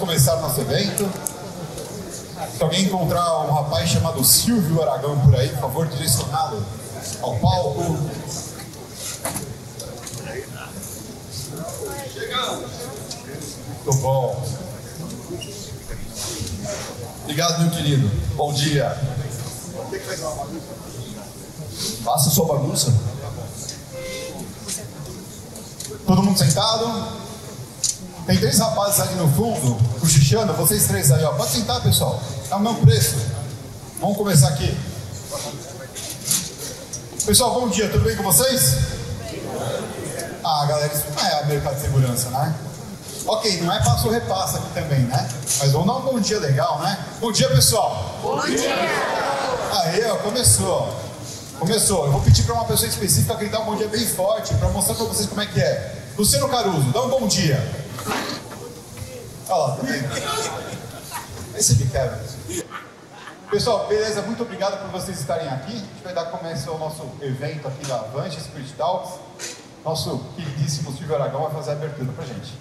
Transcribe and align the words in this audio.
começar 0.00 0.36
nosso 0.36 0.62
evento. 0.62 1.06
Se 2.56 2.62
alguém 2.62 2.84
encontrar 2.84 3.40
um 3.40 3.52
rapaz 3.52 3.90
chamado 3.90 4.24
Silvio 4.24 4.82
Aragão 4.82 5.20
por 5.20 5.34
aí, 5.36 5.50
por 5.50 5.60
favor, 5.60 5.86
direcioná-lo 5.88 6.64
ao 7.20 7.36
palco. 7.36 7.82
Muito 13.84 13.98
bom. 14.00 14.42
Obrigado, 17.24 17.60
meu 17.60 17.70
querido. 17.70 18.10
Bom 18.36 18.52
dia. 18.54 18.98
Faça 22.02 22.30
sua 22.30 22.46
bagunça. 22.46 22.92
Todo 26.06 26.22
mundo 26.22 26.38
sentado? 26.38 27.29
Tem 28.26 28.38
três 28.38 28.58
rapazes 28.58 29.00
ali 29.00 29.14
no 29.14 29.28
fundo, 29.28 29.76
cochichando, 30.00 30.52
vocês 30.54 30.86
três 30.86 31.10
aí, 31.10 31.24
ó. 31.24 31.32
Pode 31.32 31.50
sentar, 31.50 31.80
pessoal. 31.82 32.20
É 32.50 32.54
o 32.54 32.60
mesmo 32.60 32.80
preço. 32.80 33.16
Vamos 34.00 34.16
começar 34.16 34.48
aqui. 34.48 34.76
Pessoal, 37.26 37.60
bom 37.60 37.68
dia, 37.68 37.88
tudo 37.88 38.04
bem 38.04 38.16
com 38.16 38.22
vocês? 38.22 38.76
Ah, 40.42 40.66
galera, 40.66 40.92
isso 40.92 41.04
não 41.14 41.26
é 41.26 41.44
mercado 41.46 41.74
de 41.74 41.80
segurança, 41.82 42.30
né? 42.30 42.54
Ok, 43.26 43.60
não 43.60 43.72
é 43.72 43.78
passo 43.82 44.06
ou 44.06 44.12
repassa 44.12 44.58
aqui 44.58 44.68
também, 44.74 45.00
né? 45.00 45.28
Mas 45.58 45.72
vamos 45.72 45.86
dar 45.86 45.96
um 45.96 46.12
bom 46.12 46.20
dia 46.20 46.38
legal, 46.38 46.80
né? 46.80 46.98
Bom 47.20 47.30
dia, 47.30 47.48
pessoal! 47.50 48.18
Bom 48.22 48.40
dia! 48.46 48.74
Aí, 49.72 50.04
ó, 50.10 50.16
começou. 50.16 50.88
Começou. 51.58 52.06
Eu 52.06 52.12
vou 52.12 52.20
pedir 52.22 52.42
para 52.44 52.54
uma 52.54 52.64
pessoa 52.64 52.88
específica 52.88 53.34
gritar 53.34 53.60
um 53.60 53.66
bom 53.66 53.76
dia 53.76 53.88
bem 53.88 54.06
forte 54.06 54.54
para 54.54 54.68
mostrar 54.70 54.94
para 54.94 55.04
vocês 55.04 55.28
como 55.28 55.40
é 55.42 55.46
que 55.46 55.60
é. 55.60 55.94
Luciano 56.16 56.48
Caruso, 56.48 56.90
dá 56.90 57.02
um 57.02 57.08
bom 57.10 57.28
dia. 57.28 57.79
Olha 59.48 59.56
lá, 59.56 59.76
tá 59.76 59.82
vendo? 59.82 61.56
Esse 61.56 61.74
me 61.76 61.86
quebra. 61.90 62.20
Pessoal, 63.50 63.88
beleza, 63.88 64.22
muito 64.22 64.42
obrigado 64.42 64.80
por 64.80 64.90
vocês 64.90 65.18
estarem 65.18 65.48
aqui. 65.48 65.72
A 65.72 65.76
gente 65.76 66.04
vai 66.04 66.14
dar 66.14 66.26
começo 66.26 66.70
ao 66.70 66.78
nosso 66.78 67.02
evento 67.20 67.66
aqui 67.66 67.84
da 67.86 67.96
Avante 67.96 68.40
Spirit 68.40 68.72
Talks. 68.74 69.18
Nosso 69.84 70.18
queridíssimo 70.36 70.96
Silvio 70.96 71.16
Aragão 71.16 71.42
vai 71.42 71.52
fazer 71.52 71.70
a 71.70 71.72
abertura 71.74 72.12
pra 72.12 72.24
gente. 72.24 72.52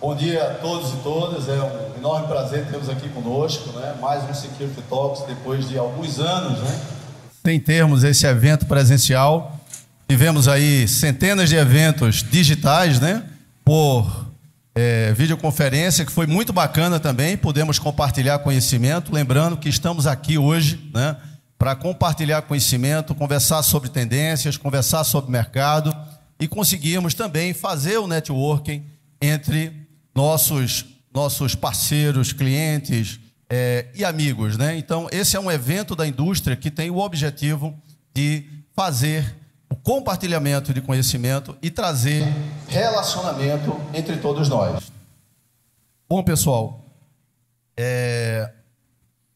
Bom 0.00 0.16
dia 0.16 0.42
a 0.42 0.54
todos 0.54 0.94
e 0.94 0.96
todas, 0.96 1.48
é 1.48 1.52
um 1.52 1.98
enorme 1.98 2.26
prazer 2.26 2.66
termos 2.66 2.88
aqui 2.88 3.08
conosco, 3.10 3.70
né? 3.78 3.94
mais 4.00 4.24
um 4.28 4.34
Security 4.34 4.82
Talks 4.88 5.24
depois 5.26 5.68
de 5.68 5.78
alguns 5.78 6.18
anos, 6.18 6.58
né? 6.58 6.80
Sem 7.44 7.60
termos 7.60 8.02
esse 8.02 8.26
evento 8.26 8.66
presencial, 8.66 9.60
tivemos 10.08 10.48
aí 10.48 10.88
centenas 10.88 11.48
de 11.48 11.56
eventos 11.56 12.22
digitais, 12.22 12.98
né? 12.98 13.22
Por 13.72 14.30
é, 14.74 15.14
videoconferência, 15.14 16.04
que 16.04 16.12
foi 16.12 16.26
muito 16.26 16.52
bacana 16.52 17.00
também, 17.00 17.38
podemos 17.38 17.78
compartilhar 17.78 18.38
conhecimento, 18.40 19.10
lembrando 19.10 19.56
que 19.56 19.66
estamos 19.66 20.06
aqui 20.06 20.36
hoje, 20.36 20.90
né? 20.92 21.16
Para 21.56 21.74
compartilhar 21.74 22.42
conhecimento, 22.42 23.14
conversar 23.14 23.62
sobre 23.62 23.88
tendências, 23.88 24.58
conversar 24.58 25.04
sobre 25.04 25.30
mercado 25.30 25.90
e 26.38 26.46
conseguirmos 26.46 27.14
também 27.14 27.54
fazer 27.54 27.96
o 27.96 28.06
networking 28.06 28.84
entre 29.22 29.72
nossos, 30.14 30.84
nossos 31.10 31.54
parceiros, 31.54 32.30
clientes 32.30 33.18
é, 33.48 33.86
e 33.94 34.04
amigos. 34.04 34.58
Né? 34.58 34.76
Então, 34.76 35.08
esse 35.10 35.34
é 35.34 35.40
um 35.40 35.50
evento 35.50 35.96
da 35.96 36.06
indústria 36.06 36.56
que 36.56 36.70
tem 36.70 36.90
o 36.90 36.98
objetivo 36.98 37.74
de 38.14 38.44
fazer 38.76 39.34
compartilhamento 39.74 40.72
de 40.74 40.80
conhecimento 40.80 41.56
e 41.62 41.70
trazer 41.70 42.24
relacionamento 42.68 43.80
entre 43.94 44.16
todos 44.16 44.48
nós. 44.48 44.90
Bom, 46.08 46.22
pessoal, 46.22 46.84
é, 47.76 48.52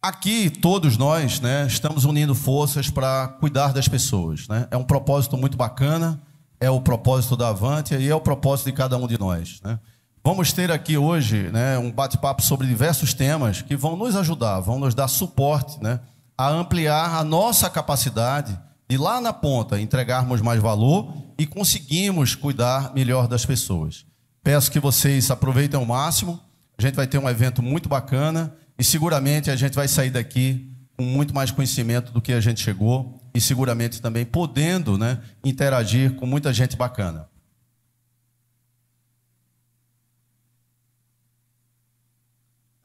aqui 0.02 0.50
todos 0.50 0.96
nós 0.96 1.40
né, 1.40 1.66
estamos 1.66 2.04
unindo 2.04 2.34
forças 2.34 2.90
para 2.90 3.28
cuidar 3.40 3.72
das 3.72 3.88
pessoas. 3.88 4.46
Né? 4.48 4.68
É 4.70 4.76
um 4.76 4.84
propósito 4.84 5.36
muito 5.36 5.56
bacana, 5.56 6.20
é 6.60 6.70
o 6.70 6.80
propósito 6.80 7.36
da 7.36 7.48
Avantia 7.48 7.98
e 7.98 8.08
é 8.08 8.14
o 8.14 8.20
propósito 8.20 8.66
de 8.66 8.72
cada 8.72 8.96
um 8.96 9.06
de 9.06 9.18
nós. 9.18 9.60
Né? 9.64 9.78
Vamos 10.24 10.52
ter 10.52 10.70
aqui 10.72 10.98
hoje 10.98 11.50
né, 11.50 11.78
um 11.78 11.90
bate-papo 11.90 12.42
sobre 12.42 12.66
diversos 12.66 13.14
temas 13.14 13.62
que 13.62 13.76
vão 13.76 13.96
nos 13.96 14.16
ajudar, 14.16 14.60
vão 14.60 14.78
nos 14.78 14.94
dar 14.94 15.08
suporte 15.08 15.82
né, 15.82 16.00
a 16.36 16.48
ampliar 16.48 17.16
a 17.16 17.24
nossa 17.24 17.70
capacidade 17.70 18.58
de 18.88 18.96
lá 18.96 19.20
na 19.20 19.32
ponta 19.32 19.80
entregarmos 19.80 20.40
mais 20.40 20.60
valor 20.60 21.12
e 21.38 21.46
conseguimos 21.46 22.34
cuidar 22.34 22.94
melhor 22.94 23.26
das 23.26 23.44
pessoas. 23.44 24.06
Peço 24.42 24.70
que 24.70 24.78
vocês 24.78 25.30
aproveitem 25.30 25.78
ao 25.78 25.84
máximo. 25.84 26.40
A 26.78 26.82
gente 26.82 26.94
vai 26.94 27.06
ter 27.06 27.18
um 27.18 27.28
evento 27.28 27.62
muito 27.62 27.88
bacana 27.88 28.54
e 28.78 28.84
seguramente 28.84 29.50
a 29.50 29.56
gente 29.56 29.74
vai 29.74 29.88
sair 29.88 30.10
daqui 30.10 30.70
com 30.96 31.02
muito 31.02 31.34
mais 31.34 31.50
conhecimento 31.50 32.12
do 32.12 32.22
que 32.22 32.32
a 32.32 32.40
gente 32.40 32.60
chegou 32.60 33.20
e 33.34 33.40
seguramente 33.40 34.00
também 34.00 34.24
podendo 34.24 34.96
né, 34.96 35.18
interagir 35.44 36.14
com 36.14 36.26
muita 36.26 36.52
gente 36.52 36.76
bacana. 36.76 37.28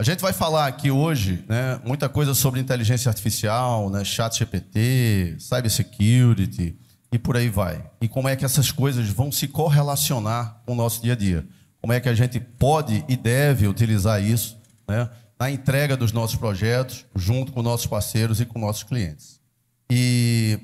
A 0.02 0.04
gente 0.04 0.20
vai 0.20 0.34
falar 0.34 0.66
aqui 0.66 0.90
hoje 0.90 1.46
né, 1.48 1.80
muita 1.86 2.10
coisa 2.10 2.34
sobre 2.34 2.60
inteligência 2.60 3.08
artificial, 3.08 3.88
né, 3.88 4.04
chat 4.04 4.40
GPT, 4.40 5.38
cybersecurity 5.38 6.76
e 7.12 7.20
por 7.20 7.38
aí 7.38 7.50
vai. 7.50 7.88
E 8.02 8.08
como 8.08 8.28
é 8.28 8.36
que 8.36 8.44
essas 8.44 8.72
coisas 8.72 9.08
vão 9.10 9.32
se 9.32 9.48
correlacionar 9.48 10.60
com 10.66 10.72
o 10.72 10.76
nosso 10.76 11.04
dia 11.04 11.14
a 11.14 11.16
dia. 11.16 11.48
Como 11.80 11.94
é 11.94 12.00
que 12.00 12.10
a 12.10 12.16
gente 12.16 12.40
pode 12.40 13.06
e 13.08 13.16
deve 13.16 13.68
utilizar 13.68 14.20
isso 14.20 14.60
né, 14.88 15.08
na 15.40 15.52
entrega 15.52 15.96
dos 15.96 16.12
nossos 16.12 16.36
projetos, 16.36 17.06
junto 17.16 17.52
com 17.52 17.62
nossos 17.62 17.86
parceiros 17.86 18.42
e 18.42 18.46
com 18.48 18.58
nossos 18.58 18.82
clientes. 18.82 19.40
E 19.88 20.60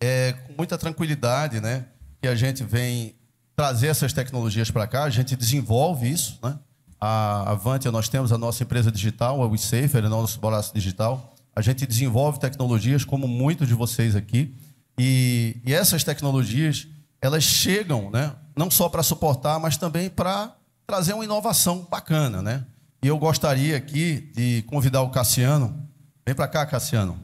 é 0.00 0.32
com 0.46 0.54
muita 0.56 0.78
tranquilidade 0.78 1.60
né, 1.60 1.84
que 2.22 2.26
a 2.26 2.34
gente 2.34 2.64
vem 2.64 3.14
trazer 3.54 3.88
essas 3.88 4.14
tecnologias 4.14 4.70
para 4.70 4.86
cá, 4.86 5.04
a 5.04 5.10
gente 5.10 5.36
desenvolve 5.36 6.10
isso, 6.10 6.38
né? 6.42 6.58
A 7.00 7.50
Avantia, 7.52 7.90
nós 7.90 8.08
temos 8.08 8.30
a 8.30 8.38
nossa 8.38 8.62
empresa 8.62 8.92
digital, 8.92 9.42
a 9.42 9.46
WeSafer, 9.46 10.06
nosso 10.08 10.38
braço 10.38 10.74
digital. 10.74 11.34
A 11.56 11.62
gente 11.62 11.86
desenvolve 11.86 12.38
tecnologias 12.38 13.04
como 13.04 13.26
muitos 13.26 13.66
de 13.66 13.74
vocês 13.74 14.14
aqui. 14.14 14.54
E, 14.98 15.56
e 15.64 15.72
essas 15.72 16.04
tecnologias, 16.04 16.86
elas 17.22 17.42
chegam, 17.42 18.10
né, 18.10 18.34
não 18.54 18.70
só 18.70 18.88
para 18.88 19.02
suportar, 19.02 19.58
mas 19.58 19.78
também 19.78 20.10
para 20.10 20.54
trazer 20.86 21.14
uma 21.14 21.24
inovação 21.24 21.86
bacana, 21.90 22.42
né? 22.42 22.66
E 23.02 23.06
eu 23.06 23.16
gostaria 23.16 23.76
aqui 23.76 24.30
de 24.34 24.62
convidar 24.66 25.00
o 25.00 25.10
Cassiano. 25.10 25.88
Vem 26.26 26.34
para 26.34 26.46
cá, 26.46 26.66
Cassiano. 26.66 27.18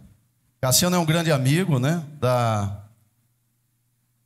Cassiano 0.59 0.97
é 0.97 0.98
um 0.98 1.04
grande 1.04 1.31
amigo, 1.31 1.78
né, 1.78 2.03
da 2.19 2.82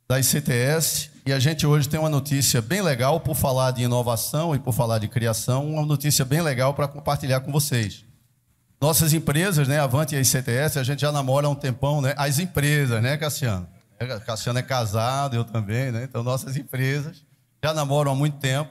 da 0.07 0.19
ICTS. 0.19 1.10
E 1.31 1.33
a 1.33 1.39
gente 1.39 1.65
hoje 1.65 1.87
tem 1.87 1.97
uma 1.97 2.09
notícia 2.09 2.61
bem 2.61 2.81
legal 2.81 3.17
por 3.21 3.37
falar 3.37 3.71
de 3.71 3.83
inovação 3.83 4.53
e 4.53 4.59
por 4.59 4.73
falar 4.73 4.99
de 4.99 5.07
criação, 5.07 5.65
uma 5.65 5.85
notícia 5.85 6.25
bem 6.25 6.41
legal 6.41 6.73
para 6.73 6.89
compartilhar 6.89 7.39
com 7.39 7.53
vocês. 7.53 8.03
Nossas 8.81 9.13
empresas, 9.13 9.65
né, 9.65 9.79
Avante 9.79 10.13
e 10.13 10.17
a 10.17 10.19
ICTS, 10.21 10.77
a 10.77 10.83
gente 10.83 10.99
já 10.99 11.09
namora 11.09 11.47
há 11.47 11.49
um 11.49 11.55
tempão, 11.55 12.01
né? 12.01 12.13
As 12.17 12.37
empresas, 12.37 13.01
né, 13.01 13.15
Cassiano? 13.15 13.65
É, 13.97 14.19
Cassiano 14.19 14.59
é 14.59 14.61
casado, 14.61 15.37
eu 15.37 15.45
também, 15.45 15.89
né? 15.89 16.03
Então, 16.03 16.21
nossas 16.21 16.57
empresas 16.57 17.23
já 17.63 17.73
namoram 17.73 18.11
há 18.11 18.15
muito 18.15 18.37
tempo 18.37 18.69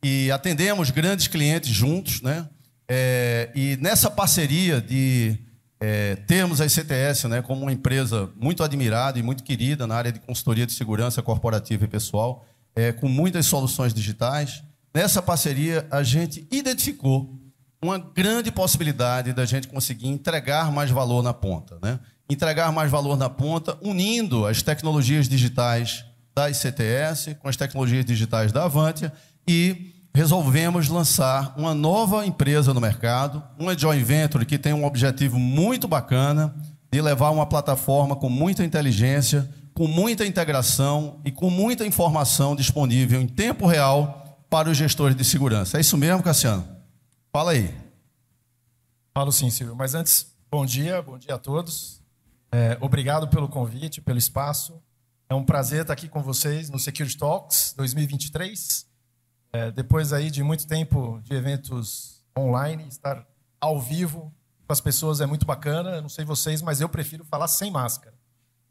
e 0.00 0.30
atendemos 0.30 0.90
grandes 0.90 1.26
clientes 1.26 1.70
juntos, 1.70 2.22
né? 2.22 2.48
É, 2.88 3.50
e 3.52 3.76
nessa 3.78 4.08
parceria 4.08 4.80
de 4.80 5.36
é, 5.80 6.16
termos 6.16 6.60
a 6.60 6.66
ICTS 6.66 7.28
né, 7.28 7.42
como 7.42 7.62
uma 7.62 7.72
empresa 7.72 8.30
muito 8.36 8.62
admirada 8.62 9.18
e 9.18 9.22
muito 9.22 9.44
querida 9.44 9.86
na 9.86 9.94
área 9.94 10.12
de 10.12 10.20
consultoria 10.20 10.66
de 10.66 10.72
segurança 10.72 11.22
corporativa 11.22 11.84
e 11.84 11.88
pessoal, 11.88 12.46
é, 12.74 12.92
com 12.92 13.08
muitas 13.08 13.46
soluções 13.46 13.92
digitais. 13.92 14.62
Nessa 14.94 15.20
parceria, 15.20 15.86
a 15.90 16.02
gente 16.02 16.46
identificou 16.50 17.38
uma 17.82 17.98
grande 17.98 18.50
possibilidade 18.50 19.32
da 19.32 19.44
gente 19.44 19.68
conseguir 19.68 20.08
entregar 20.08 20.72
mais 20.72 20.90
valor 20.90 21.22
na 21.22 21.34
ponta. 21.34 21.78
Né? 21.82 22.00
Entregar 22.28 22.72
mais 22.72 22.90
valor 22.90 23.16
na 23.16 23.28
ponta, 23.28 23.78
unindo 23.82 24.46
as 24.46 24.62
tecnologias 24.62 25.28
digitais 25.28 26.04
da 26.34 26.50
ICTS 26.50 27.36
com 27.40 27.48
as 27.48 27.56
tecnologias 27.56 28.04
digitais 28.04 28.52
da 28.52 28.64
Avantia 28.64 29.12
e 29.48 29.95
resolvemos 30.16 30.88
lançar 30.88 31.52
uma 31.58 31.74
nova 31.74 32.24
empresa 32.24 32.72
no 32.72 32.80
mercado, 32.80 33.44
uma 33.58 33.76
joint 33.76 34.02
venture 34.02 34.46
que 34.46 34.56
tem 34.56 34.72
um 34.72 34.86
objetivo 34.86 35.38
muito 35.38 35.86
bacana 35.86 36.56
de 36.90 37.02
levar 37.02 37.28
uma 37.28 37.44
plataforma 37.44 38.16
com 38.16 38.30
muita 38.30 38.64
inteligência, 38.64 39.46
com 39.74 39.86
muita 39.86 40.24
integração 40.24 41.20
e 41.22 41.30
com 41.30 41.50
muita 41.50 41.84
informação 41.84 42.56
disponível 42.56 43.20
em 43.20 43.28
tempo 43.28 43.66
real 43.66 44.42
para 44.48 44.70
os 44.70 44.78
gestores 44.78 45.14
de 45.14 45.22
segurança. 45.22 45.76
É 45.76 45.82
isso 45.82 45.98
mesmo, 45.98 46.22
Cassiano? 46.22 46.66
Fala 47.30 47.50
aí. 47.50 47.74
Falo 49.12 49.30
sim, 49.30 49.50
Silvio. 49.50 49.76
Mas 49.76 49.94
antes, 49.94 50.34
bom 50.50 50.64
dia, 50.64 51.02
bom 51.02 51.18
dia 51.18 51.34
a 51.34 51.38
todos. 51.38 52.00
É, 52.50 52.78
obrigado 52.80 53.28
pelo 53.28 53.48
convite, 53.50 54.00
pelo 54.00 54.16
espaço. 54.16 54.82
É 55.28 55.34
um 55.34 55.44
prazer 55.44 55.82
estar 55.82 55.92
aqui 55.92 56.08
com 56.08 56.22
vocês 56.22 56.70
no 56.70 56.78
Security 56.78 57.18
Talks 57.18 57.74
2023. 57.76 58.85
É, 59.56 59.72
depois 59.72 60.12
aí 60.12 60.30
de 60.30 60.42
muito 60.42 60.66
tempo 60.66 61.18
de 61.22 61.32
eventos 61.34 62.22
online, 62.38 62.86
estar 62.88 63.26
ao 63.58 63.80
vivo 63.80 64.30
com 64.66 64.72
as 64.72 64.82
pessoas 64.82 65.22
é 65.22 65.26
muito 65.26 65.46
bacana. 65.46 66.02
Não 66.02 66.10
sei 66.10 66.26
vocês, 66.26 66.60
mas 66.60 66.82
eu 66.82 66.90
prefiro 66.90 67.24
falar 67.24 67.48
sem 67.48 67.70
máscara. 67.70 68.14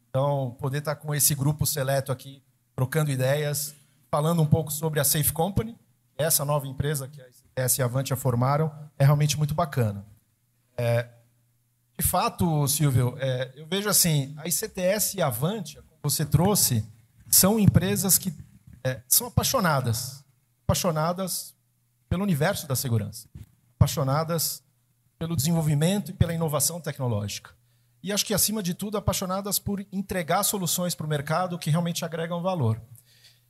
Então, 0.10 0.56
poder 0.60 0.78
estar 0.78 0.96
com 0.96 1.16
esse 1.16 1.34
grupo 1.34 1.66
seleto 1.66 2.12
aqui, 2.12 2.44
trocando 2.76 3.10
ideias, 3.10 3.74
falando 4.12 4.44
um 4.44 4.46
pouco 4.46 4.72
sobre 4.72 5.00
a 5.00 5.04
Safe 5.04 5.34
Company, 5.34 5.76
essa 6.16 6.46
nova 6.46 6.68
empresa 6.68 7.08
que 7.08 7.20
a 7.20 7.28
ICTS 7.28 7.80
e 7.80 7.82
a 7.82 7.86
Avantia 7.86 8.16
formaram, 8.16 8.72
é 9.00 9.04
realmente 9.04 9.40
muito 9.40 9.56
bacana. 9.56 10.06
É, 10.78 11.10
de 11.98 12.06
fato, 12.06 12.68
Silvio, 12.68 13.16
é, 13.18 13.54
eu 13.56 13.66
vejo 13.66 13.90
assim, 13.90 14.36
a 14.38 14.48
ICTS 14.48 15.18
e 15.18 15.22
a 15.24 15.28
Avantia, 15.28 15.82
como 15.82 16.00
você 16.04 16.24
trouxe, 16.24 16.88
são 17.28 17.60
empresas 17.60 18.20
que 18.20 18.32
é, 18.84 19.02
são 19.08 19.26
apaixonadas, 19.26 20.24
apaixonadas 20.66 21.56
pelo 22.10 22.24
universo 22.24 22.68
da 22.68 22.76
segurança, 22.76 23.30
apaixonadas 23.76 24.64
pelo 25.18 25.36
desenvolvimento 25.36 26.12
e 26.12 26.14
pela 26.14 26.34
inovação 26.34 26.82
tecnológica. 26.82 27.52
E 28.04 28.12
acho 28.12 28.26
que, 28.26 28.34
acima 28.34 28.62
de 28.62 28.74
tudo, 28.74 28.98
apaixonadas 28.98 29.58
por 29.58 29.86
entregar 29.92 30.44
soluções 30.44 30.94
para 30.94 31.06
o 31.06 31.10
mercado 31.10 31.58
que 31.58 31.70
realmente 31.70 32.04
agregam 32.04 32.42
valor. 32.42 32.80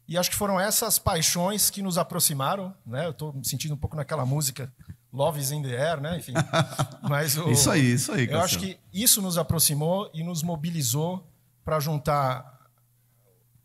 E 0.08 0.18
acho 0.18 0.30
que 0.30 0.36
foram 0.36 0.60
essas 0.60 1.00
paixões 1.00 1.70
que 1.70 1.82
nos 1.82 1.98
aproximaram. 1.98 2.74
Né? 2.86 3.06
Eu 3.06 3.12
estou 3.12 3.34
me 3.34 3.46
sentindo 3.46 3.74
um 3.74 3.78
pouco 3.78 3.96
naquela 3.96 4.26
música 4.26 4.72
Love 5.12 5.40
is 5.40 5.52
in 5.52 5.62
the 5.62 5.76
Air, 5.76 6.02
né? 6.02 6.18
Enfim. 6.18 6.34
Mas 7.10 7.38
o, 7.38 7.50
isso 7.50 7.72
aí, 7.72 7.94
isso 7.94 8.12
aí. 8.12 8.28
Eu 8.30 8.42
acho 8.42 8.60
que 8.60 8.78
isso 8.94 9.22
nos 9.22 9.38
aproximou 9.38 10.10
e 10.14 10.24
nos 10.24 10.44
mobilizou 10.44 11.26
para 11.64 11.80
juntar 11.80 12.70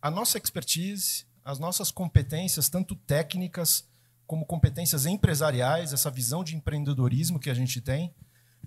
a 0.00 0.10
nossa 0.10 0.38
expertise, 0.38 1.26
as 1.44 1.58
nossas 1.58 1.90
competências, 1.90 2.68
tanto 2.68 2.94
técnicas 2.94 3.88
como 4.26 4.46
competências 4.46 5.06
empresariais, 5.06 5.92
essa 5.92 6.10
visão 6.10 6.44
de 6.44 6.54
empreendedorismo 6.54 7.40
que 7.40 7.50
a 7.50 7.54
gente 7.54 7.80
tem, 7.80 8.14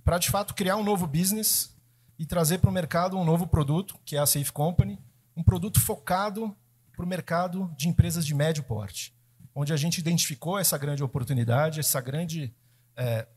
para 0.04 0.18
de 0.18 0.30
fato 0.30 0.54
criar 0.54 0.76
um 0.76 0.84
novo 0.84 1.08
business 1.08 1.76
e 2.20 2.26
trazer 2.26 2.60
para 2.60 2.70
o 2.70 2.74
mercado 2.74 3.18
um 3.18 3.24
novo 3.24 3.48
produto, 3.48 3.98
que 4.04 4.16
é 4.16 4.20
a 4.20 4.26
Safe 4.26 4.52
Company, 4.52 5.00
um 5.36 5.44
produto 5.44 5.80
focado 5.80 6.56
para 6.96 7.06
o 7.06 7.08
mercado 7.08 7.74
de 7.78 7.88
empresas 7.88 8.26
de 8.26 8.36
médio 8.36 8.64
porte, 8.64 9.16
onde 9.56 9.74
a 9.74 9.78
gente 9.78 9.98
identificou 9.98 10.60
essa 10.60 10.78
grande 10.78 11.04
oportunidade, 11.04 11.80
essa 11.80 12.02
grande 12.02 12.54
é, 12.96 13.28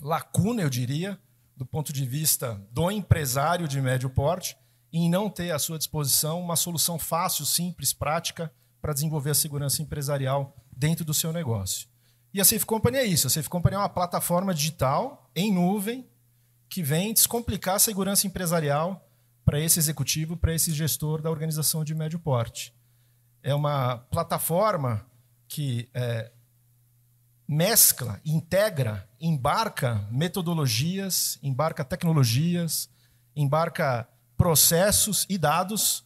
lacuna, 0.00 0.62
eu 0.62 0.70
diria, 0.70 1.18
do 1.56 1.66
ponto 1.66 1.92
de 1.92 2.06
vista 2.06 2.54
do 2.70 2.90
empresário 2.90 3.66
de 3.66 3.80
médio 3.80 4.08
porte, 4.08 4.56
em 4.92 5.08
não 5.10 5.28
ter 5.28 5.50
à 5.50 5.58
sua 5.58 5.78
disposição 5.78 6.40
uma 6.40 6.56
solução 6.56 6.98
fácil, 6.98 7.44
simples, 7.44 7.92
prática 7.92 8.52
para 8.80 8.92
desenvolver 8.92 9.30
a 9.30 9.34
segurança 9.34 9.82
empresarial 9.82 10.56
dentro 10.74 11.04
do 11.04 11.12
seu 11.12 11.32
negócio. 11.32 11.88
E 12.32 12.40
a 12.40 12.44
Safe 12.44 12.64
Company 12.64 12.98
é 12.98 13.04
isso. 13.04 13.26
A 13.26 13.30
Safe 13.30 13.48
Company 13.48 13.74
é 13.74 13.78
uma 13.78 13.88
plataforma 13.88 14.54
digital 14.54 15.30
em 15.34 15.52
nuvem 15.52 16.06
que 16.68 16.82
vem 16.82 17.12
descomplicar 17.12 17.76
a 17.76 17.78
segurança 17.78 18.26
empresarial 18.26 19.04
para 19.44 19.58
esse 19.58 19.78
executivo, 19.78 20.36
para 20.36 20.54
esse 20.54 20.72
gestor 20.72 21.22
da 21.22 21.30
organização 21.30 21.82
de 21.82 21.94
médio 21.94 22.18
porte. 22.18 22.74
É 23.42 23.54
uma 23.54 23.96
plataforma 23.96 25.06
que 25.48 25.88
é, 25.94 26.30
mescla, 27.48 28.20
integra, 28.24 29.08
embarca 29.18 30.06
metodologias, 30.10 31.38
embarca 31.42 31.82
tecnologias, 31.82 32.90
embarca 33.34 34.06
processos 34.38 35.26
e 35.28 35.36
dados, 35.36 36.04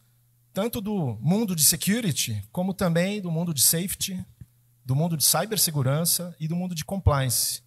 tanto 0.51 0.81
do 0.81 1.17
mundo 1.21 1.55
de 1.55 1.63
security, 1.63 2.43
como 2.51 2.73
também 2.73 3.21
do 3.21 3.31
mundo 3.31 3.53
de 3.53 3.61
safety, 3.61 4.25
do 4.83 4.95
mundo 4.95 5.15
de 5.15 5.23
cibersegurança 5.23 6.35
e 6.39 6.47
do 6.47 6.55
mundo 6.55 6.73
de 6.73 6.83
compliance. 6.83 7.61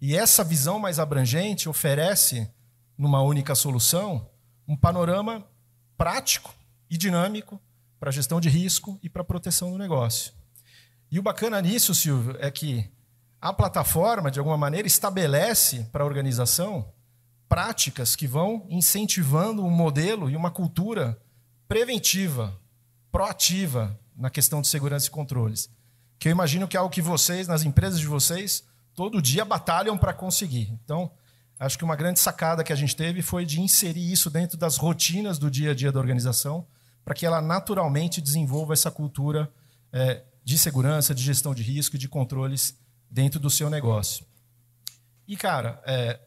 E 0.00 0.14
essa 0.14 0.44
visão 0.44 0.78
mais 0.78 0.98
abrangente 0.98 1.68
oferece, 1.68 2.48
numa 2.96 3.22
única 3.22 3.54
solução, 3.54 4.28
um 4.68 4.76
panorama 4.76 5.44
prático 5.96 6.54
e 6.90 6.96
dinâmico 6.96 7.60
para 7.98 8.10
a 8.10 8.12
gestão 8.12 8.40
de 8.40 8.48
risco 8.48 8.98
e 9.02 9.08
para 9.08 9.22
a 9.22 9.24
proteção 9.24 9.72
do 9.72 9.78
negócio. 9.78 10.32
E 11.10 11.18
o 11.18 11.22
bacana 11.22 11.60
nisso, 11.62 11.94
Silvio, 11.94 12.36
é 12.38 12.50
que 12.50 12.90
a 13.40 13.52
plataforma, 13.52 14.30
de 14.30 14.38
alguma 14.38 14.58
maneira, 14.58 14.86
estabelece 14.86 15.88
para 15.90 16.04
a 16.04 16.06
organização 16.06 16.92
práticas 17.52 18.16
que 18.16 18.26
vão 18.26 18.66
incentivando 18.70 19.62
um 19.62 19.70
modelo 19.70 20.30
e 20.30 20.36
uma 20.36 20.50
cultura 20.50 21.20
preventiva, 21.68 22.58
proativa 23.10 23.98
na 24.16 24.30
questão 24.30 24.62
de 24.62 24.68
segurança 24.68 25.08
e 25.08 25.10
controles 25.10 25.68
que 26.22 26.28
eu 26.28 26.32
imagino 26.32 26.68
que 26.68 26.76
é 26.76 26.80
algo 26.80 26.94
que 26.94 27.02
vocês, 27.02 27.48
nas 27.48 27.64
empresas 27.64 27.98
de 27.98 28.06
vocês, 28.06 28.62
todo 28.94 29.20
dia 29.20 29.44
batalham 29.44 29.98
para 29.98 30.14
conseguir. 30.14 30.70
Então, 30.84 31.10
acho 31.58 31.76
que 31.76 31.82
uma 31.82 31.96
grande 31.96 32.20
sacada 32.20 32.62
que 32.62 32.72
a 32.72 32.76
gente 32.76 32.94
teve 32.94 33.22
foi 33.22 33.44
de 33.44 33.60
inserir 33.60 34.12
isso 34.12 34.30
dentro 34.30 34.56
das 34.56 34.76
rotinas 34.76 35.36
do 35.36 35.50
dia 35.50 35.72
a 35.72 35.74
dia 35.74 35.90
da 35.90 35.98
organização, 35.98 36.64
para 37.04 37.12
que 37.12 37.26
ela 37.26 37.42
naturalmente 37.42 38.20
desenvolva 38.20 38.72
essa 38.72 38.88
cultura 38.88 39.52
é, 39.92 40.22
de 40.44 40.56
segurança, 40.56 41.12
de 41.12 41.24
gestão 41.24 41.52
de 41.52 41.64
risco 41.64 41.96
e 41.96 41.98
de 41.98 42.08
controles 42.08 42.78
dentro 43.10 43.40
do 43.40 43.50
seu 43.50 43.68
negócio. 43.68 44.24
E, 45.26 45.36
cara, 45.36 45.82
é, 45.84 46.20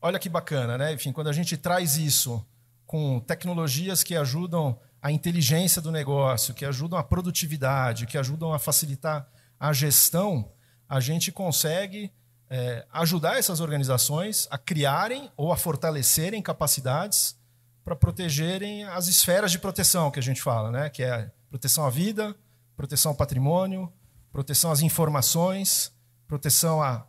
olha 0.00 0.18
que 0.18 0.28
bacana, 0.28 0.78
né? 0.78 0.92
Enfim, 0.92 1.12
quando 1.12 1.28
a 1.28 1.32
gente 1.32 1.56
traz 1.56 1.96
isso 1.96 2.44
com 2.86 3.20
tecnologias 3.20 4.02
que 4.02 4.16
ajudam 4.16 4.78
a 5.02 5.10
inteligência 5.10 5.80
do 5.80 5.92
negócio, 5.92 6.52
que 6.54 6.64
ajudam 6.64 6.98
a 6.98 7.02
produtividade, 7.02 8.06
que 8.06 8.18
ajudam 8.18 8.52
a 8.52 8.58
facilitar 8.58 9.26
a 9.58 9.72
gestão, 9.72 10.50
a 10.88 11.00
gente 11.00 11.30
consegue 11.30 12.12
é, 12.48 12.84
ajudar 12.92 13.38
essas 13.38 13.60
organizações 13.60 14.48
a 14.50 14.58
criarem 14.58 15.30
ou 15.36 15.52
a 15.52 15.56
fortalecerem 15.56 16.42
capacidades 16.42 17.38
para 17.84 17.94
protegerem 17.94 18.84
as 18.84 19.06
esferas 19.06 19.52
de 19.52 19.58
proteção 19.58 20.10
que 20.10 20.18
a 20.18 20.22
gente 20.22 20.42
fala, 20.42 20.70
né? 20.70 20.90
que 20.90 21.02
é 21.02 21.30
proteção 21.48 21.86
à 21.86 21.90
vida, 21.90 22.34
proteção 22.76 23.12
ao 23.12 23.16
patrimônio, 23.16 23.92
proteção 24.32 24.70
às 24.70 24.80
informações, 24.80 25.92
proteção 26.26 26.82
à 26.82 27.06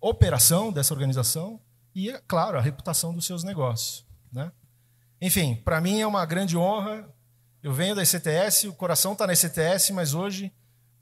operação 0.00 0.72
dessa 0.72 0.94
organização 0.94 1.60
e, 1.98 2.18
claro, 2.28 2.56
a 2.56 2.60
reputação 2.60 3.12
dos 3.12 3.26
seus 3.26 3.42
negócios. 3.42 4.06
Né? 4.32 4.52
Enfim, 5.20 5.56
para 5.56 5.80
mim 5.80 6.00
é 6.00 6.06
uma 6.06 6.24
grande 6.24 6.56
honra. 6.56 7.08
Eu 7.62 7.72
venho 7.72 7.96
da 7.96 8.02
ICTS, 8.02 8.68
o 8.68 8.72
coração 8.72 9.14
está 9.14 9.26
na 9.26 9.32
ICTS, 9.32 9.92
mas 9.92 10.14
hoje 10.14 10.52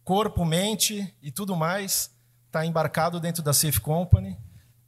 corpo, 0.03 0.45
mente 0.45 1.15
e 1.21 1.33
tudo 1.33 1.57
mais 1.57 2.11
está 2.47 2.65
embarcado 2.65 3.21
dentro 3.21 3.43
da 3.43 3.53
Safe 3.53 3.81
Company. 3.81 4.39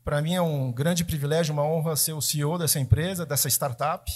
Para 0.03 0.23
mim 0.23 0.35
é 0.35 0.41
um 0.41 0.73
grande 0.73 1.05
privilégio, 1.05 1.53
uma 1.53 1.65
honra 1.65 1.97
ser 1.97 2.15
o 2.15 2.23
CEO 2.23 2.57
dessa 2.57 2.81
empresa, 2.81 3.27
dessa 3.27 3.49
startup. 3.49 4.11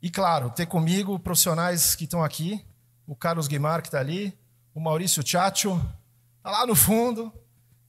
E, 0.00 0.10
claro, 0.10 0.50
ter 0.50 0.66
comigo 0.66 1.18
profissionais 1.18 1.94
que 1.96 2.04
estão 2.04 2.22
aqui, 2.22 2.64
o 3.06 3.16
Carlos 3.16 3.48
Guimar, 3.48 3.82
que 3.82 3.88
está 3.88 3.98
ali, 3.98 4.38
o 4.74 4.80
Maurício 4.80 5.26
Chacho, 5.26 5.74
está 6.36 6.50
lá 6.50 6.66
no 6.66 6.76
fundo. 6.76 7.32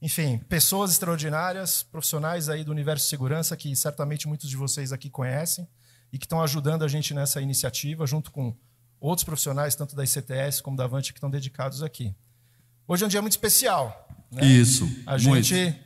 Enfim, 0.00 0.38
pessoas 0.38 0.90
extraordinárias, 0.90 1.82
profissionais 1.82 2.48
aí 2.48 2.62
do 2.62 2.70
universo 2.70 3.04
de 3.04 3.10
segurança, 3.10 3.56
que 3.56 3.74
certamente 3.74 4.28
muitos 4.28 4.48
de 4.48 4.56
vocês 4.56 4.92
aqui 4.92 5.08
conhecem 5.08 5.66
e 6.12 6.18
que 6.18 6.26
estão 6.26 6.42
ajudando 6.42 6.84
a 6.84 6.88
gente 6.88 7.14
nessa 7.14 7.40
iniciativa, 7.40 8.06
junto 8.06 8.30
com 8.30 8.54
outros 9.00 9.24
profissionais, 9.24 9.74
tanto 9.74 9.96
da 9.96 10.04
ICTS 10.04 10.62
como 10.62 10.76
da 10.76 10.84
Avante, 10.84 11.12
que 11.12 11.18
estão 11.18 11.30
dedicados 11.30 11.82
aqui. 11.82 12.14
Hoje 12.86 13.04
é 13.04 13.06
um 13.06 13.10
dia 13.10 13.22
muito 13.22 13.32
especial. 13.32 14.08
Né? 14.30 14.44
Isso. 14.44 14.88
A 15.06 15.18
gente, 15.18 15.78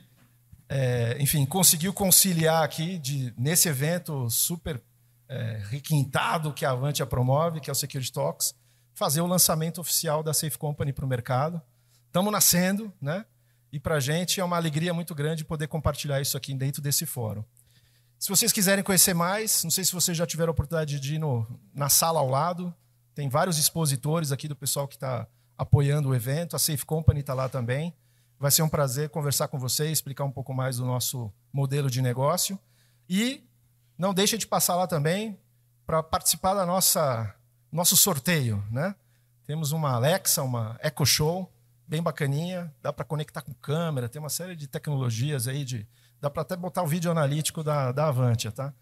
é, 0.69 1.17
enfim, 1.19 1.45
conseguiu 1.45 1.93
conciliar 1.93 2.63
aqui 2.63 2.97
de, 2.99 3.33
nesse 3.37 3.69
evento 3.69 4.29
super 4.29 4.81
é, 5.27 5.61
requintado 5.69 6.53
que 6.53 6.65
a 6.65 6.71
Avantia 6.71 7.05
promove, 7.05 7.59
que 7.61 7.69
é 7.69 7.73
o 7.73 7.75
Security 7.75 8.11
Talks, 8.11 8.53
fazer 8.93 9.21
o 9.21 9.27
lançamento 9.27 9.79
oficial 9.79 10.21
da 10.21 10.33
Safe 10.33 10.57
Company 10.57 10.91
para 10.91 11.05
o 11.05 11.07
mercado. 11.07 11.61
Estamos 12.07 12.31
nascendo, 12.31 12.93
né? 13.01 13.25
E 13.71 13.79
para 13.79 13.95
a 13.95 13.99
gente 13.99 14.39
é 14.39 14.43
uma 14.43 14.57
alegria 14.57 14.93
muito 14.93 15.15
grande 15.15 15.45
poder 15.45 15.67
compartilhar 15.67 16.19
isso 16.19 16.35
aqui 16.35 16.53
dentro 16.53 16.81
desse 16.81 17.05
fórum. 17.05 17.43
Se 18.19 18.29
vocês 18.29 18.51
quiserem 18.51 18.83
conhecer 18.83 19.13
mais, 19.13 19.63
não 19.63 19.71
sei 19.71 19.83
se 19.83 19.93
vocês 19.93 20.15
já 20.15 20.27
tiveram 20.27 20.51
a 20.51 20.53
oportunidade 20.53 20.99
de 20.99 21.15
ir 21.15 21.19
no, 21.19 21.47
na 21.73 21.89
sala 21.89 22.19
ao 22.19 22.29
lado, 22.29 22.73
tem 23.15 23.29
vários 23.29 23.57
expositores 23.57 24.31
aqui 24.31 24.47
do 24.47 24.55
pessoal 24.55 24.87
que 24.87 24.95
está 24.95 25.27
apoiando 25.57 26.09
o 26.09 26.15
evento. 26.15 26.55
A 26.55 26.59
Safe 26.59 26.85
Company 26.85 27.21
está 27.21 27.33
lá 27.33 27.49
também. 27.49 27.93
Vai 28.39 28.51
ser 28.51 28.61
um 28.61 28.69
prazer 28.69 29.09
conversar 29.09 29.47
com 29.47 29.59
você, 29.59 29.91
explicar 29.91 30.23
um 30.23 30.31
pouco 30.31 30.53
mais 30.53 30.77
do 30.77 30.85
nosso 30.85 31.31
modelo 31.53 31.89
de 31.89 32.01
negócio. 32.01 32.59
E 33.09 33.43
não 33.97 34.13
deixe 34.13 34.37
de 34.37 34.47
passar 34.47 34.75
lá 34.75 34.87
também 34.87 35.39
para 35.85 36.01
participar 36.01 36.53
da 36.53 36.65
nossa 36.65 37.35
nosso 37.71 37.95
sorteio, 37.95 38.63
né? 38.69 38.95
Temos 39.45 39.71
uma 39.71 39.91
Alexa, 39.93 40.43
uma 40.43 40.79
Echo 40.83 41.05
Show, 41.05 41.51
bem 41.91 42.01
bacaninha, 42.01 42.73
dá 42.81 42.93
para 42.93 43.03
conectar 43.03 43.41
com 43.41 43.53
câmera, 43.53 44.07
tem 44.07 44.21
uma 44.21 44.29
série 44.29 44.55
de 44.55 44.65
tecnologias 44.65 45.45
aí 45.45 45.65
de 45.65 45.85
dá 46.21 46.29
para 46.29 46.41
até 46.41 46.55
botar 46.55 46.83
o 46.83 46.87
vídeo 46.87 47.11
analítico 47.11 47.61
da 47.61 47.91
da 47.91 48.07
Avantia, 48.07 48.49
tá? 48.49 48.73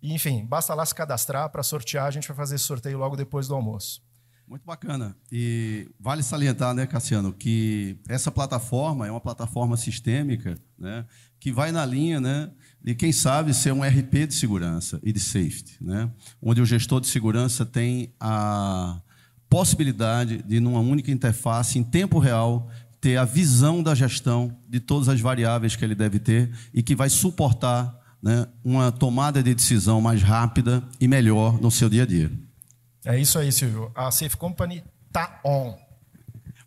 E, 0.00 0.14
enfim, 0.14 0.46
basta 0.46 0.72
lá 0.72 0.86
se 0.86 0.94
cadastrar 0.94 1.50
para 1.50 1.62
sortear, 1.64 2.06
a 2.06 2.10
gente 2.12 2.28
vai 2.28 2.36
fazer 2.36 2.54
esse 2.54 2.64
sorteio 2.64 2.98
logo 2.98 3.16
depois 3.16 3.48
do 3.48 3.54
almoço. 3.56 4.00
Muito 4.46 4.64
bacana. 4.64 5.16
E 5.30 5.88
vale 5.98 6.22
salientar, 6.22 6.72
né, 6.74 6.86
Cassiano, 6.86 7.32
que 7.32 7.98
essa 8.08 8.30
plataforma 8.30 9.06
é 9.06 9.10
uma 9.10 9.20
plataforma 9.20 9.76
sistêmica, 9.76 10.56
né, 10.78 11.04
que 11.40 11.50
vai 11.50 11.72
na 11.72 11.84
linha, 11.84 12.20
né, 12.20 12.50
de 12.80 12.94
quem 12.94 13.10
sabe 13.12 13.54
ser 13.54 13.72
um 13.72 13.82
RP 13.82 14.26
de 14.28 14.34
segurança 14.34 15.00
e 15.02 15.12
de 15.12 15.20
safety, 15.20 15.78
né, 15.80 16.08
onde 16.40 16.60
o 16.60 16.66
gestor 16.66 17.00
de 17.00 17.08
segurança 17.08 17.66
tem 17.66 18.14
a 18.20 19.00
possibilidade 19.52 20.42
de, 20.44 20.58
numa 20.60 20.80
única 20.80 21.10
interface, 21.10 21.78
em 21.78 21.84
tempo 21.84 22.18
real, 22.18 22.70
ter 22.98 23.18
a 23.18 23.24
visão 23.26 23.82
da 23.82 23.94
gestão 23.94 24.56
de 24.66 24.80
todas 24.80 25.10
as 25.10 25.20
variáveis 25.20 25.76
que 25.76 25.84
ele 25.84 25.94
deve 25.94 26.18
ter 26.18 26.50
e 26.72 26.82
que 26.82 26.96
vai 26.96 27.10
suportar 27.10 27.94
né, 28.22 28.46
uma 28.64 28.90
tomada 28.90 29.42
de 29.42 29.54
decisão 29.54 30.00
mais 30.00 30.22
rápida 30.22 30.82
e 30.98 31.06
melhor 31.06 31.60
no 31.60 31.70
seu 31.70 31.90
dia 31.90 32.04
a 32.04 32.06
dia. 32.06 32.32
É 33.04 33.20
isso 33.20 33.38
aí, 33.38 33.52
Silvio. 33.52 33.92
A 33.94 34.10
Safe 34.10 34.38
Company 34.38 34.82
tá 35.12 35.38
on. 35.44 35.76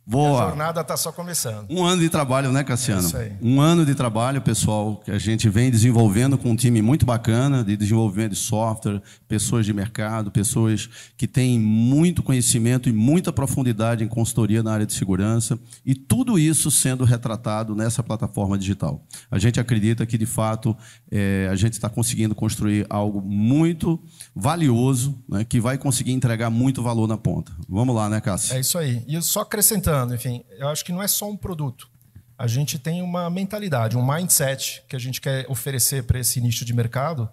Boa. 0.07 0.43
A 0.43 0.47
jornada 0.49 0.81
está 0.81 0.95
só 0.95 1.11
começando. 1.11 1.65
Um 1.69 1.83
ano 1.83 2.01
de 2.01 2.09
trabalho, 2.09 2.51
né, 2.51 2.63
Cassiano? 2.63 3.01
É 3.01 3.05
isso 3.05 3.17
aí. 3.17 3.33
Um 3.41 3.59
ano 3.59 3.85
de 3.85 3.95
trabalho, 3.95 4.41
pessoal, 4.41 5.01
que 5.03 5.09
a 5.09 5.17
gente 5.17 5.49
vem 5.49 5.71
desenvolvendo 5.71 6.37
com 6.37 6.51
um 6.51 6.55
time 6.55 6.81
muito 6.81 7.05
bacana 7.05 7.63
de 7.63 7.75
desenvolvimento 7.75 8.33
de 8.33 8.37
software, 8.37 9.01
pessoas 9.27 9.65
de 9.65 9.73
mercado, 9.73 10.29
pessoas 10.29 10.89
que 11.17 11.27
têm 11.27 11.59
muito 11.59 12.21
conhecimento 12.21 12.87
e 12.87 12.93
muita 12.93 13.33
profundidade 13.33 14.03
em 14.03 14.07
consultoria 14.07 14.61
na 14.61 14.73
área 14.73 14.85
de 14.85 14.93
segurança, 14.93 15.57
e 15.83 15.95
tudo 15.95 16.37
isso 16.37 16.69
sendo 16.69 17.03
retratado 17.03 17.75
nessa 17.75 18.03
plataforma 18.03 18.57
digital. 18.57 19.03
A 19.31 19.39
gente 19.39 19.59
acredita 19.59 20.05
que, 20.05 20.17
de 20.17 20.25
fato, 20.25 20.77
é, 21.11 21.49
a 21.51 21.55
gente 21.55 21.73
está 21.73 21.89
conseguindo 21.89 22.35
construir 22.35 22.85
algo 22.89 23.21
muito 23.21 23.99
valioso, 24.35 25.17
né, 25.27 25.43
que 25.43 25.59
vai 25.59 25.77
conseguir 25.77 26.11
entregar 26.11 26.49
muito 26.49 26.83
valor 26.83 27.07
na 27.07 27.17
ponta. 27.17 27.51
Vamos 27.67 27.95
lá, 27.95 28.07
né, 28.07 28.21
Cássio? 28.21 28.55
É 28.55 28.59
isso 28.59 28.77
aí. 28.77 29.03
E 29.07 29.19
só 29.21 29.41
acrescentando, 29.41 29.94
enfim, 30.13 30.43
eu 30.57 30.67
acho 30.67 30.83
que 30.83 30.91
não 30.91 31.01
é 31.01 31.07
só 31.07 31.29
um 31.29 31.37
produto. 31.37 31.89
A 32.37 32.47
gente 32.47 32.77
tem 32.77 33.01
uma 33.01 33.29
mentalidade, 33.29 33.97
um 33.97 34.05
mindset 34.05 34.83
que 34.89 34.95
a 34.95 34.99
gente 34.99 35.21
quer 35.21 35.45
oferecer 35.49 36.03
para 36.03 36.19
esse 36.19 36.41
nicho 36.41 36.65
de 36.65 36.73
mercado 36.73 37.29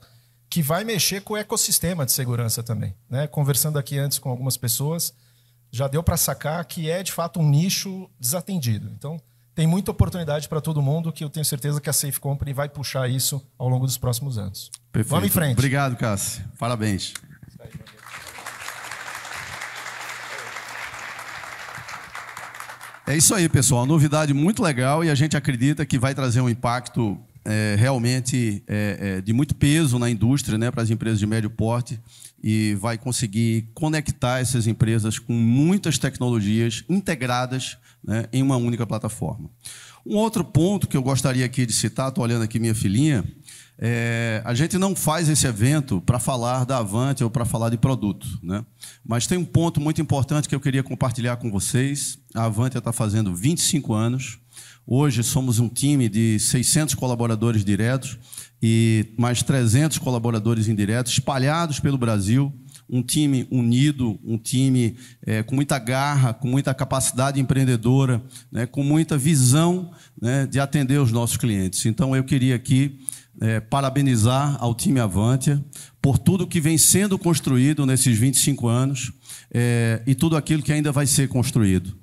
que 0.48 0.62
vai 0.62 0.84
mexer 0.84 1.22
com 1.22 1.34
o 1.34 1.36
ecossistema 1.36 2.04
de 2.04 2.12
segurança 2.12 2.62
também. 2.62 2.94
Né? 3.08 3.26
Conversando 3.26 3.78
aqui 3.78 3.98
antes 3.98 4.18
com 4.18 4.28
algumas 4.28 4.56
pessoas, 4.56 5.12
já 5.70 5.88
deu 5.88 6.02
para 6.02 6.16
sacar 6.16 6.64
que 6.66 6.90
é 6.90 7.02
de 7.02 7.10
fato 7.10 7.40
um 7.40 7.48
nicho 7.48 8.08
desatendido. 8.20 8.92
Então, 8.96 9.18
tem 9.54 9.66
muita 9.66 9.90
oportunidade 9.90 10.48
para 10.48 10.60
todo 10.60 10.82
mundo 10.82 11.12
que 11.12 11.24
eu 11.24 11.30
tenho 11.30 11.44
certeza 11.44 11.80
que 11.80 11.90
a 11.90 11.92
Safe 11.92 12.20
Company 12.20 12.52
vai 12.52 12.68
puxar 12.68 13.08
isso 13.08 13.42
ao 13.58 13.68
longo 13.68 13.86
dos 13.86 13.98
próximos 13.98 14.38
anos. 14.38 14.70
Perfeito. 14.92 15.10
Vamos 15.10 15.26
em 15.26 15.30
frente. 15.30 15.52
Obrigado, 15.54 15.96
Cássio. 15.96 16.44
Parabéns. 16.58 17.14
É 23.06 23.16
isso 23.16 23.34
aí, 23.34 23.48
pessoal. 23.48 23.84
Novidade 23.84 24.32
muito 24.32 24.62
legal 24.62 25.04
e 25.04 25.10
a 25.10 25.14
gente 25.14 25.36
acredita 25.36 25.84
que 25.84 25.98
vai 25.98 26.14
trazer 26.14 26.40
um 26.40 26.48
impacto 26.48 27.18
é, 27.44 27.74
realmente 27.76 28.62
é, 28.68 29.16
é, 29.18 29.20
de 29.20 29.32
muito 29.32 29.54
peso 29.56 29.98
na 29.98 30.08
indústria, 30.08 30.56
né, 30.56 30.70
para 30.70 30.82
as 30.82 30.90
empresas 30.90 31.18
de 31.18 31.26
médio 31.26 31.50
porte 31.50 31.98
e 32.42 32.76
vai 32.76 32.96
conseguir 32.96 33.68
conectar 33.74 34.38
essas 34.40 34.68
empresas 34.68 35.18
com 35.18 35.32
muitas 35.32 35.98
tecnologias 35.98 36.84
integradas 36.88 37.76
né, 38.04 38.26
em 38.32 38.42
uma 38.42 38.56
única 38.56 38.86
plataforma. 38.86 39.50
Um 40.04 40.16
outro 40.16 40.44
ponto 40.44 40.88
que 40.88 40.96
eu 40.96 41.02
gostaria 41.02 41.44
aqui 41.44 41.64
de 41.64 41.72
citar, 41.72 42.08
estou 42.08 42.24
olhando 42.24 42.42
aqui 42.42 42.58
minha 42.58 42.74
filhinha, 42.74 43.24
é, 43.78 44.42
a 44.44 44.54
gente 44.54 44.78
não 44.78 44.94
faz 44.94 45.28
esse 45.28 45.46
evento 45.46 46.00
para 46.00 46.18
falar 46.18 46.64
da 46.64 46.78
Avante 46.78 47.24
ou 47.24 47.30
para 47.30 47.44
falar 47.44 47.70
de 47.70 47.76
produto, 47.76 48.26
né? 48.42 48.64
mas 49.04 49.26
tem 49.26 49.38
um 49.38 49.44
ponto 49.44 49.80
muito 49.80 50.00
importante 50.00 50.48
que 50.48 50.54
eu 50.54 50.60
queria 50.60 50.82
compartilhar 50.82 51.36
com 51.36 51.50
vocês. 51.50 52.18
A 52.34 52.44
Avante 52.44 52.78
está 52.78 52.92
fazendo 52.92 53.34
25 53.34 53.92
anos. 53.92 54.38
Hoje 54.86 55.22
somos 55.22 55.58
um 55.58 55.68
time 55.68 56.08
de 56.08 56.38
600 56.38 56.94
colaboradores 56.94 57.64
diretos 57.64 58.18
e 58.62 59.14
mais 59.18 59.42
300 59.42 59.98
colaboradores 59.98 60.68
indiretos 60.68 61.12
espalhados 61.12 61.80
pelo 61.80 61.98
Brasil. 61.98 62.52
Um 62.88 63.02
time 63.02 63.46
unido, 63.50 64.18
um 64.24 64.36
time 64.36 64.96
é, 65.24 65.42
com 65.42 65.54
muita 65.54 65.78
garra, 65.78 66.34
com 66.34 66.48
muita 66.48 66.74
capacidade 66.74 67.40
empreendedora, 67.40 68.22
né, 68.50 68.66
com 68.66 68.82
muita 68.82 69.16
visão 69.16 69.90
né, 70.20 70.46
de 70.46 70.60
atender 70.60 71.00
os 71.00 71.10
nossos 71.10 71.36
clientes. 71.36 71.86
Então, 71.86 72.14
eu 72.14 72.24
queria 72.24 72.54
aqui 72.54 72.98
é, 73.40 73.60
parabenizar 73.60 74.56
ao 74.60 74.74
time 74.74 75.00
Avantia 75.00 75.62
por 76.00 76.18
tudo 76.18 76.46
que 76.46 76.60
vem 76.60 76.76
sendo 76.76 77.18
construído 77.18 77.86
nesses 77.86 78.18
25 78.18 78.68
anos 78.68 79.12
é, 79.52 80.02
e 80.06 80.14
tudo 80.14 80.36
aquilo 80.36 80.62
que 80.62 80.72
ainda 80.72 80.92
vai 80.92 81.06
ser 81.06 81.28
construído. 81.28 81.96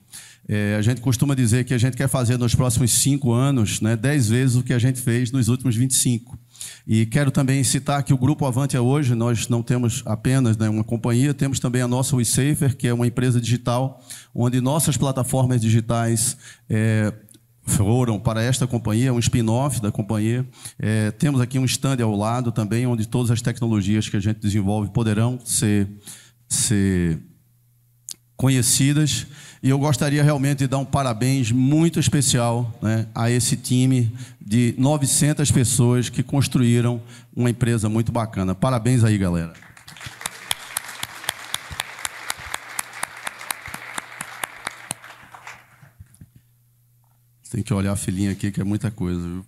É, 0.48 0.76
a 0.76 0.82
gente 0.82 1.00
costuma 1.00 1.36
dizer 1.36 1.64
que 1.64 1.76
a 1.76 1.78
gente 1.78 1.96
quer 1.96 2.08
fazer 2.08 2.38
nos 2.38 2.56
próximos 2.56 2.92
cinco 2.92 3.32
anos 3.32 3.82
né, 3.82 3.96
dez 3.96 4.30
vezes 4.30 4.56
o 4.56 4.64
que 4.64 4.74
a 4.74 4.80
gente 4.80 5.00
fez 5.00 5.32
nos 5.32 5.48
últimos 5.48 5.76
25. 5.76 6.39
E 6.88 7.06
quero 7.06 7.32
também 7.32 7.64
citar 7.64 8.04
que 8.04 8.14
o 8.14 8.18
Grupo 8.18 8.46
Avantia 8.46 8.82
hoje, 8.82 9.16
nós 9.16 9.48
não 9.48 9.62
temos 9.62 10.04
apenas 10.06 10.58
né, 10.58 10.70
uma 10.70 10.84
companhia, 10.84 11.34
temos 11.34 11.60
também 11.60 11.82
a 11.82 11.88
nossa 11.88 12.16
WeSafer, 12.16 12.76
que 12.76 12.88
é 12.88 12.94
uma 12.94 13.08
empresa 13.08 13.40
digital, 13.40 14.02
onde 14.34 14.60
nossas 14.62 14.98
plataformas 14.98 15.62
digitais 15.62 16.38
é, 16.70 17.14
foram 17.70 18.20
para 18.20 18.42
esta 18.42 18.66
companhia, 18.68 19.14
um 19.14 19.20
spin-off 19.20 19.82
da 19.82 19.92
companhia. 19.92 20.48
É, 20.78 21.12
temos 21.12 21.40
aqui 21.40 21.60
um 21.60 21.66
stand 21.66 22.02
ao 22.02 22.16
lado 22.16 22.52
também, 22.52 22.86
onde 22.86 23.08
todas 23.08 23.32
as 23.32 23.42
tecnologias 23.42 24.10
que 24.10 24.18
a 24.18 24.20
gente 24.20 24.40
desenvolve 24.40 24.92
poderão 24.92 25.40
ser, 25.44 25.88
ser 26.48 27.20
conhecidas. 28.36 29.28
E 29.62 29.70
eu 29.70 29.78
gostaria 29.78 30.24
realmente 30.24 30.60
de 30.60 30.68
dar 30.68 30.78
um 30.78 30.86
parabéns 30.86 31.52
muito 31.52 32.00
especial 32.00 32.74
né, 32.82 33.08
a 33.14 33.30
esse 33.30 33.58
time 33.58 34.12
de 34.40 34.74
900 34.78 35.52
pessoas 35.52 36.08
que 36.08 36.24
construíram 36.24 37.02
uma 37.36 37.50
empresa 37.50 37.90
muito 37.90 38.10
bacana. 38.10 38.56
Parabéns 38.56 39.04
aí, 39.04 39.18
galera. 39.18 39.54
Tem 47.52 47.64
que 47.64 47.74
olhar 47.74 47.92
a 47.92 47.98
filhinha 47.98 48.32
aqui, 48.32 48.52
que 48.52 48.62
é 48.62 48.64
muita 48.64 48.90
coisa, 48.90 49.20
viu? 49.20 49.46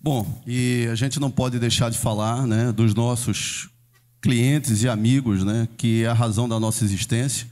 Bom, 0.00 0.42
e 0.46 0.86
a 0.90 0.94
gente 0.94 1.18
não 1.18 1.30
pode 1.30 1.58
deixar 1.58 1.90
de 1.90 1.96
falar 1.96 2.46
né, 2.46 2.72
dos 2.72 2.94
nossos 2.94 3.70
clientes 4.20 4.82
e 4.82 4.88
amigos, 4.88 5.44
né, 5.44 5.68
que 5.76 6.04
é 6.04 6.08
a 6.08 6.12
razão 6.12 6.48
da 6.48 6.58
nossa 6.58 6.84
existência. 6.84 7.46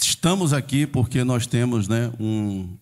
Estamos 0.00 0.52
aqui 0.52 0.86
porque 0.86 1.24
nós 1.24 1.46
temos 1.46 1.88
né, 1.88 2.12
um, 2.20 2.76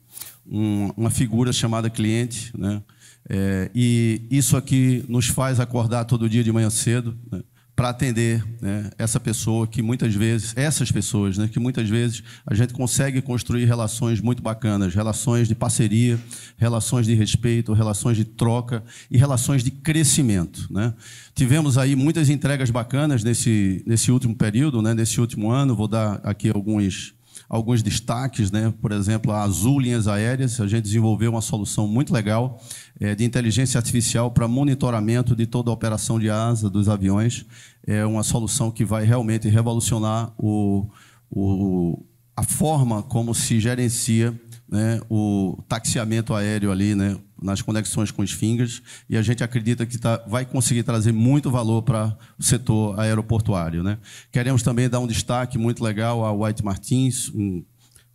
um, 0.47 0.91
uma 0.97 1.11
figura 1.11 1.52
chamada 1.52 1.88
cliente, 1.88 2.50
né, 2.57 2.83
é, 3.29 3.71
e 3.75 4.23
isso 4.31 4.57
aqui 4.57 5.05
nos 5.09 5.29
faz 5.29 5.61
acordar 5.61 6.05
todo 6.05 6.29
dia 6.29 6.43
de 6.43 6.50
manhã 6.50 6.71
cedo. 6.71 7.17
Né, 7.31 7.43
para 7.75 7.88
atender 7.88 8.45
né, 8.61 8.91
essa 8.99 9.19
pessoa 9.19 9.67
que 9.67 9.81
muitas 9.81 10.14
vezes, 10.14 10.52
essas 10.57 10.93
pessoas, 10.93 11.38
né, 11.38 11.49
que 11.49 11.59
muitas 11.59 11.88
vezes 11.88 12.23
a 12.47 12.55
gente 12.55 12.73
consegue 12.73 13.23
construir 13.23 13.64
relações 13.64 14.21
muito 14.21 14.43
bacanas, 14.43 14.95
relações 14.95 15.49
de 15.49 15.55
parceria, 15.55 16.19
relações 16.59 17.07
de 17.07 17.14
respeito, 17.14 17.73
relações 17.73 18.17
de 18.17 18.25
troca 18.25 18.85
e 19.11 19.17
relações 19.17 19.64
de 19.64 19.71
crescimento. 19.71 20.67
Né? 20.71 20.93
Tivemos 21.35 21.79
aí 21.79 21.97
muitas 21.97 22.29
entregas 22.29 22.71
bacanas 22.71 23.25
nesse, 23.25 23.83
nesse 23.87 24.12
último 24.12 24.35
período, 24.35 24.83
né, 24.83 24.93
nesse 24.93 25.21
último 25.21 25.50
ano. 25.50 25.75
Vou 25.75 25.88
dar 25.88 26.21
aqui 26.23 26.50
alguns 26.50 27.14
alguns 27.52 27.82
destaques, 27.82 28.50
né? 28.50 28.73
por 28.80 28.92
exemplo, 28.92 29.30
a 29.30 29.42
Azul 29.42 29.78
Linhas 29.78 30.09
Aéreas, 30.09 30.59
a 30.59 30.66
gente 30.66 30.85
desenvolveu 30.85 31.30
uma 31.30 31.42
solução 31.42 31.87
muito 31.87 32.11
legal 32.11 32.59
é, 32.99 33.14
de 33.14 33.25
inteligência 33.25 33.76
artificial 33.76 34.30
para 34.30 34.49
monitoramento 34.49 35.37
de 35.37 35.44
toda 35.47 35.71
a 35.71 35.75
operação 35.75 36.18
de 36.18 36.30
asa 36.30 36.71
dos 36.71 36.88
aviões. 36.88 37.44
É 37.87 38.06
uma 38.06 38.23
solução 38.23 38.71
que 38.71 38.87
vai 38.87 39.04
realmente 39.04 39.50
revolucionar 39.50 40.32
o, 40.38 40.88
o, 41.30 42.02
a 42.35 42.42
forma 42.42 43.02
como 43.02 43.35
se 43.35 43.61
gerencia 43.61 44.32
né, 44.66 45.02
o 45.11 45.62
taxiamento 45.68 46.32
aéreo 46.32 46.73
ali, 46.73 46.94
né, 46.94 47.18
nas 47.43 47.61
conexões 47.61 48.11
com 48.11 48.23
os 48.23 48.33
fingers, 48.33 48.83
e 49.09 49.17
a 49.17 49.23
gente 49.23 49.43
acredita 49.43 49.85
que 49.85 49.99
tá, 49.99 50.23
vai 50.27 50.45
conseguir 50.45 50.83
trazer 50.83 51.13
muito 51.13 51.51
valor 51.51 51.83
para 51.83 52.17
o 52.39 52.43
setor 52.43 52.99
aeroportuário. 52.99 53.83
Né. 53.83 53.99
Queremos 54.31 54.63
também 54.63 54.89
dar 54.89 55.01
um 55.01 55.07
destaque 55.07 55.59
muito 55.59 55.83
legal 55.83 56.25
à 56.25 56.33
White 56.33 56.65
Martins, 56.65 57.31
um 57.35 57.65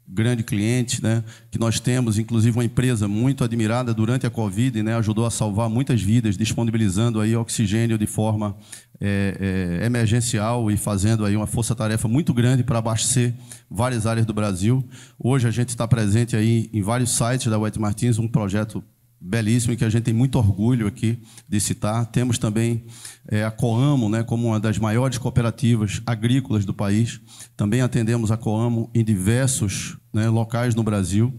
grande 0.08 0.42
cliente, 0.42 1.04
né, 1.04 1.22
que 1.52 1.60
nós 1.60 1.82
temos, 1.82 2.18
inclusive 2.18 2.56
uma 2.56 2.64
empresa 2.64 3.08
muito 3.08 3.44
admirada 3.44 3.94
durante 3.94 4.26
a 4.26 4.30
Covid, 4.30 4.82
né, 4.82 4.96
ajudou 4.96 5.26
a 5.26 5.30
salvar 5.30 5.70
muitas 5.70 6.02
vidas, 6.02 6.38
disponibilizando 6.38 7.20
aí 7.20 7.36
oxigênio 7.36 7.98
de 7.98 8.08
forma 8.08 8.56
é, 9.02 9.80
é, 9.82 9.86
emergencial 9.86 10.72
e 10.72 10.78
fazendo 10.78 11.26
aí 11.26 11.36
uma 11.36 11.46
força-tarefa 11.46 12.08
muito 12.08 12.34
grande 12.34 12.64
para 12.64 12.80
abastecer 12.80 13.36
várias 13.70 14.08
áreas 14.08 14.26
do 14.26 14.34
Brasil. 14.34 14.84
Hoje 15.20 15.46
a 15.46 15.52
gente 15.52 15.70
está 15.70 15.86
presente 15.86 16.38
aí 16.38 16.70
em 16.72 16.82
vários 16.82 17.12
sites 17.12 17.48
da 17.48 17.60
Wet 17.60 17.78
Martins, 17.78 18.18
um 18.18 18.30
projeto 18.30 18.82
belíssimo 19.20 19.74
e 19.74 19.78
que 19.78 19.86
a 19.86 19.90
gente 19.90 20.04
tem 20.04 20.14
muito 20.14 20.38
orgulho 20.38 20.88
aqui 20.88 21.20
de 21.48 21.60
citar. 21.60 22.06
Temos 22.06 22.38
também 22.38 22.86
é, 23.28 23.44
a 23.44 23.52
Coamo, 23.52 24.10
né, 24.10 24.24
como 24.24 24.48
uma 24.48 24.60
das 24.60 24.78
maiores 24.78 25.18
cooperativas 25.18 26.02
agrícolas 26.06 26.66
do 26.66 26.74
país. 26.74 27.20
Também 27.56 27.82
atendemos 27.82 28.32
a 28.32 28.38
Coamo 28.38 28.90
em 28.94 29.04
diversos 29.04 29.98
né, 30.14 30.30
locais 30.30 30.76
no 30.76 30.84
Brasil. 30.84 31.34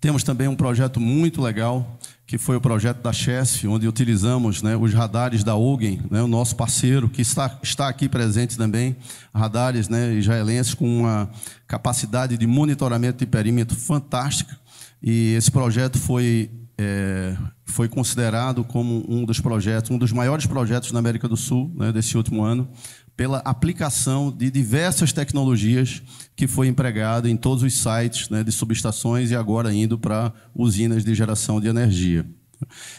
Temos 0.00 0.24
também 0.24 0.48
um 0.48 0.56
projeto 0.56 0.98
muito 0.98 1.40
legal, 1.40 1.96
que 2.26 2.36
foi 2.36 2.56
o 2.56 2.60
projeto 2.60 3.00
da 3.02 3.12
Chesf, 3.12 3.68
onde 3.68 3.86
utilizamos 3.86 4.60
né, 4.60 4.76
os 4.76 4.92
radares 4.92 5.44
da 5.44 5.54
Ogen, 5.54 6.02
né, 6.10 6.20
o 6.20 6.26
nosso 6.26 6.56
parceiro, 6.56 7.08
que 7.08 7.22
está, 7.22 7.58
está 7.62 7.88
aqui 7.88 8.08
presente 8.08 8.56
também, 8.56 8.96
radares 9.32 9.88
né, 9.88 10.12
israelenses 10.14 10.74
com 10.74 11.02
uma 11.02 11.30
capacidade 11.68 12.36
de 12.36 12.46
monitoramento 12.48 13.18
de 13.18 13.26
perímetro 13.26 13.76
fantástica. 13.76 14.58
E 15.02 15.34
esse 15.34 15.50
projeto 15.50 15.98
foi, 15.98 16.50
é, 16.78 17.36
foi 17.64 17.88
considerado 17.88 18.62
como 18.62 19.04
um 19.08 19.24
dos 19.24 19.40
projetos, 19.40 19.90
um 19.90 19.98
dos 19.98 20.12
maiores 20.12 20.46
projetos 20.46 20.92
na 20.92 20.98
América 20.98 21.28
do 21.28 21.36
Sul 21.36 21.72
né, 21.76 21.90
desse 21.90 22.16
último 22.16 22.42
ano, 22.42 22.68
pela 23.16 23.38
aplicação 23.38 24.30
de 24.30 24.50
diversas 24.50 25.12
tecnologias 25.12 26.02
que 26.34 26.46
foi 26.46 26.68
empregado 26.68 27.28
em 27.28 27.36
todos 27.36 27.62
os 27.62 27.74
sites 27.74 28.28
né, 28.30 28.42
de 28.42 28.52
subestações 28.52 29.30
e 29.30 29.36
agora 29.36 29.72
indo 29.72 29.98
para 29.98 30.32
usinas 30.54 31.04
de 31.04 31.14
geração 31.14 31.60
de 31.60 31.68
energia. 31.68 32.24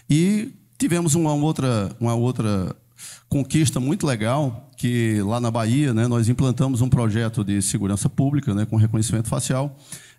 E 0.10 0.54
tivemos 0.78 1.16
uma 1.16 1.34
outra, 1.34 1.96
uma 2.00 2.14
outra 2.14 2.76
conquista 3.28 3.80
muito 3.80 4.06
legal, 4.06 4.70
que 4.78 5.22
lá 5.24 5.40
na 5.40 5.50
Bahia 5.50 5.94
né, 5.94 6.08
nós 6.08 6.30
implantamos 6.30 6.82
um 6.82 6.90
projeto 6.90 7.44
de 7.44 7.62
segurança 7.62 8.10
pública 8.10 8.54
né, 8.54 8.66
com 8.66 8.76
reconhecimento 8.76 9.28
facial 9.28 9.78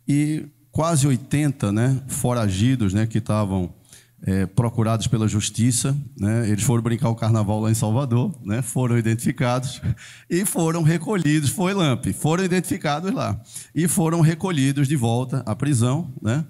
e 0.08 0.46
quase 0.74 1.06
80 1.06 1.72
né, 1.72 2.02
foragidos 2.08 2.92
né, 2.92 3.06
que 3.06 3.18
estavam 3.18 3.72
é, 4.26 4.44
procurados 4.44 5.06
pela 5.06 5.28
justiça. 5.28 5.96
Né, 6.18 6.50
eles 6.50 6.64
foram 6.64 6.82
brincar 6.82 7.08
o 7.10 7.14
carnaval 7.14 7.60
lá 7.60 7.70
em 7.70 7.74
Salvador, 7.74 8.36
né, 8.44 8.60
foram 8.60 8.98
identificados 8.98 9.80
e 10.28 10.44
foram 10.44 10.82
recolhidos. 10.82 11.48
Foi 11.48 11.72
LAMP, 11.72 12.12
foram 12.12 12.44
identificados 12.44 13.12
lá 13.12 13.40
e 13.72 13.86
foram 13.86 14.20
recolhidos 14.20 14.88
de 14.88 14.96
volta 14.96 15.44
à 15.46 15.54
prisão. 15.54 16.12
Né, 16.20 16.44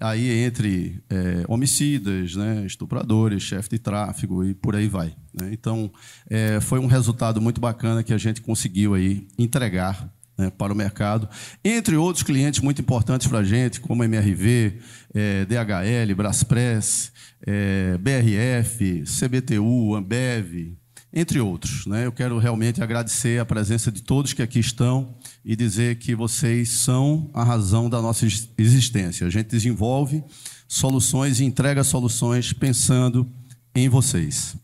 aí 0.00 0.44
entre 0.44 1.02
é, 1.10 1.44
homicidas, 1.48 2.36
né, 2.36 2.64
estupradores, 2.64 3.42
chefe 3.42 3.70
de 3.70 3.78
tráfego 3.80 4.44
e 4.44 4.54
por 4.54 4.76
aí 4.76 4.86
vai. 4.86 5.16
Né. 5.32 5.50
Então, 5.52 5.90
é, 6.30 6.60
foi 6.60 6.78
um 6.78 6.86
resultado 6.86 7.40
muito 7.40 7.60
bacana 7.60 8.04
que 8.04 8.12
a 8.12 8.18
gente 8.18 8.40
conseguiu 8.40 8.94
aí 8.94 9.26
entregar 9.36 10.08
né, 10.36 10.50
para 10.50 10.72
o 10.72 10.76
mercado, 10.76 11.28
entre 11.64 11.96
outros 11.96 12.22
clientes 12.22 12.60
muito 12.60 12.80
importantes 12.80 13.26
para 13.26 13.38
a 13.38 13.44
gente, 13.44 13.80
como 13.80 14.04
MRV, 14.04 14.78
é, 15.14 15.44
DHL, 15.44 16.14
Braspress, 16.16 17.12
é, 17.46 17.98
BRF, 17.98 19.04
CBTU, 19.04 19.94
Ambev, 19.94 20.76
entre 21.12 21.38
outros. 21.40 21.86
Né? 21.86 22.06
Eu 22.06 22.12
quero 22.12 22.38
realmente 22.38 22.82
agradecer 22.82 23.40
a 23.40 23.44
presença 23.44 23.92
de 23.92 24.02
todos 24.02 24.32
que 24.32 24.42
aqui 24.42 24.58
estão 24.58 25.14
e 25.44 25.54
dizer 25.54 25.96
que 25.96 26.14
vocês 26.14 26.70
são 26.70 27.30
a 27.32 27.44
razão 27.44 27.88
da 27.88 28.02
nossa 28.02 28.26
existência. 28.58 29.26
A 29.26 29.30
gente 29.30 29.46
desenvolve 29.46 30.24
soluções 30.66 31.38
e 31.38 31.44
entrega 31.44 31.84
soluções 31.84 32.52
pensando 32.52 33.30
em 33.74 33.88
vocês. 33.88 34.56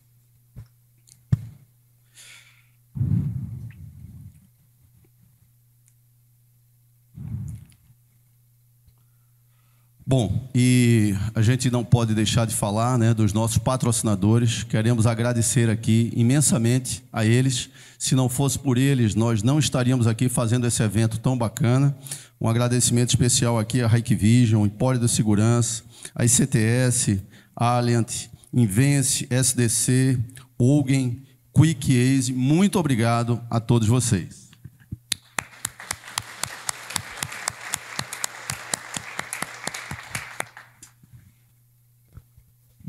Bom, 10.11 10.51
e 10.53 11.15
a 11.37 11.41
gente 11.41 11.71
não 11.71 11.85
pode 11.85 12.17
deixar 12.17 12.45
de 12.45 12.53
falar 12.53 12.99
né, 12.99 13.15
dos 13.15 13.33
nossos 13.33 13.59
patrocinadores. 13.59 14.65
Queremos 14.65 15.07
agradecer 15.07 15.71
aqui 15.71 16.13
imensamente 16.17 17.05
a 17.13 17.25
eles. 17.25 17.71
Se 17.97 18.17
não 18.17 18.29
fosse 18.29 18.59
por 18.59 18.77
eles, 18.77 19.15
nós 19.15 19.41
não 19.45 19.57
estaríamos 19.57 20.09
aqui 20.09 20.29
fazendo 20.29 20.67
esse 20.67 20.83
evento 20.83 21.21
tão 21.21 21.39
bacana. 21.39 21.97
Um 22.41 22.49
agradecimento 22.49 23.11
especial 23.11 23.57
aqui 23.57 23.83
a 23.83 23.87
Hikvision, 23.87 24.67
Empório 24.67 24.99
da 25.01 25.07
Segurança, 25.07 25.85
a 26.13 26.25
ICTS, 26.25 27.23
Alliant, 27.55 28.31
Invence, 28.53 29.29
SDC, 29.31 30.19
Ogen, 30.59 31.23
Quick 31.55 31.97
Ace. 31.97 32.33
Muito 32.33 32.81
obrigado 32.81 33.41
a 33.49 33.61
todos 33.61 33.87
vocês. 33.87 34.40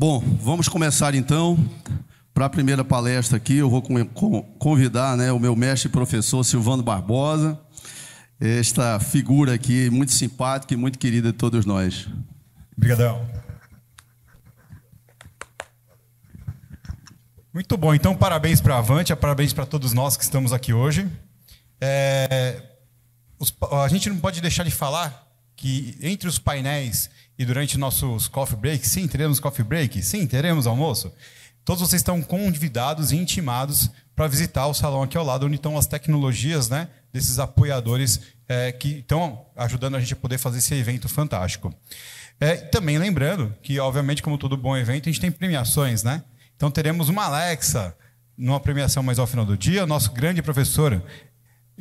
Bom, 0.02 0.20
vamos 0.20 0.68
começar 0.68 1.14
então. 1.14 1.56
Para 2.34 2.48
a 2.48 2.50
primeira 2.50 2.84
palestra 2.84 3.38
aqui, 3.38 3.58
eu 3.58 3.70
vou 3.70 3.84
convidar 4.58 5.16
né, 5.16 5.32
o 5.32 5.38
meu 5.38 5.56
mestre 5.56 5.90
e 5.90 5.92
professor 5.92 6.44
Silvano 6.44 6.82
Barbosa, 6.82 7.62
esta 8.40 9.00
figura 9.00 9.54
aqui 9.54 9.92
muito 9.92 10.12
simpática 10.12 10.74
e 10.74 10.76
muito 10.76 10.98
querida 10.98 11.32
de 11.32 11.38
todos 11.38 11.68
nós. 11.68 12.08
Obrigadão. 12.76 13.30
Muito 17.54 17.78
bom, 17.78 17.94
então 17.94 18.18
parabéns 18.18 18.60
para 18.60 18.74
a 18.74 18.80
Avante, 18.80 19.16
parabéns 19.16 19.54
para 19.54 19.68
todos 19.68 19.94
nós 19.94 20.18
que 20.18 20.24
estamos 20.24 20.52
aqui 20.52 20.74
hoje. 20.74 21.08
É, 21.80 22.60
os, 23.38 23.54
a 23.72 23.88
gente 23.88 24.10
não 24.10 24.18
pode 24.18 24.42
deixar 24.42 24.64
de 24.64 24.72
falar 24.72 25.31
que 25.62 25.96
entre 26.02 26.28
os 26.28 26.40
painéis 26.40 27.08
e 27.38 27.46
durante 27.46 27.78
nossos 27.78 28.28
coffee 28.28 28.58
breaks, 28.58 28.90
sim, 28.90 29.08
teremos 29.08 29.40
coffee 29.40 29.64
break, 29.64 30.02
sim, 30.02 30.26
teremos 30.26 30.66
almoço. 30.66 31.14
Todos 31.64 31.88
vocês 31.88 32.00
estão 32.00 32.20
convidados 32.20 33.12
e 33.12 33.16
intimados 33.16 33.92
para 34.16 34.28
visitar 34.28 34.66
o 34.66 34.74
salão 34.74 35.04
aqui 35.04 35.16
ao 35.16 35.24
lado, 35.24 35.46
onde 35.46 35.58
estão 35.58 35.78
as 35.78 35.86
tecnologias 35.86 36.68
né, 36.68 36.88
desses 37.14 37.38
apoiadores 37.38 38.22
é, 38.50 38.72
que 38.72 39.02
estão 39.02 39.46
ajudando 39.56 39.98
a 39.98 40.00
gente 40.00 40.14
a 40.14 40.16
poder 40.16 40.40
fazer 40.40 40.58
esse 40.58 40.74
evento 40.74 41.08
fantástico. 41.08 41.72
É, 42.40 42.56
também 42.56 42.98
lembrando 42.98 43.56
que, 43.62 43.80
obviamente, 43.80 44.24
como 44.24 44.40
todo 44.40 44.58
bom 44.58 44.76
evento, 44.76 45.10
a 45.10 45.12
gente 45.12 45.22
tem 45.22 45.32
premiações, 45.32 46.02
né? 46.02 46.24
Então 46.56 46.72
teremos 46.72 47.08
uma 47.08 47.26
Alexa 47.26 47.96
numa 48.36 48.60
premiação 48.60 49.04
mais 49.04 49.20
ao 49.20 49.28
final 49.28 49.46
do 49.46 49.56
dia. 49.56 49.86
Nosso 49.86 50.12
grande 50.12 50.42
professor 50.42 51.04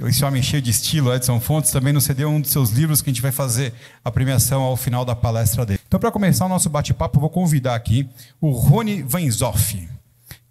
esse 0.08 0.24
homem 0.24 0.42
cheio 0.42 0.62
de 0.62 0.70
estilo, 0.70 1.14
Edson 1.14 1.38
Fontes, 1.40 1.70
também 1.70 1.92
nos 1.92 2.04
cedeu 2.04 2.28
um 2.30 2.40
dos 2.40 2.50
seus 2.50 2.70
livros 2.70 3.02
que 3.02 3.10
a 3.10 3.12
gente 3.12 3.22
vai 3.22 3.32
fazer 3.32 3.72
a 4.04 4.10
premiação 4.10 4.62
ao 4.62 4.76
final 4.76 5.04
da 5.04 5.14
palestra 5.14 5.66
dele. 5.66 5.80
Então, 5.86 6.00
para 6.00 6.10
começar 6.10 6.46
o 6.46 6.48
nosso 6.48 6.70
bate-papo, 6.70 7.20
vou 7.20 7.28
convidar 7.28 7.74
aqui 7.74 8.08
o 8.40 8.50
Rony 8.50 9.02
Vanzoff, 9.02 9.88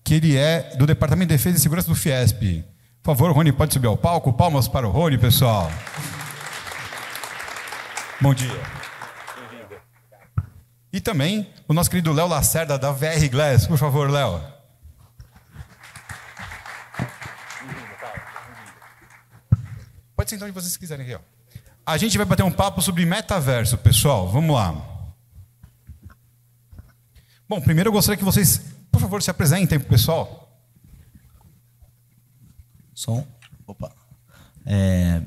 que 0.03 0.13
ele 0.13 0.38
é 0.38 0.75
do 0.77 0.85
Departamento 0.85 1.29
de 1.29 1.35
Defesa 1.35 1.57
e 1.57 1.59
Segurança 1.59 1.88
do 1.88 1.95
Fiesp. 1.95 2.63
Por 3.01 3.15
favor, 3.15 3.31
Rony, 3.31 3.51
pode 3.51 3.73
subir 3.73 3.88
ao 3.88 3.97
palco. 3.97 4.31
Palmas 4.33 4.67
para 4.67 4.88
o 4.88 4.91
Rony, 4.91 5.17
pessoal. 5.17 5.71
Bom 8.21 8.33
dia. 8.33 8.59
E 10.91 10.99
também 10.99 11.47
o 11.67 11.73
nosso 11.73 11.89
querido 11.89 12.12
Léo 12.12 12.27
Lacerda, 12.27 12.77
da 12.77 12.91
VR 12.91 13.29
Glass. 13.31 13.65
Por 13.65 13.77
favor, 13.77 14.09
Léo. 14.09 14.58
Pode 20.29 20.35
sentar 20.35 20.47
onde 20.47 20.53
vocês 20.53 20.77
quiserem 20.77 21.05
aqui. 21.05 21.15
Ó. 21.15 21.19
A 21.83 21.97
gente 21.97 22.15
vai 22.15 22.25
bater 22.25 22.43
um 22.43 22.51
papo 22.51 22.83
sobre 22.83 23.03
metaverso, 23.03 23.79
pessoal. 23.79 24.29
Vamos 24.29 24.55
lá. 24.55 24.75
Bom, 27.47 27.59
primeiro 27.59 27.87
eu 27.87 27.93
gostaria 27.93 28.15
que 28.15 28.23
vocês, 28.23 28.61
por 28.91 29.01
favor, 29.01 29.23
se 29.23 29.31
apresentem 29.31 29.79
para 29.79 29.87
o 29.87 29.89
pessoal. 29.89 30.55
Som. 32.93 33.25
Opa. 33.65 33.91
É... 34.67 35.23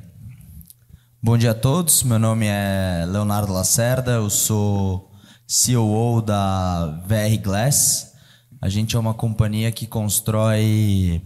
Bom 1.21 1.37
dia 1.37 1.51
a 1.51 1.55
todos. 1.55 2.05
Meu 2.05 2.21
nome 2.21 2.47
é 2.47 3.05
Leonardo 3.09 3.53
Lacerda. 3.53 4.13
Eu 4.13 4.31
sou 4.31 5.11
CEO 5.49 6.23
da 6.23 7.03
VR 7.09 7.43
Glass. 7.43 8.15
A 8.61 8.69
gente 8.69 8.95
é 8.95 8.99
uma 9.01 9.15
companhia 9.15 9.73
que 9.73 9.85
constrói 9.85 11.21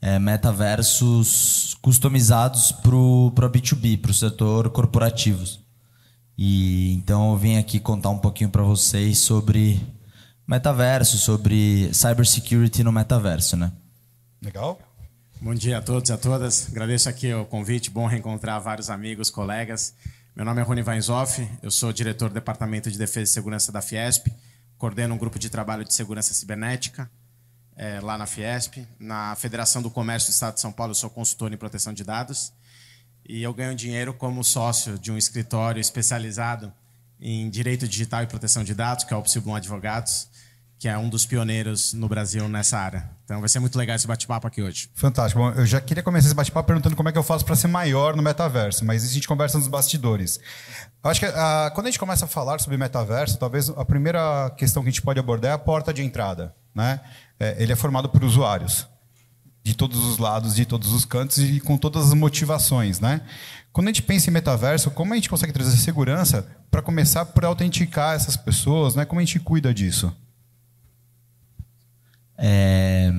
é, 0.00 0.18
metaversos 0.18 1.76
customizados 1.82 2.72
para 2.72 2.94
o 2.94 3.32
B2B, 3.32 4.00
para 4.00 4.10
o 4.10 4.14
setor 4.14 4.70
corporativo. 4.70 5.44
E 6.36 6.94
então 6.94 7.32
eu 7.32 7.36
vim 7.36 7.58
aqui 7.58 7.78
contar 7.78 8.08
um 8.10 8.18
pouquinho 8.18 8.48
para 8.48 8.62
vocês 8.62 9.18
sobre 9.18 9.80
metaverso, 10.46 11.18
sobre 11.18 11.92
cybersecurity 11.92 12.82
no 12.82 12.90
metaverso, 12.90 13.56
né? 13.56 13.72
Legal. 14.40 14.78
Bom 15.40 15.54
dia 15.54 15.78
a 15.78 15.82
todos 15.82 16.08
e 16.08 16.12
a 16.12 16.18
todas. 16.18 16.68
Agradeço 16.70 17.08
aqui 17.08 17.32
o 17.32 17.44
convite, 17.44 17.90
bom 17.90 18.06
reencontrar 18.06 18.60
vários 18.60 18.88
amigos, 18.90 19.30
colegas. 19.30 19.94
Meu 20.34 20.44
nome 20.44 20.60
é 20.60 20.64
Rony 20.64 20.82
Weinzoff, 20.82 21.46
eu 21.62 21.70
sou 21.70 21.92
diretor 21.92 22.28
do 22.28 22.34
Departamento 22.34 22.90
de 22.90 22.96
Defesa 22.96 23.30
e 23.30 23.34
Segurança 23.34 23.70
da 23.72 23.82
Fiesp, 23.82 24.28
coordeno 24.78 25.14
um 25.14 25.18
grupo 25.18 25.38
de 25.38 25.50
trabalho 25.50 25.84
de 25.84 25.92
segurança 25.92 26.32
cibernética 26.32 27.10
é, 27.80 27.98
lá 27.98 28.18
na 28.18 28.26
Fiesp. 28.26 28.86
Na 28.98 29.34
Federação 29.36 29.80
do 29.80 29.90
Comércio 29.90 30.28
do 30.28 30.34
Estado 30.34 30.54
de 30.54 30.60
São 30.60 30.70
Paulo, 30.70 30.90
eu 30.90 30.94
sou 30.94 31.08
consultor 31.08 31.50
em 31.50 31.56
proteção 31.56 31.94
de 31.94 32.04
dados. 32.04 32.52
E 33.26 33.42
eu 33.42 33.54
ganho 33.54 33.74
dinheiro 33.74 34.12
como 34.12 34.44
sócio 34.44 34.98
de 34.98 35.10
um 35.10 35.16
escritório 35.16 35.80
especializado 35.80 36.70
em 37.18 37.48
direito 37.48 37.88
digital 37.88 38.22
e 38.22 38.26
proteção 38.26 38.62
de 38.62 38.74
dados, 38.74 39.04
que 39.04 39.14
é 39.14 39.16
o 39.16 39.22
Psilon 39.22 39.54
Advogados, 39.54 40.28
que 40.78 40.88
é 40.88 40.98
um 40.98 41.08
dos 41.08 41.24
pioneiros 41.24 41.94
no 41.94 42.06
Brasil 42.06 42.46
nessa 42.48 42.78
área. 42.78 43.08
Então 43.24 43.40
vai 43.40 43.48
ser 43.48 43.60
muito 43.60 43.78
legal 43.78 43.96
esse 43.96 44.06
bate-papo 44.06 44.46
aqui 44.46 44.62
hoje. 44.62 44.90
Fantástico. 44.94 45.40
Bom, 45.40 45.50
eu 45.52 45.64
já 45.64 45.80
queria 45.80 46.02
começar 46.02 46.26
esse 46.26 46.34
bate-papo 46.34 46.66
perguntando 46.66 46.96
como 46.96 47.08
é 47.08 47.12
que 47.12 47.18
eu 47.18 47.22
faço 47.22 47.46
para 47.46 47.56
ser 47.56 47.68
maior 47.68 48.14
no 48.14 48.22
metaverso, 48.22 48.84
mas 48.84 49.02
isso 49.02 49.12
a 49.12 49.14
gente 49.14 49.28
conversa 49.28 49.56
nos 49.56 49.68
bastidores. 49.68 50.38
Eu 51.02 51.10
acho 51.10 51.20
que 51.20 51.26
ah, 51.26 51.70
quando 51.74 51.86
a 51.86 51.90
gente 51.90 51.98
começa 51.98 52.26
a 52.26 52.28
falar 52.28 52.60
sobre 52.60 52.76
metaverso, 52.76 53.38
talvez 53.38 53.70
a 53.70 53.84
primeira 53.86 54.50
questão 54.56 54.82
que 54.82 54.88
a 54.88 54.92
gente 54.92 55.02
pode 55.02 55.18
abordar 55.18 55.52
é 55.52 55.54
a 55.54 55.58
porta 55.58 55.94
de 55.94 56.02
entrada. 56.02 56.54
Né? 56.74 57.00
É, 57.38 57.62
ele 57.62 57.72
é 57.72 57.76
formado 57.76 58.08
por 58.08 58.24
usuários 58.24 58.86
de 59.62 59.74
todos 59.74 59.98
os 60.04 60.18
lados, 60.18 60.54
de 60.54 60.64
todos 60.64 60.92
os 60.92 61.04
cantos 61.04 61.38
e 61.38 61.60
com 61.60 61.76
todas 61.76 62.08
as 62.08 62.14
motivações, 62.14 62.98
né? 62.98 63.20
Quando 63.72 63.88
a 63.88 63.90
gente 63.90 64.02
pensa 64.02 64.30
em 64.30 64.32
metaverso, 64.32 64.90
como 64.90 65.12
a 65.12 65.16
gente 65.16 65.28
consegue 65.28 65.52
trazer 65.52 65.76
segurança 65.76 66.46
para 66.70 66.82
começar 66.82 67.26
por 67.26 67.44
autenticar 67.44 68.16
essas 68.16 68.36
pessoas, 68.36 68.94
né? 68.94 69.04
Como 69.04 69.20
a 69.20 69.24
gente 69.24 69.38
cuida 69.38 69.72
disso? 69.72 70.12
É, 72.36 73.12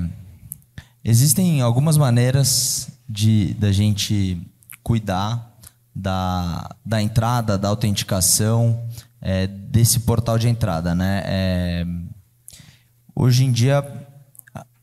existem 1.04 1.62
algumas 1.62 1.96
maneiras 1.96 2.90
de 3.08 3.54
da 3.54 3.72
gente 3.72 4.42
cuidar 4.82 5.56
da, 5.96 6.76
da 6.84 7.02
entrada, 7.02 7.58
da 7.58 7.68
autenticação 7.68 8.84
é, 9.22 9.46
desse 9.46 10.02
portal 10.02 10.40
de 10.40 10.50
entrada, 10.50 10.96
né? 10.96 11.22
É, 11.26 11.86
hoje 13.21 13.45
em 13.45 13.51
dia 13.51 13.86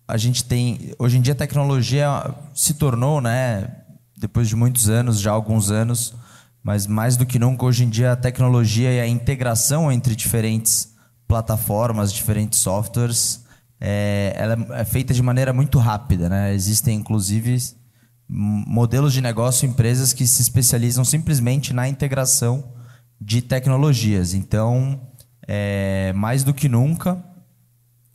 a 0.06 0.16
gente 0.16 0.44
tem, 0.44 0.94
hoje 0.96 1.18
em 1.18 1.20
dia 1.20 1.32
a 1.32 1.36
tecnologia 1.36 2.08
se 2.54 2.74
tornou, 2.74 3.20
né? 3.20 3.68
Depois 4.16 4.48
de 4.48 4.54
muitos 4.54 4.88
anos, 4.88 5.20
já 5.20 5.32
alguns 5.32 5.70
anos, 5.70 6.14
mas 6.62 6.86
mais 6.86 7.16
do 7.16 7.26
que 7.26 7.38
nunca 7.38 7.66
hoje 7.66 7.84
em 7.84 7.88
dia 7.90 8.12
a 8.12 8.16
tecnologia 8.16 8.92
e 8.92 9.00
a 9.00 9.08
integração 9.08 9.90
entre 9.90 10.14
diferentes 10.14 10.94
plataformas, 11.26 12.12
diferentes 12.12 12.60
softwares 12.60 13.44
é, 13.80 14.32
ela 14.36 14.56
é 14.76 14.84
feita 14.84 15.12
de 15.12 15.22
maneira 15.22 15.52
muito 15.52 15.78
rápida. 15.78 16.28
Né? 16.28 16.54
Existem, 16.54 16.96
inclusive, 16.96 17.58
modelos 18.28 19.12
de 19.12 19.20
negócio, 19.20 19.68
empresas 19.68 20.12
que 20.12 20.26
se 20.26 20.42
especializam 20.42 21.04
simplesmente 21.04 21.72
na 21.72 21.88
integração 21.88 22.72
de 23.20 23.42
tecnologias. 23.42 24.32
Então, 24.32 25.00
é, 25.46 26.12
mais 26.14 26.44
do 26.44 26.54
que 26.54 26.68
nunca, 26.68 27.22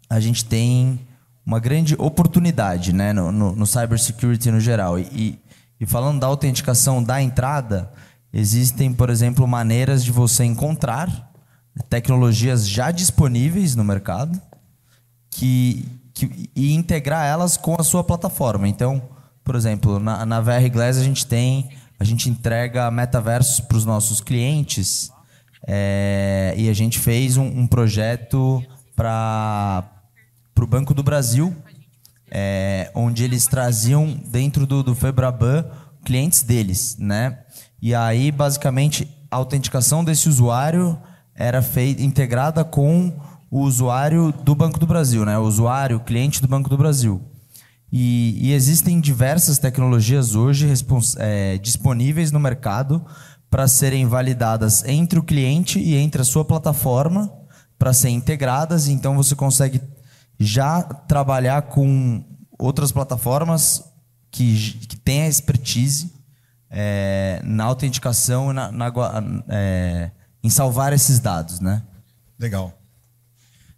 a 0.10 0.20
gente 0.20 0.46
tem 0.46 1.00
uma 1.46 1.60
grande 1.60 1.96
oportunidade 1.98 2.94
né, 2.94 3.12
no, 3.12 3.32
no, 3.32 3.56
no 3.56 3.68
cybersecurity 3.68 4.50
no 4.52 4.60
geral. 4.60 4.98
E, 4.98 5.40
e 5.80 5.86
falando 5.86 6.20
da 6.20 6.28
autenticação 6.28 7.04
da 7.04 7.22
entrada, 7.22 7.92
existem, 8.32 8.94
por 8.94 9.10
exemplo, 9.10 9.48
maneiras 9.48 10.04
de 10.04 10.12
você 10.12 10.44
encontrar 10.44 11.32
tecnologias 11.90 12.68
já 12.68 12.92
disponíveis 12.92 13.76
no 13.76 13.84
mercado 13.84 14.40
que, 15.30 15.86
que, 16.14 16.50
e 16.56 16.74
integrar 16.74 17.26
elas 17.26 17.58
com 17.58 17.76
a 17.80 17.84
sua 17.84 18.04
plataforma. 18.04 18.68
Então, 18.68 19.02
por 19.44 19.56
exemplo, 19.56 20.00
na, 20.00 20.26
na 20.26 20.40
VR 20.40 20.70
Glass 20.72 20.98
a 20.98 21.04
gente 21.04 21.26
tem, 21.26 21.70
a 22.00 22.04
gente 22.04 22.30
entrega 22.30 22.90
metaversos 22.92 23.60
para 23.60 23.78
os 23.78 23.86
nossos 23.86 24.22
clientes 24.22 25.12
é, 25.68 26.54
e 26.58 26.70
a 26.70 26.74
gente 26.74 27.00
fez 27.00 27.38
um, 27.38 27.46
um 27.46 27.68
projeto 27.68 28.64
para 28.96 29.84
o 30.60 30.68
Banco 30.68 30.94
do 30.94 31.04
Brasil, 31.04 31.56
é, 32.30 32.92
onde 32.94 33.24
eles 33.24 33.48
traziam 33.48 34.20
dentro 34.32 34.66
do, 34.66 34.84
do 34.84 34.96
Febraban 34.96 35.66
clientes 36.04 36.44
deles, 36.44 36.98
né? 37.00 37.40
E 37.82 37.96
aí, 37.96 38.32
basicamente, 38.32 39.08
a 39.32 39.38
autenticação 39.38 40.04
desse 40.04 40.30
usuário 40.30 41.00
era 41.36 41.62
feita 41.62 42.04
integrada 42.04 42.64
com 42.64 43.14
o 43.50 43.62
usuário 43.62 44.32
do 44.44 44.56
Banco 44.56 44.80
do 44.80 44.88
Brasil, 44.88 45.26
né? 45.26 45.38
O 45.38 45.44
usuário, 45.44 46.00
cliente 46.00 46.42
do 46.42 46.48
Banco 46.48 46.70
do 46.70 46.78
Brasil. 46.78 47.22
E, 47.92 48.48
e 48.48 48.54
existem 48.54 49.00
diversas 49.00 49.60
tecnologias 49.60 50.34
hoje 50.36 50.68
é, 51.18 51.58
disponíveis 51.60 52.32
no 52.32 52.40
mercado 52.40 53.06
para 53.50 53.68
serem 53.68 54.08
validadas 54.08 54.84
entre 54.86 55.20
o 55.20 55.24
cliente 55.24 55.80
e 55.80 55.96
entre 55.96 56.22
a 56.22 56.26
sua 56.26 56.44
plataforma 56.44 57.32
para 57.78 57.94
serem 57.94 58.16
integradas. 58.16 58.88
Então 58.88 59.16
você 59.16 59.36
consegue 59.36 59.80
já 60.40 60.84
trabalhar 60.84 61.64
com 61.64 62.24
outras 62.58 62.92
plataformas 62.92 63.84
que, 64.32 64.74
que 64.88 64.98
têm 64.98 65.24
a 65.24 65.28
expertise 65.28 66.12
é, 66.70 67.40
na 67.44 67.66
autenticação 67.66 68.52
e 68.52 68.54
na, 68.54 68.72
na 68.72 68.92
é, 69.50 70.12
em 70.44 70.50
salvar 70.50 70.92
esses 70.92 71.20
dados, 71.20 71.60
né? 71.60 71.84
Legal. 72.40 72.78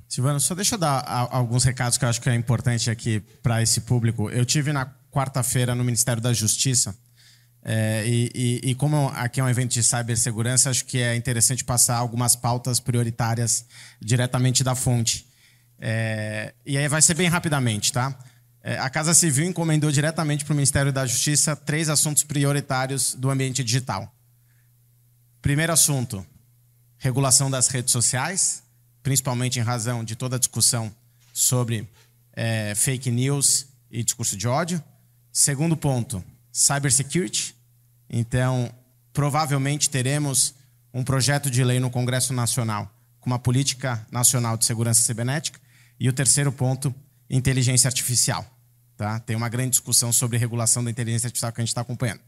Silvano, 0.07 0.39
só 0.39 0.55
deixa 0.55 0.75
eu 0.75 0.79
dar 0.79 1.03
alguns 1.29 1.63
recados 1.63 1.97
que 1.97 2.05
eu 2.05 2.09
acho 2.09 2.21
que 2.21 2.29
é 2.29 2.35
importante 2.35 2.89
aqui 2.89 3.19
para 3.43 3.61
esse 3.61 3.81
público. 3.81 4.29
Eu 4.29 4.45
tive 4.45 4.71
na 4.71 4.89
quarta-feira 5.11 5.75
no 5.75 5.83
Ministério 5.83 6.21
da 6.21 6.31
Justiça. 6.31 6.95
É, 7.61 8.03
e, 8.05 8.31
e, 8.35 8.69
e, 8.71 8.75
como 8.75 9.07
aqui 9.09 9.39
é 9.39 9.43
um 9.43 9.49
evento 9.49 9.71
de 9.71 9.83
cibersegurança, 9.83 10.69
acho 10.69 10.85
que 10.85 10.99
é 10.99 11.15
interessante 11.15 11.63
passar 11.65 11.97
algumas 11.97 12.35
pautas 12.35 12.79
prioritárias 12.79 13.65
diretamente 13.99 14.63
da 14.63 14.75
fonte. 14.75 15.27
É, 15.87 16.53
e 16.65 16.77
aí 16.77 16.87
vai 16.87 17.01
ser 17.01 17.13
bem 17.13 17.27
rapidamente, 17.27 17.93
tá? 17.93 18.17
É, 18.63 18.79
a 18.79 18.89
Casa 18.89 19.13
Civil 19.13 19.45
encomendou 19.45 19.91
diretamente 19.91 20.43
para 20.43 20.53
o 20.53 20.55
Ministério 20.55 20.91
da 20.91 21.05
Justiça 21.05 21.55
três 21.55 21.89
assuntos 21.89 22.23
prioritários 22.23 23.13
do 23.13 23.29
ambiente 23.29 23.63
digital. 23.63 24.11
Primeiro 25.41 25.71
assunto: 25.71 26.25
regulação 26.97 27.51
das 27.51 27.67
redes 27.67 27.91
sociais 27.91 28.65
principalmente 29.05 29.59
em 29.59 29.61
razão 29.61 30.03
de 30.03 30.15
toda 30.15 30.35
a 30.35 30.39
discussão 30.39 30.91
sobre 31.31 31.87
é, 32.33 32.73
fake 32.73 33.11
news 33.11 33.67
e 33.91 34.03
discurso 34.03 34.35
de 34.35 34.47
ódio. 34.47 34.83
Segundo 35.31 35.77
ponto, 35.77 36.23
cybersecurity. 36.51 37.55
Então, 38.09 38.67
provavelmente 39.13 39.91
teremos 39.91 40.55
um 40.91 41.03
projeto 41.03 41.51
de 41.51 41.63
lei 41.63 41.79
no 41.79 41.91
Congresso 41.91 42.33
Nacional 42.33 42.91
com 43.19 43.29
uma 43.29 43.37
política 43.37 44.03
nacional 44.11 44.57
de 44.57 44.65
segurança 44.65 45.03
cibernética. 45.03 45.59
E 45.99 46.09
o 46.09 46.13
terceiro 46.13 46.51
ponto, 46.51 46.93
inteligência 47.29 47.87
artificial. 47.87 48.45
Tá? 48.97 49.19
Tem 49.19 49.35
uma 49.35 49.49
grande 49.49 49.71
discussão 49.71 50.11
sobre 50.11 50.37
regulação 50.37 50.83
da 50.83 50.89
inteligência 50.89 51.27
artificial 51.27 51.51
que 51.51 51.61
a 51.61 51.63
gente 51.63 51.69
está 51.69 51.81
acompanhando. 51.81 52.21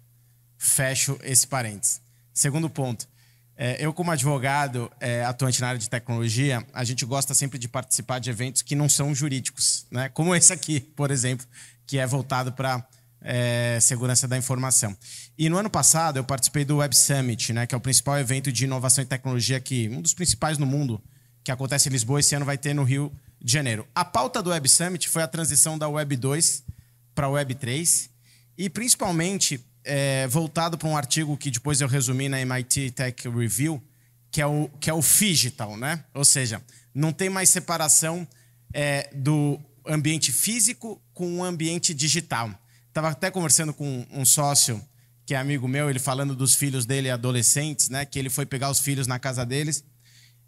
Fecho 0.58 1.17
esse 1.23 1.47
parênteses. 1.47 2.01
Segundo 2.34 2.69
ponto, 2.69 3.08
é, 3.56 3.84
eu, 3.84 3.91
como 3.91 4.12
advogado 4.12 4.91
é, 4.99 5.23
atuante 5.23 5.62
na 5.62 5.69
área 5.69 5.80
de 5.80 5.89
tecnologia, 5.89 6.65
a 6.73 6.84
gente 6.84 7.06
gosta 7.06 7.34
sempre 7.34 7.58
de 7.58 7.67
participar 7.67 8.19
de 8.19 8.30
eventos 8.30 8.62
que 8.62 8.75
não 8.75 8.88
são 8.88 9.15
jurídicos, 9.15 9.86
né? 9.89 10.10
como 10.10 10.36
esse 10.36 10.53
aqui, 10.53 10.80
por 10.80 11.10
exemplo, 11.10 11.45
que 11.86 11.97
é 11.97 12.06
voltado 12.06 12.51
para 12.51 12.86
é, 13.21 13.80
segurança 13.82 14.27
da 14.27 14.38
informação. 14.38 14.95
E 15.38 15.49
no 15.49 15.58
ano 15.58 15.69
passado 15.69 16.17
eu 16.17 16.23
participei 16.23 16.63
do 16.63 16.77
Web 16.77 16.95
Summit, 16.95 17.53
né, 17.53 17.65
que 17.65 17.73
é 17.73 17.77
o 17.77 17.82
principal 17.82 18.17
evento 18.19 18.51
de 18.51 18.65
inovação 18.65 19.03
e 19.03 19.08
tecnologia 19.08 19.60
que 19.60 19.89
um 19.89 20.01
dos 20.01 20.13
principais 20.13 20.58
no 20.58 20.65
mundo, 20.65 21.01
que 21.48 21.52
acontece 21.54 21.88
em 21.88 21.94
Lisboa 21.94 22.20
esse 22.20 22.36
ano 22.36 22.44
vai 22.44 22.58
ter 22.58 22.74
no 22.74 22.84
Rio 22.84 23.10
de 23.42 23.54
Janeiro. 23.54 23.88
A 23.96 24.04
pauta 24.04 24.44
do 24.44 24.50
Web 24.50 24.68
Summit 24.68 25.08
foi 25.08 25.24
a 25.24 25.28
transição 25.30 25.78
da 25.78 25.88
Web 25.88 26.18
2 26.18 26.62
para 27.16 27.28
a 27.28 27.30
Web 27.30 27.56
3 27.56 28.10
e 28.58 28.70
principalmente 28.70 29.66
é, 29.86 30.28
voltado 30.28 30.78
para 30.78 30.90
um 30.90 30.98
artigo 30.98 31.38
que 31.38 31.50
depois 31.50 31.80
eu 31.80 31.88
resumi 31.88 32.28
na 32.28 32.42
MIT 32.42 32.92
Tech 32.92 33.30
Review, 33.30 33.82
que 34.30 34.42
é 34.42 34.46
o, 34.46 34.70
que 34.78 34.90
é 34.90 34.94
o 34.94 35.00
Digital, 35.00 35.78
né? 35.78 36.04
Ou 36.14 36.26
seja, 36.26 36.62
não 36.94 37.14
tem 37.14 37.30
mais 37.30 37.50
separação 37.50 38.28
é, 38.74 39.10
do 39.16 39.58
ambiente 39.88 40.34
físico 40.34 41.02
com 41.14 41.38
o 41.38 41.46
ambiente 41.46 41.94
digital. 41.94 42.52
Estava 42.90 43.12
até 43.12 43.32
conversando 43.32 43.74
com 43.74 44.06
um 44.12 44.26
sócio 44.26 44.86
que 45.26 45.34
é 45.34 45.38
amigo 45.38 45.66
meu, 45.66 45.90
ele 45.90 46.00
falando 46.00 46.36
dos 46.36 46.56
filhos 46.56 46.86
dele 46.86 47.10
adolescentes, 47.10 47.88
né? 47.88 48.04
Que 48.04 48.20
ele 48.20 48.30
foi 48.30 48.46
pegar 48.46 48.70
os 48.70 48.82
filhos 48.82 49.08
na 49.08 49.18
casa 49.18 49.46
deles. 49.46 49.82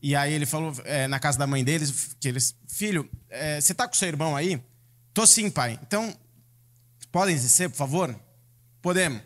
E 0.02 0.16
aí 0.16 0.34
ele 0.34 0.46
falou, 0.46 0.74
é, 0.86 1.08
na 1.08 1.20
casa 1.20 1.38
da 1.38 1.46
mãe 1.46 1.64
deles, 1.64 2.16
que 2.20 2.28
eles, 2.28 2.56
filho, 2.68 3.10
é, 3.30 3.60
você 3.60 3.74
tá 3.74 3.88
com 3.88 3.94
seu 3.94 4.08
irmão 4.08 4.36
aí? 4.36 4.62
Tô 5.14 5.28
sim, 5.28 5.50
pai. 5.50 5.78
Então, 5.84 6.16
podem 7.12 7.36
descer, 7.36 7.70
por 7.70 7.76
favor? 7.76 8.16
Podemos. 8.82 9.22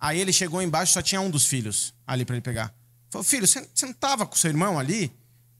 Aí 0.00 0.18
ele 0.20 0.32
chegou 0.32 0.62
embaixo, 0.62 0.92
só 0.92 1.02
tinha 1.02 1.20
um 1.20 1.30
dos 1.30 1.46
filhos 1.46 1.92
ali 2.06 2.24
para 2.24 2.36
ele 2.36 2.42
pegar. 2.42 2.72
Falou, 3.10 3.24
filho, 3.24 3.46
você, 3.46 3.66
não 3.82 3.90
estava 3.90 4.26
com 4.26 4.36
seu 4.36 4.50
irmão 4.50 4.78
ali? 4.78 5.12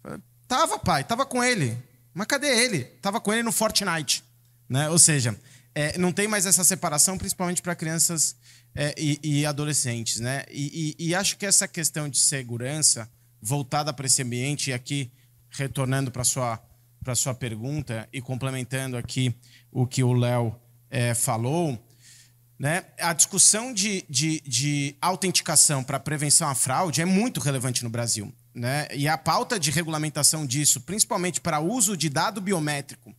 Falei, 0.03 0.21
tava, 0.47 0.79
pai, 0.79 1.05
tava 1.05 1.27
com 1.27 1.43
ele. 1.43 1.77
Mas 2.15 2.27
cadê 2.27 2.49
ele? 2.49 2.85
Tava 3.03 3.21
com 3.21 3.33
ele 3.33 3.43
no 3.43 3.53
Fortnite. 3.53 4.25
Né? 4.69 4.89
Ou 4.89 4.99
seja, 4.99 5.39
é, 5.75 5.97
não 5.99 6.13
tem 6.13 6.29
mais 6.29 6.47
essa 6.47 6.65
separação, 6.65 7.19
principalmente 7.19 7.63
para 7.63 7.75
crianças 7.75 8.37
é, 8.75 8.95
e, 8.99 9.19
e, 9.23 9.47
adolescentes. 9.47 10.21
Né? 10.21 10.45
E, 10.51 10.95
e, 10.99 11.09
e, 11.09 11.15
acho 11.15 11.37
que 11.37 11.47
essa 11.47 11.67
questão 11.67 12.09
de 12.09 12.19
segurança 12.19 13.09
voltada 13.41 13.93
para 13.93 14.07
esse 14.07 14.23
ambiente, 14.23 14.71
e 14.71 14.73
aqui 14.73 15.11
retornando 15.51 16.11
para 16.11 16.23
a 16.23 16.25
sua, 16.25 16.61
sua 17.15 17.35
pergunta 17.35 18.09
e 18.13 18.21
complementando 18.21 18.97
aqui 18.97 19.35
o 19.71 19.87
que 19.87 20.03
o 20.03 20.13
Léo 20.13 20.55
é, 20.91 21.15
falou, 21.15 21.79
né? 22.59 22.85
A 22.99 23.13
discussão 23.13 23.73
de, 23.73 24.05
de, 24.11 24.41
de 24.41 24.97
autenticação 25.01 25.85
para 25.85 26.01
prevenção 26.01 26.49
à 26.49 26.55
fraude 26.55 27.01
é 27.01 27.05
muito 27.05 27.39
relevante 27.39 27.85
no 27.85 27.91
Brasil. 27.91 28.35
né, 28.53 28.89
e 28.93 29.07
a 29.07 29.17
pauta 29.17 29.61
de 29.61 29.71
regulamentação 29.71 30.45
disso, 30.45 30.81
principalmente 30.81 31.41
para 31.41 31.61
uso 31.61 31.97
de 31.97 32.09
dado 32.09 32.41
biométrico 32.41 33.15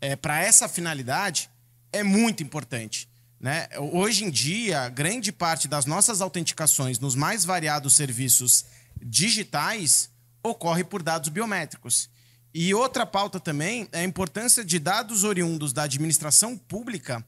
é, 0.00 0.16
para 0.16 0.42
essa 0.42 0.68
finalidade, 0.68 1.48
é 1.92 2.02
muito 2.02 2.42
importante. 2.42 3.08
Né? 3.38 3.68
Hoje 3.92 4.24
em 4.24 4.30
dia, 4.30 4.88
grande 4.88 5.30
parte 5.30 5.68
das 5.68 5.86
nossas 5.86 6.20
autenticações 6.20 6.98
nos 6.98 7.14
mais 7.14 7.44
variados 7.44 7.94
serviços 7.94 8.64
digitais 9.02 10.10
ocorre 10.42 10.84
por 10.84 11.02
dados 11.02 11.28
biométricos. 11.28 12.10
E 12.54 12.74
outra 12.74 13.06
pauta 13.06 13.40
também 13.40 13.88
é 13.92 14.00
a 14.00 14.04
importância 14.04 14.64
de 14.64 14.78
dados 14.78 15.24
oriundos 15.24 15.72
da 15.72 15.84
administração 15.84 16.56
pública 16.56 17.24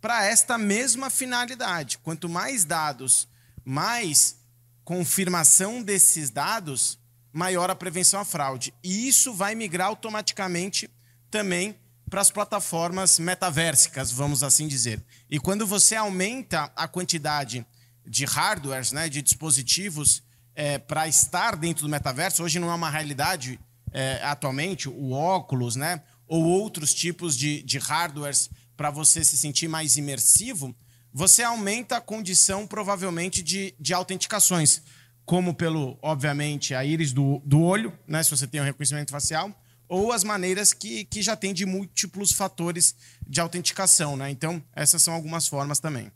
para 0.00 0.24
esta 0.24 0.58
mesma 0.58 1.08
finalidade. 1.08 1.98
Quanto 1.98 2.28
mais 2.28 2.64
dados, 2.64 3.26
mais 3.64 4.36
confirmação 4.84 5.82
desses 5.82 6.30
dados, 6.30 6.98
maior 7.32 7.70
a 7.70 7.74
prevenção 7.74 8.20
à 8.20 8.24
fraude. 8.24 8.72
E 8.84 9.08
isso 9.08 9.32
vai 9.34 9.54
migrar 9.54 9.88
automaticamente 9.88 10.90
também 11.30 11.76
para 12.08 12.20
as 12.20 12.30
plataformas 12.30 13.18
metaversicas, 13.18 14.12
vamos 14.12 14.42
assim 14.42 14.68
dizer. 14.68 15.04
E 15.28 15.40
quando 15.40 15.66
você 15.66 15.96
aumenta 15.96 16.70
a 16.76 16.86
quantidade 16.86 17.66
de 18.06 18.24
hardwares, 18.24 18.92
né, 18.92 19.08
de 19.08 19.20
dispositivos 19.20 20.22
é, 20.56 20.78
para 20.78 21.06
estar 21.06 21.54
dentro 21.54 21.82
do 21.82 21.88
metaverso, 21.88 22.42
hoje 22.42 22.58
não 22.58 22.70
é 22.70 22.74
uma 22.74 22.90
realidade 22.90 23.60
é, 23.92 24.20
atualmente, 24.22 24.88
o 24.88 25.12
óculos, 25.12 25.76
né, 25.76 26.02
ou 26.26 26.44
outros 26.44 26.92
tipos 26.92 27.36
de, 27.36 27.62
de 27.62 27.78
hardwares 27.78 28.50
para 28.76 28.90
você 28.90 29.24
se 29.24 29.36
sentir 29.36 29.68
mais 29.68 29.96
imersivo, 29.96 30.74
você 31.12 31.42
aumenta 31.42 31.96
a 31.96 32.00
condição, 32.00 32.66
provavelmente, 32.66 33.42
de, 33.42 33.74
de 33.78 33.94
autenticações, 33.94 34.82
como 35.24 35.54
pelo, 35.54 35.98
obviamente, 36.02 36.74
a 36.74 36.84
íris 36.84 37.12
do, 37.12 37.40
do 37.44 37.60
olho, 37.62 37.92
né, 38.06 38.22
se 38.22 38.30
você 38.30 38.46
tem 38.46 38.60
o 38.60 38.62
um 38.62 38.66
reconhecimento 38.66 39.10
facial, 39.10 39.50
ou 39.88 40.12
as 40.12 40.24
maneiras 40.24 40.72
que, 40.72 41.04
que 41.04 41.22
já 41.22 41.36
tem 41.36 41.54
de 41.54 41.64
múltiplos 41.64 42.32
fatores 42.32 42.94
de 43.26 43.40
autenticação. 43.40 44.16
Né? 44.16 44.30
Então, 44.30 44.62
essas 44.74 45.02
são 45.02 45.14
algumas 45.14 45.46
formas 45.46 45.78
também. 45.78 46.10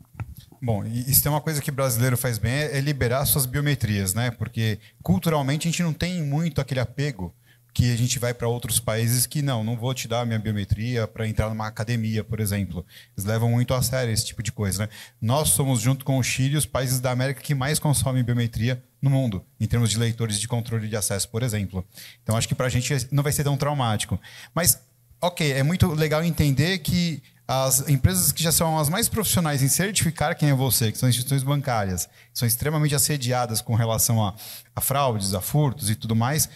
Bom, 0.62 0.85
isso 0.85 1.23
tem 1.23 1.33
uma 1.33 1.40
coisa 1.40 1.62
que 1.62 1.70
brasileiro 1.70 2.16
faz 2.16 2.37
bem, 2.37 2.53
é 2.53 2.81
liberar 2.81 3.25
suas 3.25 3.46
biometrias, 3.46 4.12
né? 4.12 4.31
Porque 4.31 4.79
culturalmente 5.03 5.66
a 5.66 5.70
gente 5.70 5.83
não 5.83 5.92
tem 5.92 6.23
muito 6.23 6.61
aquele 6.61 6.81
apego 6.81 7.35
que 7.73 7.92
a 7.92 7.96
gente 7.96 8.18
vai 8.18 8.35
para 8.35 8.49
outros 8.49 8.79
países 8.79 9.27
que 9.27 9.42
não, 9.42 9.62
não 9.62 9.77
vou 9.77 9.94
te 9.94 10.09
dar 10.09 10.20
a 10.20 10.27
minha 10.27 10.38
biometria 10.38 11.07
para 11.07 11.27
entrar 11.27 11.49
numa 11.49 11.66
academia, 11.66 12.23
por 12.23 12.40
exemplo. 12.40 12.85
Eles 13.16 13.25
levam 13.25 13.51
muito 13.51 13.73
a 13.73 13.83
sério 13.83 14.12
esse 14.12 14.27
tipo 14.27 14.42
de 14.42 14.53
coisa, 14.53 14.83
né? 14.85 14.88
Nós 15.20 15.51
somos, 15.51 15.81
junto 15.81 16.05
com 16.05 16.18
o 16.18 16.23
Chile, 16.23 16.57
os 16.57 16.66
países 16.66 17.01
da 17.01 17.11
América 17.11 17.40
que 17.40 17.55
mais 17.55 17.79
consomem 17.79 18.23
biometria 18.23 18.83
no 19.01 19.09
mundo, 19.09 19.44
em 19.59 19.66
termos 19.66 19.90
de 19.90 19.99
leitores 19.99 20.38
de 20.38 20.49
controle 20.49 20.88
de 20.88 20.96
acesso, 20.96 21.29
por 21.29 21.42
exemplo. 21.42 21.87
Então, 22.23 22.37
acho 22.37 22.49
que 22.49 22.55
para 22.55 22.66
a 22.66 22.70
gente 22.70 23.09
não 23.11 23.23
vai 23.23 23.33
ser 23.33 23.44
tão 23.44 23.57
traumático. 23.57 24.20
Mas, 24.55 24.83
ok, 25.20 25.53
é 25.53 25.62
muito 25.62 25.87
legal 25.94 26.23
entender 26.23 26.79
que 26.79 27.23
as 27.52 27.88
empresas 27.88 28.30
que 28.30 28.44
já 28.44 28.52
são 28.52 28.78
as 28.78 28.88
mais 28.88 29.08
profissionais 29.08 29.60
em 29.60 29.66
certificar 29.66 30.36
quem 30.36 30.50
é 30.50 30.54
você, 30.54 30.92
que 30.92 30.98
são 30.98 31.08
instituições 31.08 31.42
bancárias, 31.42 32.06
que 32.06 32.38
são 32.38 32.46
extremamente 32.46 32.94
assediadas 32.94 33.60
com 33.60 33.74
relação 33.74 34.24
a, 34.24 34.32
a 34.76 34.80
fraudes, 34.80 35.34
a 35.34 35.40
furtos 35.40 35.90
e 35.90 35.96
tudo 35.96 36.14
mais, 36.14 36.48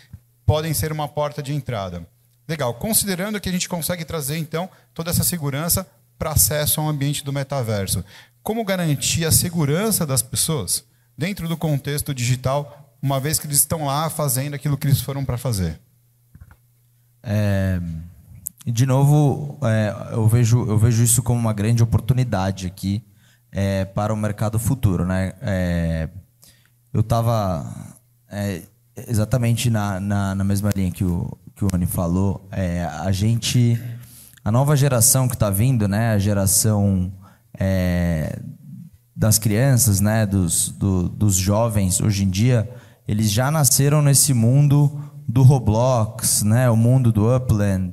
podem 0.47 0.73
ser 0.73 0.93
uma 0.93 1.09
porta 1.09 1.43
de 1.43 1.53
entrada. 1.53 2.07
Legal. 2.47 2.73
Considerando 2.75 3.41
que 3.41 3.49
a 3.49 3.53
gente 3.53 3.69
consegue 3.69 4.05
trazer, 4.05 4.37
então, 4.39 4.71
toda 4.95 5.11
essa 5.11 5.25
segurança 5.25 5.85
para 6.17 6.31
acesso 6.31 6.81
ao 6.81 6.89
ambiente 6.89 7.25
do 7.25 7.33
metaverso, 7.33 8.05
como 8.41 8.65
garantir 8.65 9.25
a 9.25 9.33
segurança 9.33 10.07
das 10.07 10.23
pessoas 10.23 10.85
dentro 11.19 11.49
do 11.49 11.57
contexto 11.57 12.15
digital, 12.15 12.95
uma 13.03 13.19
vez 13.19 13.41
que 13.41 13.49
eles 13.49 13.59
estão 13.59 13.87
lá 13.87 14.09
fazendo 14.09 14.55
aquilo 14.55 14.79
que 14.79 14.87
eles 14.87 15.01
foram 15.01 15.25
para 15.25 15.37
fazer? 15.37 15.81
É, 17.21 17.81
de 18.73 18.87
novo, 18.87 19.59
é, 19.63 19.95
eu, 20.13 20.27
vejo, 20.27 20.65
eu 20.67 20.79
vejo 20.79 21.03
isso 21.03 21.23
como 21.23 21.39
uma 21.39 21.53
grande 21.53 21.83
oportunidade 21.83 22.67
aqui 22.67 23.05
é, 23.53 23.85
para 23.85 24.13
o 24.13 24.17
mercado 24.17 24.59
futuro. 24.59 25.05
Né? 25.05 25.35
É, 25.43 26.09
eu 26.93 27.01
estava 27.01 27.67
é, 28.31 28.63
exatamente 29.07 29.69
na, 29.69 30.01
na, 30.01 30.35
na, 30.35 30.45
mesma 30.45 30.71
linha 30.75 30.91
que 30.91 31.05
o, 31.05 31.37
que 31.55 31.65
o 31.65 31.69
Rony 31.69 31.87
falou. 31.87 32.49
É, 32.51 32.85
a 32.85 33.13
gente, 33.13 33.79
a 34.45 34.51
nova 34.51 34.77
geração 34.77 35.29
que 35.29 35.35
está 35.35 35.51
vindo, 35.51 35.87
né, 35.87 36.13
a 36.13 36.19
geração 36.19 37.13
é, 37.59 38.39
das 39.15 39.39
crianças, 39.39 40.01
né, 40.01 40.27
dos, 40.27 40.71
do, 40.71 41.09
dos 41.09 41.37
jovens 41.37 42.01
hoje 42.01 42.25
em 42.25 42.31
dia, 42.31 42.69
eles 43.07 43.31
já 43.31 43.51
nasceram 43.51 44.01
nesse 44.01 44.33
mundo 44.33 45.01
do 45.29 45.43
Roblox, 45.43 46.43
né, 46.43 46.69
o 46.71 46.77
mundo 46.77 47.13
do 47.13 47.35
Upland, 47.35 47.93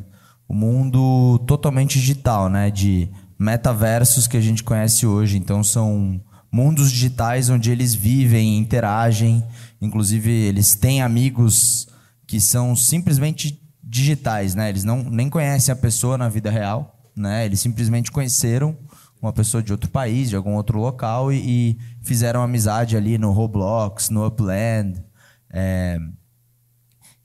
o 0.51 0.53
mundo 0.53 1.39
totalmente 1.47 1.99
digital, 1.99 2.49
né, 2.49 2.69
de 2.69 3.09
metaversos 3.39 4.27
que 4.27 4.37
a 4.37 4.41
gente 4.41 4.63
conhece 4.63 5.05
hoje. 5.07 5.37
Então 5.37 5.63
são 5.63 6.21
mundos 6.51 6.91
digitais 6.91 7.49
onde 7.49 7.71
eles 7.71 7.95
vivem, 7.95 8.57
interagem 8.57 9.43
Inclusive, 9.81 10.31
eles 10.31 10.75
têm 10.75 11.01
amigos 11.01 11.87
que 12.27 12.39
são 12.39 12.75
simplesmente 12.75 13.59
digitais, 13.83 14.53
né? 14.53 14.69
Eles 14.69 14.83
não 14.83 15.03
nem 15.03 15.27
conhecem 15.27 15.73
a 15.73 15.75
pessoa 15.75 16.17
na 16.17 16.29
vida 16.29 16.51
real, 16.51 17.11
né? 17.15 17.45
Eles 17.45 17.59
simplesmente 17.59 18.11
conheceram 18.11 18.77
uma 19.19 19.33
pessoa 19.33 19.61
de 19.63 19.71
outro 19.71 19.89
país, 19.89 20.29
de 20.29 20.35
algum 20.35 20.53
outro 20.53 20.79
local 20.79 21.33
e, 21.33 21.37
e 21.37 21.77
fizeram 22.03 22.43
amizade 22.43 22.95
ali 22.95 23.17
no 23.17 23.31
Roblox, 23.31 24.09
no 24.09 24.25
Upland. 24.25 25.03
É... 25.51 25.97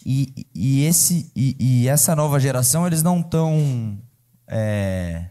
E, 0.09 0.47
e, 0.55 0.85
esse, 0.85 1.33
e, 1.35 1.57
e, 1.59 1.88
essa 1.88 2.14
nova 2.14 2.38
geração, 2.38 2.87
eles 2.87 3.03
não 3.03 3.19
estão... 3.19 3.99
É... 4.47 5.31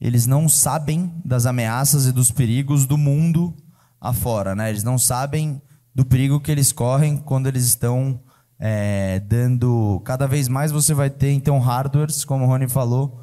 Eles 0.00 0.26
não 0.26 0.48
sabem 0.48 1.14
das 1.24 1.46
ameaças 1.46 2.06
e 2.06 2.12
dos 2.12 2.28
perigos 2.28 2.84
do 2.84 2.98
mundo 2.98 3.54
afora, 4.00 4.56
né? 4.56 4.70
Eles 4.70 4.82
não 4.82 4.98
sabem 4.98 5.62
do 5.94 6.04
perigo 6.04 6.40
que 6.40 6.50
eles 6.50 6.72
correm 6.72 7.16
quando 7.16 7.46
eles 7.46 7.64
estão 7.64 8.20
é, 8.58 9.20
dando. 9.20 10.02
Cada 10.04 10.26
vez 10.26 10.48
mais 10.48 10.72
você 10.72 10.92
vai 10.92 11.08
ter, 11.08 11.30
então, 11.30 11.60
hardwares, 11.60 12.24
como 12.24 12.44
o 12.44 12.48
Rony 12.48 12.68
falou, 12.68 13.22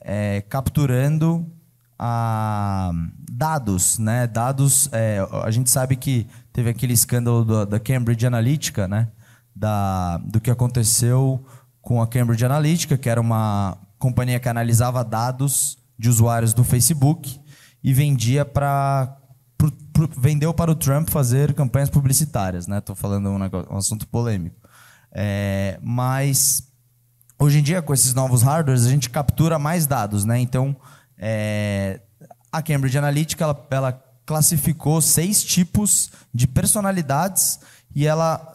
é, 0.00 0.40
capturando 0.40 1.46
a, 1.98 2.92
dados, 3.30 3.98
né? 3.98 4.26
Dados. 4.26 4.88
É, 4.90 5.18
a 5.44 5.50
gente 5.50 5.70
sabe 5.70 5.96
que 5.96 6.26
teve 6.50 6.70
aquele 6.70 6.94
escândalo 6.94 7.66
da 7.66 7.78
Cambridge 7.78 8.26
Analytica, 8.26 8.88
né? 8.88 9.08
Da, 9.54 10.18
do 10.18 10.40
que 10.40 10.50
aconteceu 10.50 11.44
com 11.80 12.02
a 12.02 12.08
Cambridge 12.08 12.44
Analytica, 12.44 12.98
que 12.98 13.08
era 13.08 13.20
uma 13.20 13.78
companhia 13.98 14.40
que 14.40 14.48
analisava 14.48 15.04
dados 15.04 15.78
de 15.98 16.08
usuários 16.08 16.52
do 16.52 16.64
Facebook 16.64 17.40
e 17.82 17.92
vendia 17.92 18.44
para 18.44 19.16
vendeu 20.18 20.52
para 20.52 20.70
o 20.70 20.74
Trump 20.74 21.08
fazer 21.08 21.54
campanhas 21.54 21.88
publicitárias, 21.88 22.66
né? 22.66 22.78
Estou 22.78 22.96
falando 22.96 23.30
um, 23.30 23.38
negócio, 23.38 23.72
um 23.72 23.76
assunto 23.76 24.06
polêmico. 24.08 24.56
É, 25.12 25.78
mas 25.80 26.64
hoje 27.38 27.60
em 27.60 27.62
dia, 27.62 27.80
com 27.80 27.94
esses 27.94 28.12
novos 28.12 28.42
hardwares, 28.42 28.84
a 28.84 28.90
gente 28.90 29.08
captura 29.08 29.58
mais 29.58 29.86
dados, 29.86 30.24
né? 30.24 30.38
Então, 30.40 30.76
é, 31.16 32.00
a 32.50 32.60
Cambridge 32.60 32.98
Analytica 32.98 33.44
ela, 33.44 33.66
ela 33.70 34.04
classificou 34.26 35.00
seis 35.00 35.44
tipos 35.44 36.10
de 36.32 36.46
personalidades 36.46 37.60
e 37.94 38.06
ela 38.06 38.53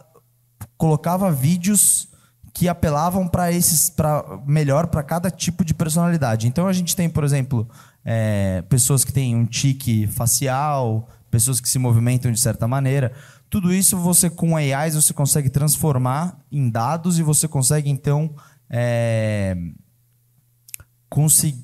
colocava 0.80 1.30
vídeos 1.30 2.08
que 2.54 2.70
apelavam 2.70 3.28
para 3.28 3.52
esses 3.52 3.90
para 3.90 4.24
melhor 4.48 4.88
para 4.88 5.04
cada 5.04 5.30
tipo 5.30 5.64
de 5.66 5.74
personalidade. 5.74 6.48
Então 6.48 6.68
a 6.68 6.74
gente 6.74 6.96
tem, 6.96 7.10
por 7.10 7.26
exemplo, 7.26 7.68
é, 8.04 8.64
pessoas 8.70 9.04
que 9.04 9.12
têm 9.12 9.36
um 9.36 9.46
tique 9.46 10.08
facial, 10.08 11.10
pessoas 11.30 11.60
que 11.60 11.68
se 11.68 11.78
movimentam 11.78 12.32
de 12.32 12.40
certa 12.40 12.66
maneira. 12.66 13.12
Tudo 13.50 13.74
isso 13.74 13.98
você 13.98 14.30
com 14.30 14.56
AIs 14.56 14.96
você 14.96 15.14
consegue 15.14 15.50
transformar 15.50 16.40
em 16.50 16.70
dados 16.70 17.20
e 17.20 17.24
você 17.24 17.46
consegue 17.46 17.90
então 17.90 18.34
é, 18.70 19.58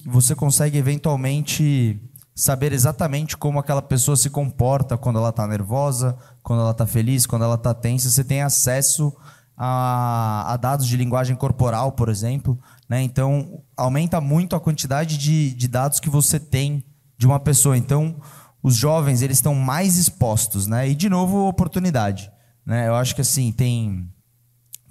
você 0.05 0.35
consegue 0.35 0.77
eventualmente 0.77 2.01
saber 2.35 2.73
exatamente 2.73 3.37
como 3.37 3.59
aquela 3.59 3.81
pessoa 3.81 4.17
se 4.17 4.29
comporta 4.29 4.97
quando 4.97 5.17
ela 5.17 5.29
está 5.29 5.47
nervosa, 5.47 6.17
quando 6.43 6.61
ela 6.61 6.71
está 6.71 6.85
feliz, 6.85 7.25
quando 7.25 7.45
ela 7.45 7.55
está 7.55 7.73
tensa. 7.73 8.09
Você 8.09 8.23
tem 8.23 8.41
acesso 8.41 9.15
a, 9.55 10.51
a, 10.53 10.57
dados 10.57 10.85
de 10.85 10.97
linguagem 10.97 11.35
corporal, 11.35 11.93
por 11.93 12.09
exemplo. 12.09 12.59
Né? 12.89 13.01
Então, 13.01 13.63
aumenta 13.77 14.19
muito 14.19 14.55
a 14.55 14.59
quantidade 14.59 15.17
de, 15.17 15.51
de 15.55 15.67
dados 15.67 16.01
que 16.01 16.09
você 16.09 16.39
tem 16.39 16.83
de 17.17 17.25
uma 17.25 17.39
pessoa. 17.39 17.77
Então, 17.77 18.17
os 18.65 18.75
jovens 18.75 19.21
eles 19.21 19.37
estão 19.37 19.53
mais 19.53 19.95
expostos, 19.95 20.65
né? 20.65 20.89
E 20.89 20.95
de 20.95 21.07
novo 21.07 21.47
oportunidade, 21.47 22.31
né? 22.65 22.87
Eu 22.87 22.95
acho 22.95 23.13
que 23.13 23.21
assim 23.21 23.51
tem 23.51 24.11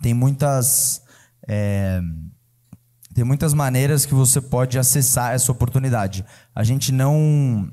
tem 0.01 0.15
muitas 0.15 1.03
é, 1.49 2.01
tem 3.15 3.25
muitas 3.25 3.55
maneiras 3.55 4.05
que 4.05 4.13
você 4.13 4.41
pode 4.41 4.77
acessar 4.77 5.35
essa 5.35 5.53
oportunidade. 5.53 6.25
A 6.53 6.65
gente 6.65 6.91
não 6.91 7.73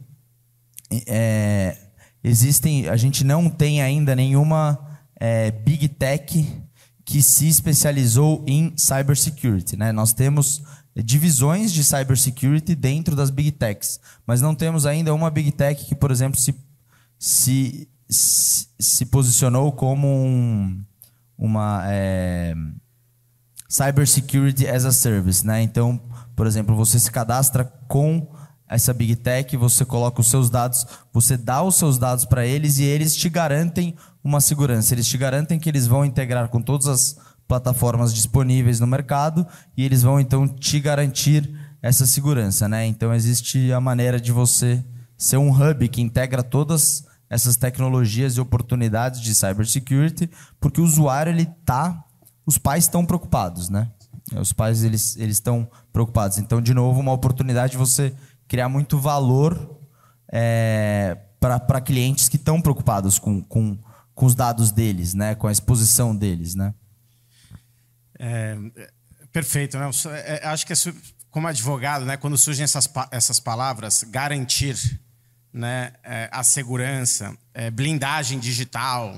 é, 1.08 1.76
existem, 2.24 2.88
a 2.88 2.96
gente 2.96 3.24
não 3.24 3.50
tem 3.50 3.82
ainda 3.82 4.16
nenhuma 4.16 4.80
é, 5.20 5.50
Big 5.50 5.88
Tech 5.90 6.62
que 7.04 7.22
se 7.22 7.48
especializou 7.48 8.46
em 8.48 8.74
cybersecurity. 8.78 9.76
Né? 9.76 9.92
Nós 9.92 10.14
temos 10.14 10.62
divisões 10.96 11.74
de 11.74 11.84
cybersecurity 11.84 12.76
dentro 12.76 13.16
das 13.16 13.32
Big 13.32 13.52
Techs, 13.52 14.00
mas 14.28 14.42
não 14.42 14.54
temos 14.54 14.86
ainda 14.86 15.14
uma 15.14 15.32
Big 15.32 15.52
Tech 15.52 15.84
que, 15.86 15.96
por 15.96 16.12
exemplo, 16.12 16.40
se, 16.40 16.56
se, 17.18 17.90
se 18.08 19.06
posicionou 19.08 19.72
como 19.72 20.08
um, 20.08 20.84
uma 21.36 21.82
é, 21.88 22.54
cybersecurity 23.72 24.68
as 24.68 24.86
a 24.86 24.92
service. 24.92 25.46
Né? 25.46 25.62
Então, 25.62 26.00
por 26.36 26.46
exemplo, 26.46 26.76
você 26.76 27.00
se 27.00 27.10
cadastra 27.10 27.64
com 27.88 28.28
essa 28.68 28.94
Big 28.94 29.16
Tech, 29.18 29.56
você 29.58 29.84
coloca 29.84 30.22
os 30.22 30.30
seus 30.30 30.50
dados, 30.50 30.86
você 31.12 31.36
dá 31.36 31.62
os 31.62 31.76
seus 31.76 31.98
dados 31.98 32.26
para 32.26 32.46
eles 32.46 32.78
e 32.80 32.84
eles 32.84 33.16
te 33.16 33.30
garantem 33.30 33.96
uma 34.24 34.42
segurança. 34.42 34.94
Eles 34.94 35.08
te 35.08 35.18
garantem 35.18 35.60
que 35.60 35.70
eles 35.70 35.88
vão 35.88 36.06
integrar 36.06 36.48
com 36.50 36.62
todas 36.62 36.88
as 36.88 37.18
plataformas 37.48 38.14
disponíveis 38.14 38.80
no 38.80 38.88
mercado 38.88 39.46
e 39.76 39.84
eles 39.84 40.02
vão 40.04 40.20
então 40.20 40.48
te 40.48 40.80
garantir 40.80 41.54
essa 41.82 42.06
segurança, 42.06 42.68
né? 42.70 42.86
Então 42.86 43.14
existe 43.14 43.74
a 43.74 43.82
maneira 43.82 44.22
de 44.22 44.32
você 44.32 44.84
ser 45.18 45.38
um 45.38 45.52
hub 45.52 45.88
que 45.90 46.02
integra 46.02 46.44
todas 46.44 47.04
essas 47.30 47.56
tecnologias 47.56 48.36
e 48.36 48.42
oportunidades 48.42 49.22
de 49.22 49.34
cybersecurity, 49.34 50.30
porque 50.60 50.82
o 50.82 50.84
usuário 50.84 51.32
ele 51.32 51.46
tá, 51.66 52.04
os 52.46 52.58
pais 52.58 52.86
estão 52.86 53.06
preocupados, 53.06 53.70
né? 53.70 53.92
Os 54.34 54.54
pais 54.54 54.84
eles 54.84 55.16
eles 55.18 55.38
estão 55.38 55.70
preocupados. 55.92 56.38
Então 56.38 56.62
de 56.62 56.74
novo 56.74 57.00
uma 57.00 57.12
oportunidade 57.12 57.72
de 57.72 57.78
você 57.78 58.14
criar 58.48 58.70
muito 58.70 59.00
valor 59.00 59.80
é, 60.32 61.18
para 61.40 61.82
clientes 61.82 62.30
que 62.30 62.38
estão 62.38 62.62
preocupados 62.62 63.18
com, 63.18 63.42
com, 63.42 63.78
com 64.14 64.26
os 64.26 64.36
dados 64.36 64.72
deles, 64.72 65.14
né? 65.14 65.36
com 65.36 65.48
a 65.48 65.52
exposição 65.52 66.16
deles. 66.16 66.54
Né? 66.54 66.74
É, 68.20 68.58
perfeito. 69.32 69.78
Né? 69.78 69.90
É, 70.26 70.48
acho 70.48 70.68
que 70.68 70.74
é, 70.74 70.76
como 71.32 71.48
advogado, 71.48 72.06
né, 72.06 72.18
quando 72.18 72.38
surgem 72.38 72.64
essas, 72.64 72.90
essas 73.10 73.40
palavras, 73.40 74.04
garantir 74.04 75.00
né, 75.52 75.94
é, 76.04 76.30
a 76.32 76.44
segurança, 76.44 77.36
é, 77.54 77.72
blindagem 77.72 78.38
digital, 78.38 79.16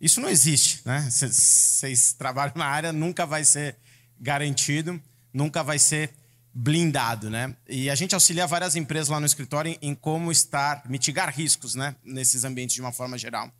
isso 0.00 0.20
não 0.20 0.28
existe. 0.28 0.80
Né? 0.84 1.08
Vocês 1.10 2.12
trabalham 2.12 2.54
na 2.56 2.66
área, 2.66 2.92
nunca 2.92 3.26
vai 3.26 3.44
ser 3.44 3.76
garantido, 4.18 5.00
nunca 5.32 5.62
vai 5.62 5.78
ser 5.78 6.10
blindado, 6.52 7.30
né? 7.30 7.54
E 7.68 7.88
a 7.88 7.94
gente 7.94 8.14
auxilia 8.14 8.46
várias 8.46 8.74
empresas 8.74 9.08
lá 9.08 9.20
no 9.20 9.26
escritório 9.26 9.76
em, 9.80 9.94
como 9.94 10.32
estar, 10.32 10.82
mitigar 10.88 11.32
riscos, 11.32 11.74
né? 11.74 11.94
Nesses 12.04 12.44
ambientes 12.44 12.74
de 12.74 12.80
uma 12.80 12.92
forma 12.92 13.16
geral. 13.16 13.50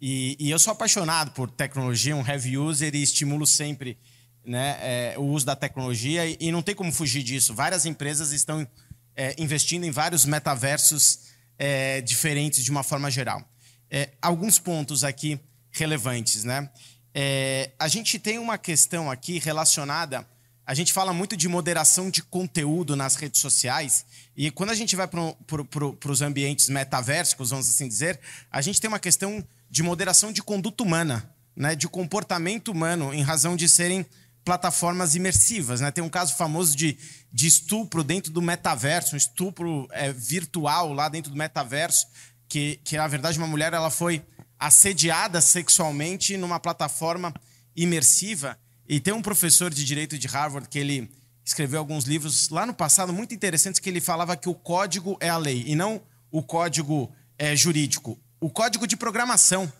E, 0.00 0.36
e, 0.38 0.50
eu 0.50 0.58
sou 0.58 0.72
apaixonado 0.72 1.30
por 1.30 1.50
tecnologia, 1.50 2.16
um 2.16 2.26
heavy 2.26 2.58
user 2.58 2.94
e 2.94 3.02
estimulo 3.02 3.46
sempre 3.46 3.96
né, 4.44 4.76
é, 4.80 5.14
o 5.16 5.22
uso 5.22 5.46
da 5.46 5.56
tecnologia 5.56 6.26
e, 6.26 6.36
e, 6.38 6.52
não 6.52 6.62
tem 6.62 6.74
como 6.74 6.92
fugir 6.92 7.22
disso. 7.22 7.54
Várias 7.54 7.86
empresas 7.86 8.32
estão 8.32 8.66
é, 9.16 9.34
investindo 9.38 9.84
em 9.84 9.90
vários 9.90 10.26
metaversos 10.26 11.20
é, 11.56 12.00
diferentes 12.02 12.62
de 12.62 12.70
uma 12.70 12.82
forma 12.82 13.10
geral. 13.10 13.42
Alguns 14.20 14.58
pontos 14.58 15.04
aqui 15.04 15.38
relevantes, 15.74 16.44
né? 16.44 16.70
É, 17.14 17.70
a 17.78 17.88
gente 17.88 18.18
tem 18.18 18.38
uma 18.38 18.56
questão 18.58 19.10
aqui 19.10 19.38
relacionada 19.38 20.26
a 20.66 20.72
gente 20.72 20.92
fala 20.92 21.12
muito 21.12 21.36
de 21.36 21.46
moderação 21.46 22.10
de 22.10 22.22
conteúdo 22.22 22.96
nas 22.96 23.16
redes 23.16 23.40
sociais. 23.40 24.06
E 24.34 24.50
quando 24.50 24.70
a 24.70 24.74
gente 24.74 24.96
vai 24.96 25.06
para 25.06 25.34
pro, 25.46 25.98
os 26.06 26.22
ambientes 26.22 26.70
metaversicos, 26.70 27.50
vamos 27.50 27.68
assim 27.68 27.86
dizer, 27.86 28.18
a 28.50 28.62
gente 28.62 28.80
tem 28.80 28.88
uma 28.88 28.98
questão 28.98 29.44
de 29.68 29.82
moderação 29.82 30.32
de 30.32 30.42
conduta 30.42 30.82
humana, 30.82 31.30
né? 31.54 31.74
de 31.74 31.86
comportamento 31.86 32.68
humano, 32.68 33.12
em 33.12 33.20
razão 33.20 33.56
de 33.56 33.68
serem 33.68 34.06
plataformas 34.42 35.14
imersivas. 35.14 35.82
Né? 35.82 35.90
Tem 35.90 36.02
um 36.02 36.08
caso 36.08 36.34
famoso 36.34 36.74
de, 36.74 36.96
de 37.30 37.46
estupro 37.46 38.02
dentro 38.02 38.32
do 38.32 38.40
metaverso, 38.40 39.14
um 39.14 39.18
estupro 39.18 39.86
é, 39.90 40.12
virtual 40.14 40.94
lá 40.94 41.10
dentro 41.10 41.30
do 41.30 41.36
metaverso, 41.36 42.06
que, 42.48 42.80
que 42.82 42.96
na 42.96 43.06
verdade 43.06 43.36
uma 43.36 43.46
mulher 43.46 43.74
ela 43.74 43.90
foi 43.90 44.24
assediada 44.66 45.42
sexualmente 45.42 46.38
numa 46.38 46.58
plataforma 46.58 47.34
imersiva. 47.76 48.58
E 48.88 48.98
tem 48.98 49.12
um 49.12 49.20
professor 49.20 49.72
de 49.72 49.84
direito 49.84 50.16
de 50.16 50.26
Harvard 50.26 50.70
que 50.70 50.78
ele 50.78 51.10
escreveu 51.44 51.78
alguns 51.78 52.04
livros 52.04 52.48
lá 52.48 52.64
no 52.64 52.72
passado 52.72 53.12
muito 53.12 53.34
interessantes 53.34 53.78
que 53.78 53.90
ele 53.90 54.00
falava 54.00 54.36
que 54.36 54.48
o 54.48 54.54
código 54.54 55.18
é 55.20 55.28
a 55.28 55.36
lei 55.36 55.64
e 55.66 55.74
não 55.74 56.00
o 56.30 56.42
código 56.42 57.14
é, 57.38 57.54
jurídico, 57.54 58.18
o 58.40 58.48
código 58.48 58.86
de 58.86 58.96
programação, 58.96 59.70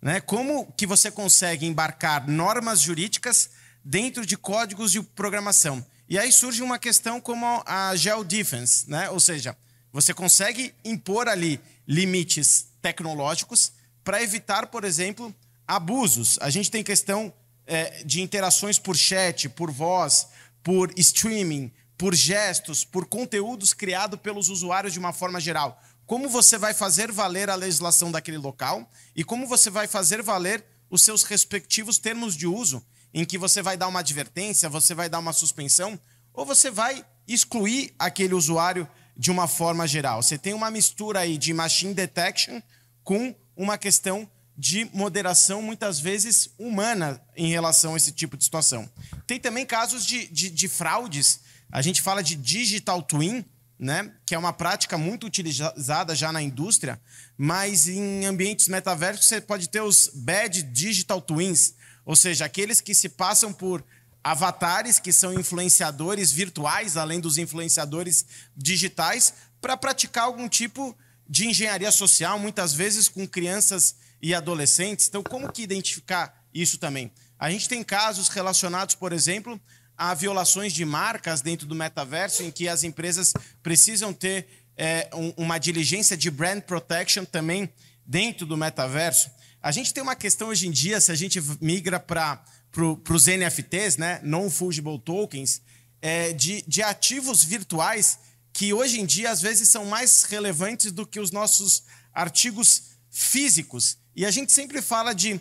né? 0.00 0.20
Como 0.20 0.70
que 0.76 0.86
você 0.86 1.10
consegue 1.10 1.64
embarcar 1.64 2.28
normas 2.28 2.82
jurídicas 2.82 3.48
dentro 3.82 4.26
de 4.26 4.36
códigos 4.36 4.92
de 4.92 5.02
programação? 5.02 5.84
E 6.06 6.18
aí 6.18 6.30
surge 6.30 6.62
uma 6.62 6.78
questão 6.78 7.18
como 7.18 7.62
a 7.64 7.96
geodefense, 7.96 8.90
né? 8.90 9.08
Ou 9.08 9.18
seja, 9.18 9.56
você 9.90 10.12
consegue 10.12 10.74
impor 10.84 11.28
ali 11.28 11.58
limites 11.88 12.66
tecnológicos 12.82 13.72
para 14.04 14.22
evitar, 14.22 14.66
por 14.66 14.84
exemplo, 14.84 15.34
abusos. 15.66 16.38
A 16.40 16.50
gente 16.50 16.70
tem 16.70 16.84
questão 16.84 17.32
é, 17.66 18.04
de 18.04 18.20
interações 18.20 18.78
por 18.78 18.96
chat, 18.96 19.48
por 19.48 19.70
voz, 19.70 20.28
por 20.62 20.92
streaming, 20.96 21.72
por 21.96 22.14
gestos, 22.14 22.84
por 22.84 23.06
conteúdos 23.06 23.72
criados 23.72 24.20
pelos 24.20 24.48
usuários 24.48 24.92
de 24.92 24.98
uma 24.98 25.12
forma 25.12 25.40
geral. 25.40 25.80
Como 26.06 26.28
você 26.28 26.58
vai 26.58 26.74
fazer 26.74 27.10
valer 27.10 27.48
a 27.48 27.54
legislação 27.54 28.12
daquele 28.12 28.36
local 28.36 28.88
e 29.16 29.24
como 29.24 29.46
você 29.46 29.70
vai 29.70 29.86
fazer 29.86 30.22
valer 30.22 30.64
os 30.90 31.02
seus 31.02 31.22
respectivos 31.22 31.98
termos 31.98 32.36
de 32.36 32.46
uso, 32.46 32.84
em 33.12 33.24
que 33.24 33.38
você 33.38 33.62
vai 33.62 33.76
dar 33.76 33.88
uma 33.88 34.00
advertência, 34.00 34.68
você 34.68 34.92
vai 34.92 35.08
dar 35.08 35.18
uma 35.18 35.32
suspensão, 35.32 35.98
ou 36.32 36.44
você 36.44 36.70
vai 36.70 37.04
excluir 37.26 37.94
aquele 37.98 38.34
usuário 38.34 38.86
de 39.16 39.30
uma 39.30 39.46
forma 39.46 39.86
geral. 39.86 40.22
Você 40.22 40.36
tem 40.36 40.52
uma 40.52 40.70
mistura 40.70 41.20
aí 41.20 41.38
de 41.38 41.54
machine 41.54 41.94
detection 41.94 42.60
com 43.02 43.34
uma 43.56 43.78
questão 43.78 44.28
de 44.56 44.88
moderação, 44.92 45.60
muitas 45.60 45.98
vezes 45.98 46.50
humana, 46.58 47.20
em 47.36 47.48
relação 47.48 47.94
a 47.94 47.96
esse 47.96 48.12
tipo 48.12 48.36
de 48.36 48.44
situação. 48.44 48.88
Tem 49.26 49.40
também 49.40 49.66
casos 49.66 50.06
de, 50.06 50.26
de, 50.28 50.48
de 50.48 50.68
fraudes. 50.68 51.40
A 51.70 51.82
gente 51.82 52.00
fala 52.00 52.22
de 52.22 52.36
digital 52.36 53.02
twin, 53.02 53.44
né? 53.78 54.12
que 54.24 54.34
é 54.34 54.38
uma 54.38 54.52
prática 54.52 54.96
muito 54.96 55.26
utilizada 55.26 56.14
já 56.14 56.30
na 56.30 56.40
indústria, 56.40 57.00
mas 57.36 57.88
em 57.88 58.24
ambientes 58.24 58.68
metaversos 58.68 59.26
você 59.26 59.40
pode 59.40 59.68
ter 59.68 59.80
os 59.80 60.08
bad 60.14 60.62
digital 60.62 61.20
twins, 61.20 61.74
ou 62.04 62.14
seja, 62.14 62.44
aqueles 62.44 62.80
que 62.80 62.94
se 62.94 63.08
passam 63.08 63.52
por 63.52 63.84
avatares 64.22 64.98
que 64.98 65.12
são 65.12 65.34
influenciadores 65.34 66.30
virtuais, 66.32 66.96
além 66.96 67.20
dos 67.20 67.36
influenciadores 67.36 68.24
digitais, 68.56 69.34
para 69.60 69.76
praticar 69.76 70.24
algum 70.24 70.48
tipo 70.48 70.96
de 71.28 71.46
engenharia 71.46 71.90
social, 71.90 72.38
muitas 72.38 72.72
vezes 72.72 73.08
com 73.08 73.26
crianças 73.26 73.96
e 74.20 74.34
adolescentes. 74.34 75.08
Então, 75.08 75.22
como 75.22 75.52
que 75.52 75.62
identificar 75.62 76.44
isso 76.52 76.78
também? 76.78 77.10
A 77.38 77.50
gente 77.50 77.68
tem 77.68 77.82
casos 77.82 78.28
relacionados, 78.28 78.94
por 78.94 79.12
exemplo, 79.12 79.60
a 79.96 80.14
violações 80.14 80.72
de 80.72 80.84
marcas 80.84 81.40
dentro 81.40 81.66
do 81.66 81.74
metaverso, 81.74 82.42
em 82.42 82.50
que 82.50 82.68
as 82.68 82.84
empresas 82.84 83.32
precisam 83.62 84.12
ter 84.12 84.46
é, 84.76 85.08
um, 85.14 85.32
uma 85.36 85.58
diligência 85.58 86.16
de 86.16 86.30
brand 86.30 86.60
protection 86.62 87.24
também 87.24 87.72
dentro 88.04 88.46
do 88.46 88.56
metaverso. 88.56 89.30
A 89.62 89.70
gente 89.70 89.94
tem 89.94 90.02
uma 90.02 90.16
questão 90.16 90.48
hoje 90.48 90.68
em 90.68 90.70
dia, 90.70 91.00
se 91.00 91.10
a 91.10 91.14
gente 91.14 91.40
migra 91.60 91.98
para 91.98 92.44
pro, 92.70 93.00
os 93.08 93.26
NFTs, 93.26 93.96
né, 93.96 94.20
non-fungible 94.22 94.98
tokens, 94.98 95.62
é, 96.02 96.32
de, 96.32 96.62
de 96.66 96.82
ativos 96.82 97.42
virtuais 97.44 98.18
que 98.54 98.72
hoje 98.72 99.00
em 99.00 99.04
dia 99.04 99.32
às 99.32 99.42
vezes 99.42 99.68
são 99.68 99.84
mais 99.84 100.22
relevantes 100.22 100.92
do 100.92 101.04
que 101.04 101.18
os 101.18 101.32
nossos 101.32 101.82
artigos 102.12 102.84
físicos. 103.10 103.98
E 104.14 104.24
a 104.24 104.30
gente 104.30 104.52
sempre 104.52 104.80
fala 104.80 105.12
de 105.12 105.40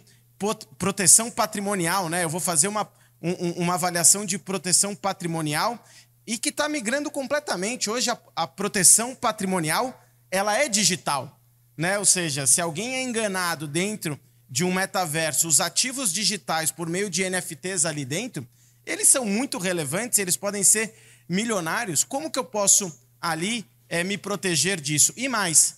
proteção 0.80 1.30
patrimonial, 1.30 2.10
né? 2.10 2.24
Eu 2.24 2.30
vou 2.30 2.42
fazer 2.42 2.68
uma, 2.68 2.92
um, 3.22 3.52
uma 3.52 3.76
avaliação 3.76 4.26
de 4.26 4.40
proteção 4.40 4.96
patrimonial 4.96 5.82
e 6.26 6.40
que 6.40 6.50
está 6.50 6.68
migrando 6.68 7.12
completamente. 7.12 7.88
Hoje 7.88 8.10
a, 8.10 8.18
a, 8.36 8.48
proteção 8.48 9.14
patrimonial 9.14 10.04
ela 10.32 10.58
é 10.58 10.68
digital, 10.68 11.40
né? 11.78 12.00
Ou 12.00 12.06
seja, 12.06 12.48
se 12.48 12.60
alguém 12.60 12.96
é 12.96 13.04
enganado 13.04 13.68
dentro 13.68 14.20
de 14.50 14.64
um 14.64 14.74
metaverso, 14.74 15.48
os 15.48 15.62
ativos 15.62 16.12
digitais 16.12 16.72
por 16.72 16.90
meio 16.90 17.12
de 17.12 17.30
NFTs 17.30 17.86
ali 17.86 18.04
dentro, 18.04 18.48
eles 18.86 19.08
são 19.08 19.24
muito 19.24 19.60
relevantes, 19.60 20.18
eles 20.18 20.36
podem 20.36 20.64
ser 20.64 20.96
milionários. 21.30 22.04
Como 22.04 22.32
que 22.32 22.40
eu 22.40 22.44
posso 22.44 22.92
ali 23.24 23.66
é, 23.90 24.04
me 24.04 24.18
proteger 24.18 24.80
disso? 24.80 25.14
E 25.18 25.28
mais, 25.28 25.78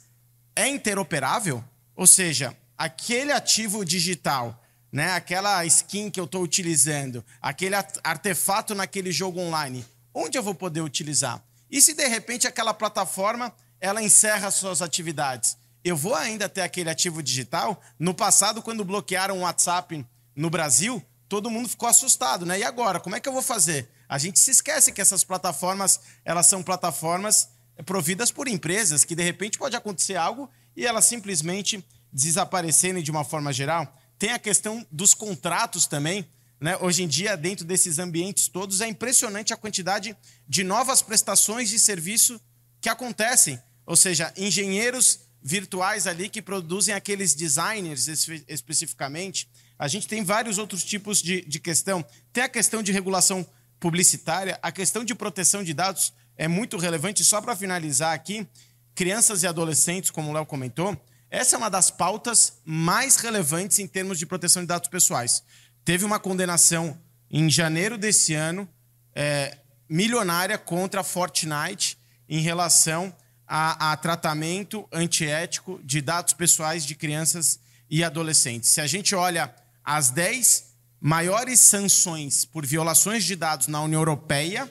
é 0.56 0.68
interoperável? 0.68 1.64
Ou 1.96 2.08
seja, 2.08 2.58
aquele 2.78 3.32
ativo 3.32 3.86
digital, 3.86 4.62
né, 4.92 5.14
aquela 5.14 5.64
skin 5.66 6.10
que 6.10 6.20
eu 6.20 6.26
estou 6.26 6.42
utilizando, 6.42 7.24
aquele 7.42 7.76
artefato 8.04 8.74
naquele 8.76 9.12
jogo 9.12 9.40
online, 9.40 9.86
onde 10.14 10.38
eu 10.38 10.44
vou 10.44 10.56
poder 10.56 10.82
utilizar? 10.82 11.42
E 11.70 11.82
se 11.82 11.94
de 11.94 12.08
repente 12.08 12.48
aquela 12.48 12.74
plataforma 12.74 13.54
ela 13.80 14.02
encerra 14.02 14.52
suas 14.52 14.82
atividades? 14.82 15.58
eu 15.86 15.96
vou 15.96 16.16
ainda 16.16 16.50
ter 16.50 16.62
aquele 16.62 16.90
ativo 16.90 17.22
digital? 17.22 17.80
No 18.00 18.12
passado, 18.12 18.60
quando 18.60 18.84
bloquearam 18.84 19.38
o 19.38 19.42
WhatsApp 19.42 20.04
no 20.36 20.50
Brasil, 20.50 21.02
todo 21.30 21.52
mundo 21.52 21.70
ficou 21.70 21.88
assustado, 21.88 22.44
né? 22.44 22.58
E 22.58 22.64
agora, 22.64 23.00
como 23.00 23.16
é 23.16 23.20
que 23.20 23.30
eu 23.30 23.34
vou 23.34 23.44
fazer? 23.44 23.88
A 24.08 24.18
gente 24.18 24.40
se 24.40 24.52
esquece 24.52 24.92
que 24.92 25.02
essas 25.02 25.24
plataformas, 25.24 26.00
elas 26.24 26.48
são 26.48 26.62
plataformas 26.62 27.50
providas 27.86 28.32
por 28.32 28.48
empresas 28.48 29.04
que 29.04 29.16
de 29.16 29.24
repente 29.24 29.58
pode 29.58 29.76
acontecer 29.76 30.16
algo 30.16 30.50
e 30.76 30.86
elas 30.86 31.06
simplesmente 31.06 31.84
desaparecerem 32.12 33.04
de 33.04 33.12
uma 33.12 33.24
forma 33.24 33.52
geral. 33.52 33.94
Tem 34.18 34.32
a 34.32 34.40
questão 34.40 34.86
dos 34.92 35.14
contratos 35.14 35.86
também. 35.86 36.26
Né? 36.60 36.78
Hoje 36.78 37.04
em 37.04 37.08
dia, 37.08 37.36
dentro 37.36 37.66
desses 37.66 38.00
ambientes 38.00 38.48
todos, 38.48 38.80
é 38.80 38.88
impressionante 38.88 39.54
a 39.54 39.58
quantidade 39.58 40.16
de 40.48 40.64
novas 40.64 41.02
prestações 41.02 41.70
de 41.70 41.78
serviço 41.78 42.40
que 42.80 42.88
acontecem. 42.88 43.60
Ou 43.86 43.96
seja, 43.96 44.34
engenheiros 44.38 45.20
virtuais 45.44 46.08
ali 46.08 46.30
que 46.30 46.42
produzem 46.42 46.96
aqueles 46.96 47.36
designers 47.36 48.08
especificamente. 48.48 49.48
A 49.78 49.88
gente 49.88 50.08
tem 50.08 50.24
vários 50.24 50.58
outros 50.58 50.84
tipos 50.84 51.22
de, 51.22 51.42
de 51.42 51.60
questão. 51.60 52.04
Tem 52.32 52.44
a 52.44 52.50
questão 52.50 52.82
de 52.82 52.92
regulação 52.92 53.46
publicitária, 53.86 54.58
a 54.64 54.72
questão 54.72 55.06
de 55.06 55.14
proteção 55.14 55.64
de 55.64 55.72
dados 55.72 56.12
é 56.36 56.48
muito 56.48 56.76
relevante. 56.76 57.24
Só 57.24 57.40
para 57.40 57.56
finalizar 57.56 58.16
aqui, 58.16 58.48
crianças 58.96 59.44
e 59.44 59.48
adolescentes, 59.48 60.10
como 60.10 60.32
o 60.32 60.34
Léo 60.34 60.44
comentou, 60.44 61.00
essa 61.30 61.56
é 61.56 61.58
uma 61.60 61.70
das 61.70 61.92
pautas 61.92 62.54
mais 62.66 63.18
relevantes 63.18 63.78
em 63.78 63.86
termos 63.86 64.18
de 64.18 64.26
proteção 64.26 64.64
de 64.64 64.70
dados 64.70 64.90
pessoais. 64.90 65.44
Teve 65.84 66.04
uma 66.04 66.20
condenação 66.20 67.00
em 67.30 67.48
janeiro 67.48 67.96
desse 67.96 68.34
ano, 68.34 68.68
é, 69.14 69.56
milionária 69.88 70.58
contra 70.58 71.02
a 71.02 71.04
Fortnite 71.04 71.96
em 72.28 72.40
relação 72.40 73.16
a, 73.48 73.92
a, 73.92 73.98
tratamento 73.98 74.88
antiético 74.92 75.80
de 75.84 76.02
dados 76.02 76.34
pessoais 76.34 76.88
de 76.88 76.96
crianças 76.96 77.60
e 77.88 78.04
adolescentes. 78.04 78.70
Se 78.70 78.82
a 78.82 78.88
gente 78.88 79.14
olha 79.14 79.54
as 79.84 80.10
10 80.10 80.75
maiores 81.06 81.60
sanções 81.60 82.46
por 82.46 82.66
violações 82.66 83.24
de 83.24 83.36
dados 83.36 83.68
na 83.68 83.80
União 83.80 84.02
Europeia, 84.02 84.68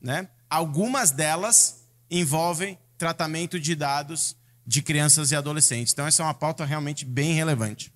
né, 0.00 0.28
algumas 0.48 1.10
delas 1.10 1.82
envolvem 2.08 2.78
tratamento 2.96 3.58
de 3.58 3.74
dados 3.74 4.36
de 4.64 4.80
crianças 4.80 5.32
e 5.32 5.36
adolescentes. 5.36 5.92
Então, 5.92 6.06
essa 6.06 6.22
é 6.22 6.24
uma 6.24 6.34
pauta 6.34 6.64
realmente 6.64 7.04
bem 7.04 7.32
relevante. 7.32 7.92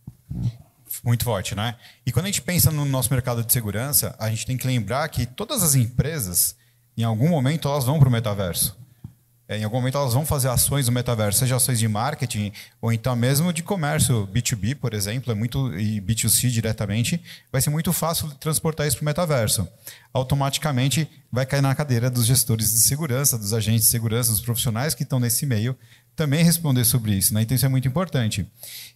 Muito 1.04 1.22
forte, 1.22 1.54
né? 1.54 1.76
E 2.04 2.10
quando 2.10 2.24
a 2.24 2.28
gente 2.28 2.42
pensa 2.42 2.72
no 2.72 2.84
nosso 2.84 3.12
mercado 3.12 3.44
de 3.44 3.52
segurança, 3.52 4.16
a 4.18 4.28
gente 4.30 4.46
tem 4.46 4.56
que 4.56 4.66
lembrar 4.66 5.08
que 5.08 5.24
todas 5.24 5.62
as 5.62 5.76
empresas, 5.76 6.56
em 6.96 7.04
algum 7.04 7.28
momento, 7.28 7.68
elas 7.68 7.84
vão 7.84 8.00
para 8.00 8.08
o 8.08 8.12
metaverso. 8.12 8.76
É, 9.48 9.58
em 9.58 9.64
algum 9.64 9.76
momento 9.76 9.96
elas 9.96 10.12
vão 10.12 10.26
fazer 10.26 10.48
ações 10.48 10.86
no 10.86 10.92
metaverso, 10.92 11.38
seja 11.38 11.56
ações 11.56 11.78
de 11.78 11.86
marketing 11.86 12.52
ou 12.80 12.92
então 12.92 13.14
mesmo 13.14 13.52
de 13.52 13.62
comércio 13.62 14.26
B2B, 14.26 14.74
por 14.74 14.92
exemplo, 14.92 15.30
é 15.30 15.34
muito 15.34 15.72
e 15.78 16.00
B2C 16.00 16.50
diretamente, 16.50 17.22
vai 17.52 17.60
ser 17.60 17.70
muito 17.70 17.92
fácil 17.92 18.28
transportar 18.40 18.88
isso 18.88 18.96
para 18.96 19.02
o 19.02 19.06
metaverso. 19.06 19.68
Automaticamente 20.12 21.08
vai 21.30 21.46
cair 21.46 21.60
na 21.60 21.74
cadeira 21.74 22.10
dos 22.10 22.26
gestores 22.26 22.72
de 22.72 22.80
segurança, 22.80 23.38
dos 23.38 23.52
agentes 23.52 23.84
de 23.84 23.90
segurança, 23.90 24.30
dos 24.30 24.40
profissionais 24.40 24.94
que 24.94 25.04
estão 25.04 25.20
nesse 25.20 25.46
meio, 25.46 25.76
também 26.16 26.42
responder 26.42 26.84
sobre 26.84 27.12
isso, 27.12 27.34
né? 27.34 27.42
Então 27.42 27.54
isso 27.54 27.66
é 27.66 27.68
muito 27.68 27.86
importante. 27.86 28.50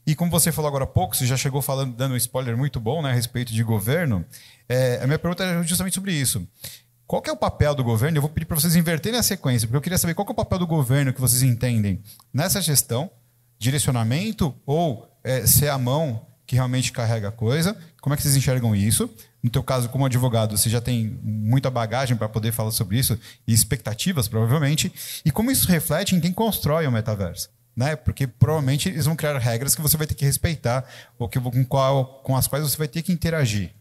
E 0.06 0.14
como 0.14 0.30
você 0.30 0.50
falou 0.50 0.68
agora 0.68 0.84
há 0.84 0.86
pouco, 0.86 1.14
você 1.14 1.26
já 1.26 1.36
chegou 1.36 1.60
falando, 1.60 1.94
dando 1.94 2.14
um 2.14 2.16
spoiler 2.16 2.56
muito 2.56 2.80
bom 2.80 3.02
né, 3.02 3.10
a 3.10 3.12
respeito 3.12 3.52
de 3.52 3.62
governo. 3.62 4.24
É, 4.66 5.00
a 5.02 5.06
minha 5.06 5.18
pergunta 5.18 5.44
é 5.44 5.62
justamente 5.62 5.94
sobre 5.94 6.12
isso. 6.12 6.46
Qual 7.10 7.20
é 7.26 7.32
o 7.32 7.36
papel 7.36 7.74
do 7.74 7.82
governo? 7.82 8.18
Eu 8.18 8.22
vou 8.22 8.30
pedir 8.30 8.46
para 8.46 8.54
vocês 8.54 8.76
inverterem 8.76 9.18
a 9.18 9.22
sequência, 9.24 9.66
porque 9.66 9.76
eu 9.76 9.80
queria 9.80 9.98
saber 9.98 10.14
qual 10.14 10.28
é 10.28 10.30
o 10.30 10.34
papel 10.34 10.60
do 10.60 10.66
governo 10.68 11.12
que 11.12 11.20
vocês 11.20 11.42
entendem 11.42 12.00
nessa 12.32 12.62
gestão, 12.62 13.10
direcionamento 13.58 14.54
ou 14.64 15.10
é, 15.24 15.44
ser 15.44 15.70
a 15.70 15.76
mão 15.76 16.24
que 16.46 16.54
realmente 16.54 16.92
carrega 16.92 17.26
a 17.26 17.32
coisa. 17.32 17.76
Como 18.00 18.14
é 18.14 18.16
que 18.16 18.22
vocês 18.22 18.36
enxergam 18.36 18.76
isso? 18.76 19.10
No 19.42 19.50
teu 19.50 19.60
caso, 19.60 19.88
como 19.88 20.06
advogado, 20.06 20.56
você 20.56 20.70
já 20.70 20.80
tem 20.80 21.18
muita 21.20 21.68
bagagem 21.68 22.16
para 22.16 22.28
poder 22.28 22.52
falar 22.52 22.70
sobre 22.70 22.96
isso 22.96 23.18
e 23.44 23.52
expectativas, 23.52 24.28
provavelmente. 24.28 24.92
E 25.24 25.32
como 25.32 25.50
isso 25.50 25.66
reflete 25.66 26.14
em 26.14 26.20
quem 26.20 26.32
constrói 26.32 26.86
o 26.86 26.92
metaverso? 26.92 27.48
Né? 27.74 27.96
Porque 27.96 28.28
provavelmente 28.28 28.88
eles 28.88 29.06
vão 29.06 29.16
criar 29.16 29.36
regras 29.36 29.74
que 29.74 29.82
você 29.82 29.96
vai 29.96 30.06
ter 30.06 30.14
que 30.14 30.24
respeitar 30.24 30.84
ou 31.18 31.28
que, 31.28 31.40
com, 31.40 31.64
qual, 31.64 32.20
com 32.22 32.36
as 32.36 32.46
quais 32.46 32.62
você 32.62 32.76
vai 32.76 32.86
ter 32.86 33.02
que 33.02 33.10
interagir. 33.10 33.72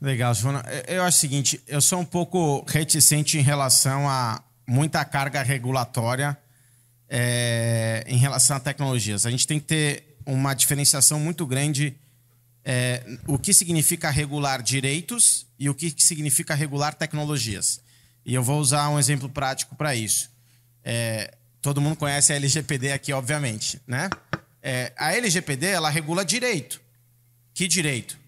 Legal, 0.00 0.32
Joana. 0.34 0.64
Eu 0.88 1.02
acho 1.02 1.18
o 1.18 1.20
seguinte, 1.20 1.60
eu 1.66 1.80
sou 1.80 2.00
um 2.00 2.04
pouco 2.04 2.64
reticente 2.66 3.36
em 3.36 3.42
relação 3.42 4.08
a 4.08 4.42
muita 4.66 5.04
carga 5.04 5.42
regulatória 5.42 6.38
é, 7.08 8.04
em 8.06 8.16
relação 8.16 8.56
a 8.56 8.60
tecnologias. 8.60 9.26
A 9.26 9.30
gente 9.30 9.46
tem 9.46 9.58
que 9.58 9.66
ter 9.66 10.16
uma 10.24 10.54
diferenciação 10.54 11.18
muito 11.18 11.44
grande 11.44 11.96
é, 12.64 13.02
o 13.26 13.38
que 13.38 13.52
significa 13.52 14.10
regular 14.10 14.62
direitos 14.62 15.46
e 15.58 15.68
o 15.68 15.74
que 15.74 15.94
significa 15.98 16.54
regular 16.54 16.94
tecnologias. 16.94 17.80
E 18.24 18.34
eu 18.34 18.42
vou 18.42 18.60
usar 18.60 18.88
um 18.90 18.98
exemplo 18.98 19.28
prático 19.28 19.74
para 19.74 19.94
isso. 19.94 20.30
É, 20.84 21.34
todo 21.60 21.80
mundo 21.80 21.96
conhece 21.96 22.32
a 22.32 22.36
LGPD 22.36 22.92
aqui, 22.92 23.12
obviamente, 23.12 23.80
né? 23.86 24.08
É, 24.62 24.92
a 24.96 25.14
LGPD 25.14 25.66
ela 25.66 25.88
regula 25.88 26.24
direito. 26.24 26.80
Que 27.54 27.66
direito? 27.66 28.19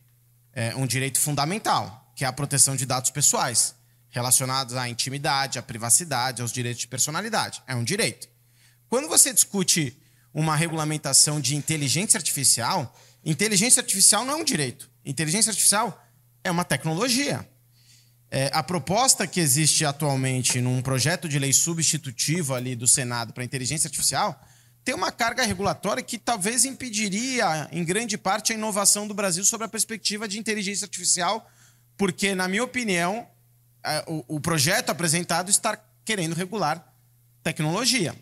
É 0.52 0.74
um 0.76 0.86
direito 0.86 1.18
fundamental, 1.18 2.12
que 2.14 2.24
é 2.24 2.28
a 2.28 2.32
proteção 2.32 2.76
de 2.76 2.86
dados 2.86 3.10
pessoais 3.10 3.74
relacionados 4.10 4.76
à 4.76 4.88
intimidade, 4.88 5.58
à 5.58 5.62
privacidade, 5.62 6.42
aos 6.42 6.52
direitos 6.52 6.82
de 6.82 6.88
personalidade. 6.88 7.62
É 7.66 7.74
um 7.74 7.82
direito. 7.82 8.28
Quando 8.88 9.08
você 9.08 9.32
discute 9.32 9.96
uma 10.34 10.54
regulamentação 10.54 11.40
de 11.40 11.56
inteligência 11.56 12.18
artificial, 12.18 12.94
Inteligência 13.24 13.80
artificial 13.80 14.24
não 14.24 14.34
é 14.34 14.36
um 14.36 14.44
direito. 14.44 14.90
Inteligência 15.04 15.50
artificial 15.50 16.04
é 16.42 16.50
uma 16.50 16.64
tecnologia. 16.64 17.48
É, 18.30 18.50
a 18.52 18.62
proposta 18.62 19.26
que 19.26 19.38
existe 19.38 19.84
atualmente 19.84 20.60
num 20.60 20.82
projeto 20.82 21.28
de 21.28 21.38
lei 21.38 21.52
substitutivo 21.52 22.54
ali 22.54 22.74
do 22.74 22.88
Senado 22.88 23.32
para 23.32 23.44
inteligência 23.44 23.86
artificial 23.86 24.40
tem 24.84 24.94
uma 24.94 25.12
carga 25.12 25.44
regulatória 25.44 26.02
que 26.02 26.18
talvez 26.18 26.64
impediria, 26.64 27.68
em 27.70 27.84
grande 27.84 28.18
parte, 28.18 28.52
a 28.52 28.56
inovação 28.56 29.06
do 29.06 29.14
Brasil 29.14 29.44
sobre 29.44 29.66
a 29.66 29.68
perspectiva 29.68 30.26
de 30.26 30.38
inteligência 30.38 30.84
artificial, 30.84 31.48
porque, 31.96 32.34
na 32.34 32.48
minha 32.48 32.64
opinião, 32.64 33.26
é, 33.84 34.04
o, 34.06 34.40
projeto 34.40 34.90
apresentado 34.90 35.50
está 35.50 35.78
querendo 36.04 36.34
regular 36.34 36.84
tecnologia. 37.42 38.14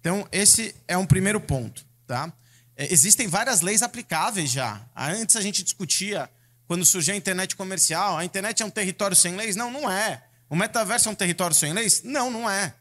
Então, 0.00 0.26
esse 0.32 0.74
é 0.88 0.96
um 0.96 1.06
primeiro 1.06 1.40
ponto. 1.40 1.84
Tá? 2.06 2.32
É, 2.76 2.92
existem 2.92 3.28
várias 3.28 3.60
leis 3.60 3.82
aplicáveis 3.82 4.50
já. 4.50 4.80
Antes 4.96 5.36
a 5.36 5.40
gente 5.40 5.62
discutia, 5.62 6.28
quando 6.66 6.84
surgiu 6.84 7.14
a 7.14 7.16
internet 7.16 7.54
comercial, 7.54 8.16
a 8.16 8.24
internet 8.24 8.62
é 8.62 8.66
um 8.66 8.70
território 8.70 9.16
sem 9.16 9.36
leis? 9.36 9.54
Não, 9.54 9.70
não 9.70 9.90
é. 9.90 10.22
O 10.50 10.56
metaverso 10.56 11.08
é 11.08 11.12
um 11.12 11.14
território 11.14 11.54
sem 11.54 11.72
leis? 11.72 12.02
Não, 12.02 12.30
não 12.30 12.48
é. 12.48 12.74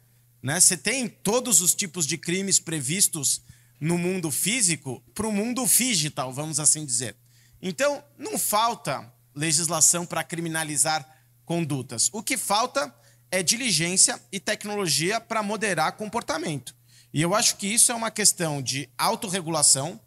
Né? 0.47 0.61
Você 0.61 0.77
tem 0.77 1.09
todos 1.09 1.59
os 1.59 1.75
tipos 1.75 2.07
de 2.07 2.17
crimes 2.17 2.57
previstos 2.57 3.41
no 3.81 3.97
mundo 3.97 4.31
físico 4.31 5.03
para 5.13 5.27
o 5.27 5.31
mundo 5.31 5.67
digital, 5.67 6.31
vamos 6.31 6.57
assim 6.57 6.85
dizer. 6.85 7.17
Então, 7.61 8.01
não 8.17 8.37
falta 8.37 9.13
legislação 9.35 10.05
para 10.05 10.23
criminalizar 10.23 11.05
condutas. 11.43 12.09
O 12.13 12.23
que 12.23 12.37
falta 12.37 12.95
é 13.29 13.43
diligência 13.43 14.21
e 14.31 14.39
tecnologia 14.39 15.19
para 15.19 15.43
moderar 15.43 15.97
comportamento. 15.97 16.73
E 17.13 17.21
eu 17.21 17.35
acho 17.35 17.57
que 17.57 17.67
isso 17.67 17.91
é 17.91 17.95
uma 17.95 18.09
questão 18.09 18.61
de 18.61 18.89
autorregulação, 18.97 19.99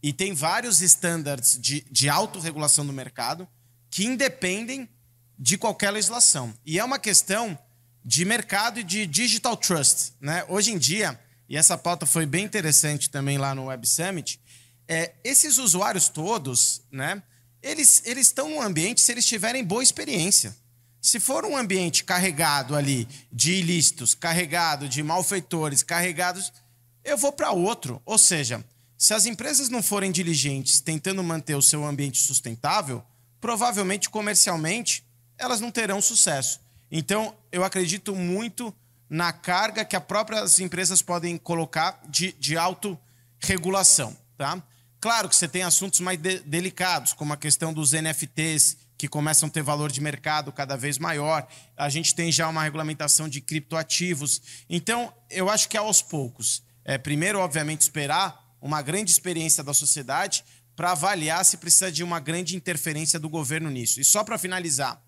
e 0.00 0.12
tem 0.12 0.32
vários 0.32 0.80
estándares 0.80 1.58
de, 1.60 1.84
de 1.90 2.08
autorregulação 2.08 2.86
do 2.86 2.92
mercado 2.92 3.48
que 3.90 4.06
independem 4.06 4.88
de 5.36 5.58
qualquer 5.58 5.90
legislação. 5.90 6.54
E 6.64 6.78
é 6.78 6.84
uma 6.84 7.00
questão 7.00 7.58
de 8.04 8.24
mercado 8.24 8.80
e 8.80 8.84
de 8.84 9.06
digital 9.06 9.56
trust. 9.56 10.12
Né? 10.20 10.44
Hoje 10.48 10.72
em 10.72 10.78
dia, 10.78 11.18
e 11.48 11.56
essa 11.56 11.76
pauta 11.76 12.06
foi 12.06 12.26
bem 12.26 12.44
interessante 12.44 13.10
também 13.10 13.38
lá 13.38 13.54
no 13.54 13.66
Web 13.66 13.86
Summit, 13.86 14.40
é, 14.88 15.12
esses 15.22 15.58
usuários 15.58 16.08
todos, 16.08 16.82
né, 16.90 17.22
eles, 17.62 18.02
estão 18.06 18.48
num 18.48 18.62
ambiente 18.62 19.00
se 19.00 19.12
eles 19.12 19.26
tiverem 19.26 19.64
boa 19.64 19.82
experiência. 19.82 20.56
Se 21.00 21.20
for 21.20 21.44
um 21.44 21.56
ambiente 21.56 22.04
carregado 22.04 22.74
ali 22.74 23.06
de 23.32 23.52
ilícitos, 23.52 24.14
carregado 24.14 24.88
de 24.88 25.02
malfeitores, 25.02 25.82
carregados, 25.82 26.52
eu 27.04 27.16
vou 27.16 27.32
para 27.32 27.52
outro. 27.52 28.02
Ou 28.04 28.18
seja, 28.18 28.64
se 28.98 29.14
as 29.14 29.26
empresas 29.26 29.68
não 29.68 29.82
forem 29.82 30.12
diligentes 30.12 30.80
tentando 30.80 31.22
manter 31.22 31.54
o 31.54 31.62
seu 31.62 31.86
ambiente 31.86 32.18
sustentável, 32.20 33.02
provavelmente 33.40 34.10
comercialmente 34.10 35.04
elas 35.38 35.60
não 35.60 35.70
terão 35.70 36.02
sucesso. 36.02 36.60
Então, 36.90 37.34
eu 37.52 37.62
acredito 37.64 38.14
muito 38.14 38.74
na 39.08 39.32
carga 39.32 39.84
que 39.84 39.96
as 39.96 40.04
próprias 40.04 40.58
empresas 40.60 41.02
podem 41.02 41.36
colocar 41.36 42.00
de, 42.08 42.32
de 42.32 42.56
autorregulação. 42.56 44.16
Tá? 44.36 44.62
Claro 45.00 45.28
que 45.28 45.36
você 45.36 45.48
tem 45.48 45.62
assuntos 45.62 46.00
mais 46.00 46.18
de, 46.18 46.40
delicados, 46.40 47.12
como 47.12 47.32
a 47.32 47.36
questão 47.36 47.72
dos 47.72 47.92
NFTs, 47.92 48.76
que 48.96 49.08
começam 49.08 49.48
a 49.48 49.50
ter 49.50 49.62
valor 49.62 49.90
de 49.90 50.00
mercado 50.00 50.52
cada 50.52 50.76
vez 50.76 50.98
maior. 50.98 51.46
A 51.76 51.88
gente 51.88 52.14
tem 52.14 52.30
já 52.30 52.48
uma 52.48 52.62
regulamentação 52.62 53.28
de 53.28 53.40
criptoativos. 53.40 54.42
Então, 54.68 55.12
eu 55.30 55.48
acho 55.48 55.68
que 55.68 55.76
é 55.76 55.80
aos 55.80 56.02
poucos. 56.02 56.62
É, 56.84 56.98
primeiro, 56.98 57.38
obviamente, 57.38 57.80
esperar 57.80 58.38
uma 58.60 58.82
grande 58.82 59.10
experiência 59.10 59.64
da 59.64 59.72
sociedade 59.72 60.44
para 60.76 60.92
avaliar 60.92 61.44
se 61.44 61.56
precisa 61.56 61.90
de 61.90 62.04
uma 62.04 62.20
grande 62.20 62.54
interferência 62.54 63.18
do 63.18 63.28
governo 63.28 63.70
nisso. 63.70 64.00
E 64.00 64.04
só 64.04 64.22
para 64.22 64.38
finalizar, 64.38 65.02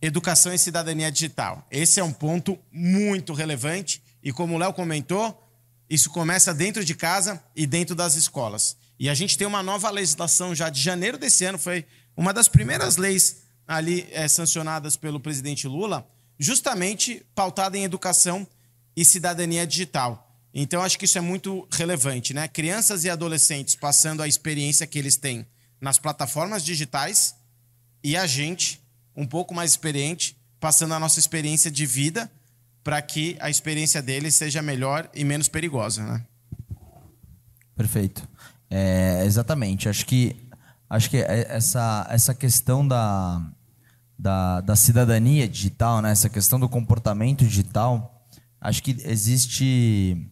educação 0.00 0.52
e 0.52 0.58
cidadania 0.58 1.10
digital. 1.10 1.66
Esse 1.70 2.00
é 2.00 2.04
um 2.04 2.12
ponto 2.12 2.58
muito 2.70 3.32
relevante 3.32 4.02
e 4.22 4.32
como 4.32 4.54
o 4.54 4.58
Léo 4.58 4.72
comentou, 4.72 5.42
isso 5.88 6.10
começa 6.10 6.52
dentro 6.52 6.84
de 6.84 6.94
casa 6.94 7.42
e 7.54 7.66
dentro 7.66 7.94
das 7.94 8.16
escolas. 8.16 8.76
E 8.98 9.08
a 9.08 9.14
gente 9.14 9.36
tem 9.36 9.46
uma 9.46 9.62
nova 9.62 9.90
legislação 9.90 10.54
já 10.54 10.68
de 10.68 10.80
janeiro 10.80 11.18
desse 11.18 11.44
ano, 11.44 11.58
foi 11.58 11.86
uma 12.16 12.32
das 12.32 12.48
primeiras 12.48 12.96
leis 12.96 13.42
ali 13.66 14.06
é, 14.10 14.26
sancionadas 14.26 14.96
pelo 14.96 15.20
presidente 15.20 15.68
Lula, 15.68 16.08
justamente 16.38 17.24
pautada 17.34 17.76
em 17.76 17.84
educação 17.84 18.46
e 18.96 19.04
cidadania 19.04 19.66
digital. 19.66 20.22
Então, 20.52 20.82
acho 20.82 20.98
que 20.98 21.04
isso 21.04 21.18
é 21.18 21.20
muito 21.20 21.68
relevante, 21.70 22.32
né? 22.32 22.48
Crianças 22.48 23.04
e 23.04 23.10
adolescentes 23.10 23.74
passando 23.74 24.22
a 24.22 24.28
experiência 24.28 24.86
que 24.86 24.98
eles 24.98 25.16
têm 25.16 25.46
nas 25.80 25.98
plataformas 25.98 26.64
digitais 26.64 27.34
e 28.02 28.16
a 28.16 28.26
gente, 28.26 28.80
um 29.16 29.26
pouco 29.26 29.54
mais 29.54 29.70
experiente, 29.70 30.36
passando 30.60 30.94
a 30.94 31.00
nossa 31.00 31.18
experiência 31.18 31.70
de 31.70 31.86
vida 31.86 32.30
para 32.84 33.00
que 33.02 33.36
a 33.40 33.50
experiência 33.50 34.00
deles 34.00 34.34
seja 34.34 34.62
melhor 34.62 35.10
e 35.14 35.24
menos 35.24 35.48
perigosa, 35.48 36.04
né? 36.04 36.24
Perfeito. 37.74 38.28
É, 38.70 39.24
exatamente. 39.24 39.88
Acho 39.88 40.06
que, 40.06 40.36
acho 40.88 41.10
que 41.10 41.16
é, 41.16 41.46
essa, 41.48 42.06
essa 42.10 42.34
questão 42.34 42.86
da, 42.86 43.44
da, 44.18 44.60
da 44.60 44.76
cidadania 44.76 45.48
digital, 45.48 46.00
né? 46.00 46.10
essa 46.10 46.28
questão 46.28 46.60
do 46.60 46.68
comportamento 46.68 47.44
digital, 47.44 48.24
acho 48.60 48.82
que 48.82 48.96
existe, 49.04 50.30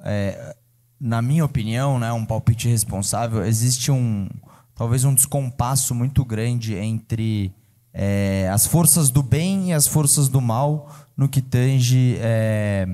é, 0.00 0.54
na 1.00 1.22
minha 1.22 1.44
opinião, 1.44 1.98
né, 1.98 2.12
um 2.12 2.24
palpite 2.24 2.68
responsável, 2.68 3.44
existe 3.44 3.90
um 3.90 4.28
talvez 4.74 5.04
um 5.04 5.14
descompasso 5.14 5.94
muito 5.94 6.24
grande 6.24 6.74
entre 6.74 7.54
é, 7.94 8.50
as 8.52 8.66
forças 8.66 9.08
do 9.08 9.22
bem 9.22 9.70
e 9.70 9.72
as 9.72 9.86
forças 9.86 10.28
do 10.28 10.40
mal 10.40 10.92
no 11.16 11.28
que 11.28 11.40
tange 11.40 12.18
é, 12.20 12.86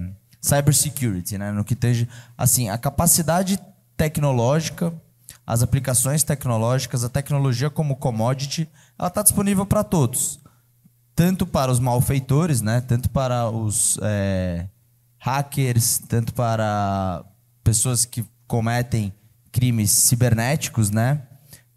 cybersecurity, 0.42 1.38
né? 1.38 1.50
no 1.50 1.64
que 1.64 1.74
tange 1.74 2.06
assim, 2.36 2.68
a 2.68 2.76
capacidade 2.76 3.58
tecnológica, 3.96 4.92
as 5.46 5.62
aplicações 5.62 6.22
tecnológicas, 6.22 7.02
a 7.02 7.08
tecnologia 7.08 7.70
como 7.70 7.96
commodity, 7.96 8.68
ela 8.98 9.08
está 9.08 9.22
disponível 9.22 9.64
para 9.64 9.82
todos. 9.82 10.38
Tanto 11.14 11.46
para 11.46 11.72
os 11.72 11.80
malfeitores, 11.80 12.60
né? 12.60 12.82
tanto 12.82 13.08
para 13.08 13.48
os 13.48 13.98
é, 14.02 14.66
hackers, 15.18 15.98
tanto 15.98 16.34
para 16.34 17.24
pessoas 17.64 18.04
que 18.04 18.24
cometem 18.46 19.12
crimes 19.50 19.90
cibernéticos, 19.90 20.90
né? 20.90 21.22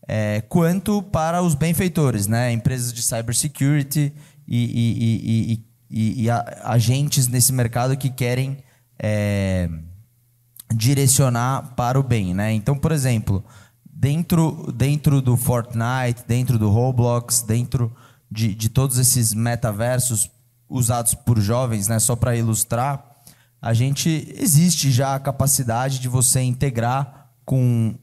É, 0.08 0.42
quanto 0.42 1.02
para 1.02 1.42
os 1.42 1.56
benfeitores, 1.56 2.28
né? 2.28 2.52
empresas 2.52 2.92
de 2.92 3.02
cybersecurity 3.02 4.14
e, 4.48 4.58
e, 4.58 5.64
e, 5.90 6.24
e, 6.26 6.30
agentes 6.62 7.28
nesse 7.28 7.54
mercado 7.54 7.96
que 7.96 8.10
querem 8.10 8.58
é, 9.02 9.70
direcionar 10.74 11.74
para 11.76 12.00
o 12.00 12.04
bem, 12.04 12.34
né? 12.34 12.52
Então, 12.52 12.78
por 12.78 12.92
exemplo, 12.92 13.44
dentro, 13.86 14.72
dentro 14.76 15.22
do 15.22 15.38
Fortnite, 15.38 16.24
dentro 16.28 16.58
do 16.60 16.70
Roblox, 16.70 17.42
dentro 17.42 17.96
de, 18.30 18.54
de 18.54 18.70
todos 18.70 18.98
esses 18.98 19.34
metaversos 19.34 20.30
usados 20.68 21.14
por 21.14 21.40
jovens, 21.40 21.88
né? 21.88 22.00
Só 22.00 22.16
para 22.16 22.36
ilustrar, 22.36 23.06
a 23.62 23.74
gente 23.74 24.34
existe 24.38 24.92
já 24.92 25.16
a 25.16 25.20
capacidade 25.20 26.00
de 26.00 26.10
você 26.10 26.42
integrar 26.42 27.30
com 27.46 27.96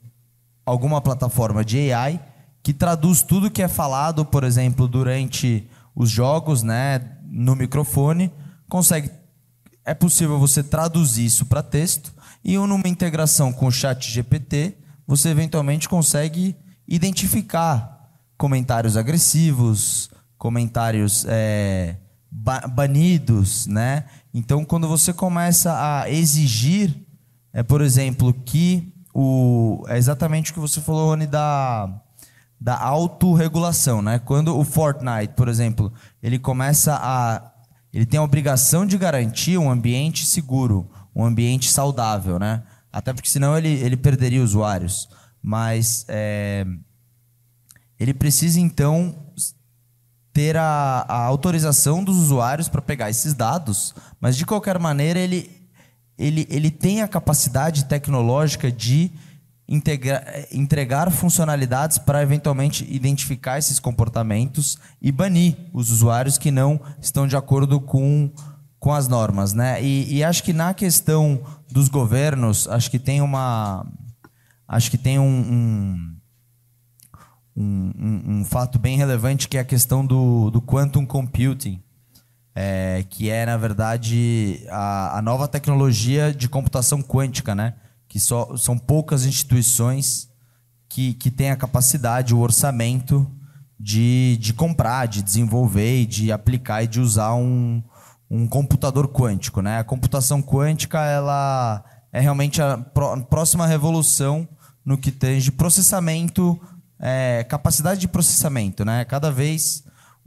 alguma 0.70 1.00
plataforma 1.00 1.64
de 1.64 1.92
AI 1.92 2.20
que 2.62 2.72
traduz 2.72 3.22
tudo 3.22 3.50
que 3.50 3.62
é 3.62 3.68
falado, 3.68 4.24
por 4.24 4.44
exemplo, 4.44 4.86
durante 4.86 5.68
os 5.94 6.10
jogos, 6.10 6.62
né, 6.62 7.16
no 7.24 7.56
microfone, 7.56 8.30
consegue 8.68 9.10
é 9.84 9.94
possível 9.94 10.38
você 10.38 10.62
traduzir 10.62 11.24
isso 11.24 11.46
para 11.46 11.62
texto 11.62 12.12
e 12.44 12.56
numa 12.56 12.86
integração 12.86 13.52
com 13.52 13.66
o 13.66 13.72
chat 13.72 14.10
GPT, 14.10 14.76
você 15.06 15.30
eventualmente 15.30 15.88
consegue 15.88 16.54
identificar 16.86 18.08
comentários 18.36 18.96
agressivos, 18.96 20.10
comentários 20.38 21.24
é, 21.28 21.96
ba 22.30 22.60
banidos, 22.68 23.66
né? 23.66 24.04
Então, 24.32 24.64
quando 24.64 24.86
você 24.86 25.12
começa 25.12 25.72
a 25.74 26.08
exigir, 26.08 26.94
é, 27.52 27.62
por 27.62 27.80
exemplo, 27.80 28.32
que 28.32 28.89
o 29.14 29.84
é 29.88 29.96
exatamente 29.98 30.50
o 30.50 30.54
que 30.54 30.60
você 30.60 30.80
falou, 30.80 31.08
Rony, 31.08 31.26
da 31.26 32.00
da 32.60 32.78
autorregulação, 32.78 34.02
né? 34.02 34.18
Quando 34.18 34.56
o 34.58 34.64
Fortnite, 34.64 35.32
por 35.34 35.48
exemplo, 35.48 35.90
ele 36.22 36.38
começa 36.38 36.94
a 37.00 37.52
ele 37.92 38.06
tem 38.06 38.20
a 38.20 38.22
obrigação 38.22 38.86
de 38.86 38.96
garantir 38.96 39.58
um 39.58 39.70
ambiente 39.70 40.24
seguro, 40.24 40.88
um 41.14 41.24
ambiente 41.24 41.70
saudável, 41.70 42.38
né? 42.38 42.62
Até 42.92 43.12
porque 43.12 43.28
senão 43.28 43.56
ele, 43.56 43.68
ele 43.68 43.96
perderia 43.96 44.42
usuários. 44.42 45.08
Mas 45.42 46.04
é, 46.08 46.66
ele 47.98 48.14
precisa 48.14 48.60
então 48.60 49.14
ter 50.32 50.56
a, 50.56 51.04
a 51.08 51.24
autorização 51.24 52.04
dos 52.04 52.16
usuários 52.16 52.68
para 52.68 52.80
pegar 52.80 53.10
esses 53.10 53.34
dados, 53.34 53.94
mas 54.20 54.36
de 54.36 54.46
qualquer 54.46 54.78
maneira 54.78 55.18
ele, 55.18 55.50
ele, 56.20 56.46
ele 56.50 56.70
tem 56.70 57.00
a 57.00 57.08
capacidade 57.08 57.86
tecnológica 57.86 58.70
de 58.70 59.10
integra, 59.66 60.46
entregar 60.52 61.10
funcionalidades 61.10 61.96
para 61.96 62.22
eventualmente 62.22 62.86
identificar 62.90 63.58
esses 63.58 63.80
comportamentos 63.80 64.76
e 65.00 65.10
banir 65.10 65.56
os 65.72 65.90
usuários 65.90 66.36
que 66.36 66.50
não 66.50 66.78
estão 67.00 67.26
de 67.26 67.36
acordo 67.36 67.80
com 67.80 68.30
com 68.78 68.94
as 68.94 69.06
normas, 69.06 69.52
né? 69.52 69.82
E, 69.82 70.16
e, 70.16 70.24
acho 70.24 70.42
que 70.42 70.54
na 70.54 70.72
questão 70.72 71.42
dos 71.70 71.86
governos, 71.86 72.66
acho 72.66 72.90
que 72.90 72.98
tem 72.98 73.20
uma, 73.20 73.86
acho 74.66 74.90
que 74.90 74.96
tem 74.96 75.18
um, 75.18 76.16
um, 77.54 77.92
um, 77.94 78.22
um 78.26 78.44
fato 78.44 78.78
bem 78.78 78.96
relevante 78.96 79.48
que 79.48 79.58
é 79.58 79.60
a 79.60 79.64
questão 79.64 80.04
do, 80.06 80.50
do 80.50 80.62
quantum 80.62 81.04
computing, 81.04 81.82
é, 82.54 83.04
que 83.08 83.30
é 83.30 83.46
na 83.46 83.56
verdade 83.56 84.64
a, 84.70 85.18
a 85.18 85.22
nova 85.22 85.46
tecnologia 85.46 86.32
de 86.32 86.48
computação 86.48 87.02
quântica, 87.02 87.54
né? 87.54 87.74
Que 88.08 88.18
só 88.18 88.56
são 88.56 88.76
poucas 88.76 89.24
instituições 89.24 90.28
que, 90.88 91.14
que 91.14 91.30
têm 91.30 91.50
a 91.50 91.56
capacidade, 91.56 92.34
o 92.34 92.40
orçamento 92.40 93.30
de, 93.78 94.36
de 94.38 94.52
comprar, 94.52 95.06
de 95.06 95.22
desenvolver, 95.22 96.06
de 96.06 96.32
aplicar 96.32 96.82
e 96.82 96.88
de 96.88 97.00
usar 97.00 97.34
um 97.34 97.82
um 98.30 98.46
computador 98.46 99.08
quântico, 99.08 99.60
né? 99.60 99.80
A 99.80 99.84
computação 99.84 100.40
quântica 100.40 101.04
ela 101.04 101.84
é 102.12 102.20
realmente 102.20 102.62
a 102.62 102.78
próxima 103.28 103.66
revolução 103.66 104.48
no 104.84 104.96
que 104.96 105.10
tange 105.10 105.50
processamento, 105.50 106.58
é, 106.98 107.44
capacidade 107.44 108.00
de 108.00 108.06
processamento, 108.06 108.84
né? 108.84 109.04
Cada 109.04 109.32
vez 109.32 109.82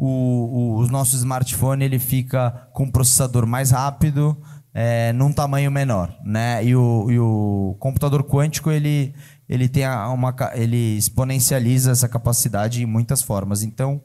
o, 0.06 0.80
o, 0.80 0.88
nosso 0.88 1.16
smartphone 1.16 1.86
ele 1.86 1.98
fica 1.98 2.68
com 2.74 2.84
um 2.84 2.92
processador 2.92 3.46
mais 3.48 3.72
rápido, 3.72 4.38
é, 4.74 5.14
num 5.14 5.32
tamanho 5.32 5.72
menor, 5.72 6.14
né? 6.26 6.64
E 6.66 6.76
o, 6.76 7.10
e 7.10 7.18
o 7.18 7.76
computador 7.80 8.24
quântico 8.24 8.70
ele 8.70 9.14
ele 9.48 9.70
tem 9.70 9.88
uma 9.88 10.36
ele 10.56 10.98
exponencializa 10.98 11.92
essa 11.92 12.10
capacidade 12.10 12.84
em 12.84 12.86
muitas 12.86 13.22
formas. 13.22 13.64
Então 13.64 14.02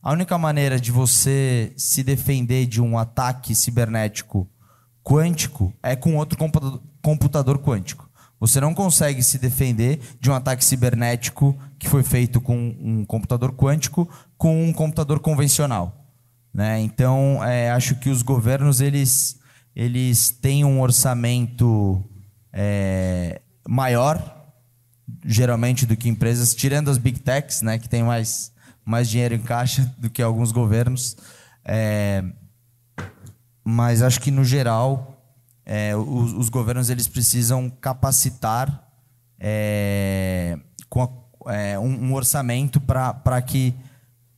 a 0.00 0.12
única 0.12 0.38
maneira 0.38 0.78
de 0.78 0.92
você 0.92 1.72
se 1.76 2.04
defender 2.04 2.66
de 2.66 2.80
um 2.80 2.96
ataque 2.96 3.54
cibernético 3.54 4.48
quântico 5.02 5.72
é 5.82 5.96
com 5.96 6.16
outro 6.16 6.38
computador 7.02 7.58
quântico. 7.58 8.08
Você 8.42 8.60
não 8.60 8.74
consegue 8.74 9.22
se 9.22 9.38
defender 9.38 10.00
de 10.18 10.28
um 10.28 10.34
ataque 10.34 10.64
cibernético 10.64 11.56
que 11.78 11.88
foi 11.88 12.02
feito 12.02 12.40
com 12.40 12.74
um 12.80 13.04
computador 13.04 13.52
quântico 13.52 14.10
com 14.36 14.64
um 14.64 14.72
computador 14.72 15.20
convencional. 15.20 16.12
Né? 16.52 16.80
Então, 16.80 17.38
é, 17.44 17.70
acho 17.70 17.94
que 18.00 18.10
os 18.10 18.20
governos 18.20 18.80
eles, 18.80 19.38
eles 19.76 20.30
têm 20.30 20.64
um 20.64 20.80
orçamento 20.80 22.04
é, 22.52 23.40
maior, 23.64 24.20
geralmente, 25.24 25.86
do 25.86 25.96
que 25.96 26.08
empresas, 26.08 26.52
tirando 26.52 26.90
as 26.90 26.98
big 26.98 27.20
techs, 27.20 27.62
né, 27.62 27.78
que 27.78 27.88
tem 27.88 28.02
mais 28.02 28.50
mais 28.84 29.08
dinheiro 29.08 29.36
em 29.36 29.40
caixa 29.40 29.88
do 29.96 30.10
que 30.10 30.20
alguns 30.20 30.50
governos. 30.50 31.16
É, 31.64 32.24
mas 33.62 34.02
acho 34.02 34.20
que, 34.20 34.32
no 34.32 34.42
geral, 34.42 35.11
é, 35.64 35.94
os, 35.96 36.32
os, 36.32 36.48
governos 36.48 36.90
eles 36.90 37.06
precisam 37.06 37.70
capacitar 37.70 38.88
é, 39.38 40.58
com 40.88 41.02
a, 41.02 41.54
é, 41.54 41.78
um, 41.78 42.08
um, 42.08 42.14
orçamento 42.14 42.80
para 42.80 43.42
que 43.42 43.74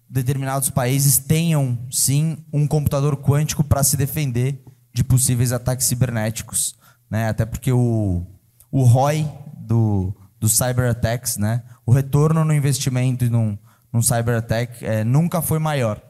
determinados 0.08 0.70
países 0.70 1.18
tenham, 1.18 1.78
sim, 1.90 2.38
um 2.52 2.66
computador 2.66 3.16
quântico 3.16 3.64
para 3.64 3.82
se 3.82 3.96
defender 3.96 4.62
de 4.92 5.02
possíveis 5.02 5.52
ataques 5.52 5.86
cibernéticos. 5.86 6.76
Né? 7.10 7.28
Até 7.28 7.44
porque 7.44 7.72
o, 7.72 8.26
o 8.70 8.82
ROI 8.84 9.28
do, 9.56 10.14
do 10.38 10.48
cyber 10.48 10.90
attacks, 10.90 11.36
né? 11.36 11.62
O 11.86 11.92
retorno 11.92 12.44
no 12.44 12.52
investimento 12.52 13.24
num, 13.30 13.58
num 13.92 14.02
cyber 14.02 14.36
attack 14.36 14.84
é, 14.84 15.04
nunca 15.04 15.40
foi 15.40 15.58
maior, 15.58 16.00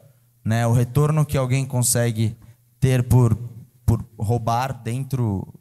né? 0.43 0.65
O 0.67 0.73
retorno 0.73 1.25
que 1.25 1.37
alguém 1.37 1.65
consegue 1.65 2.35
ter 2.79 3.03
por, 3.03 3.37
por 3.85 4.03
roubar 4.17 4.73
dentro 4.83 5.53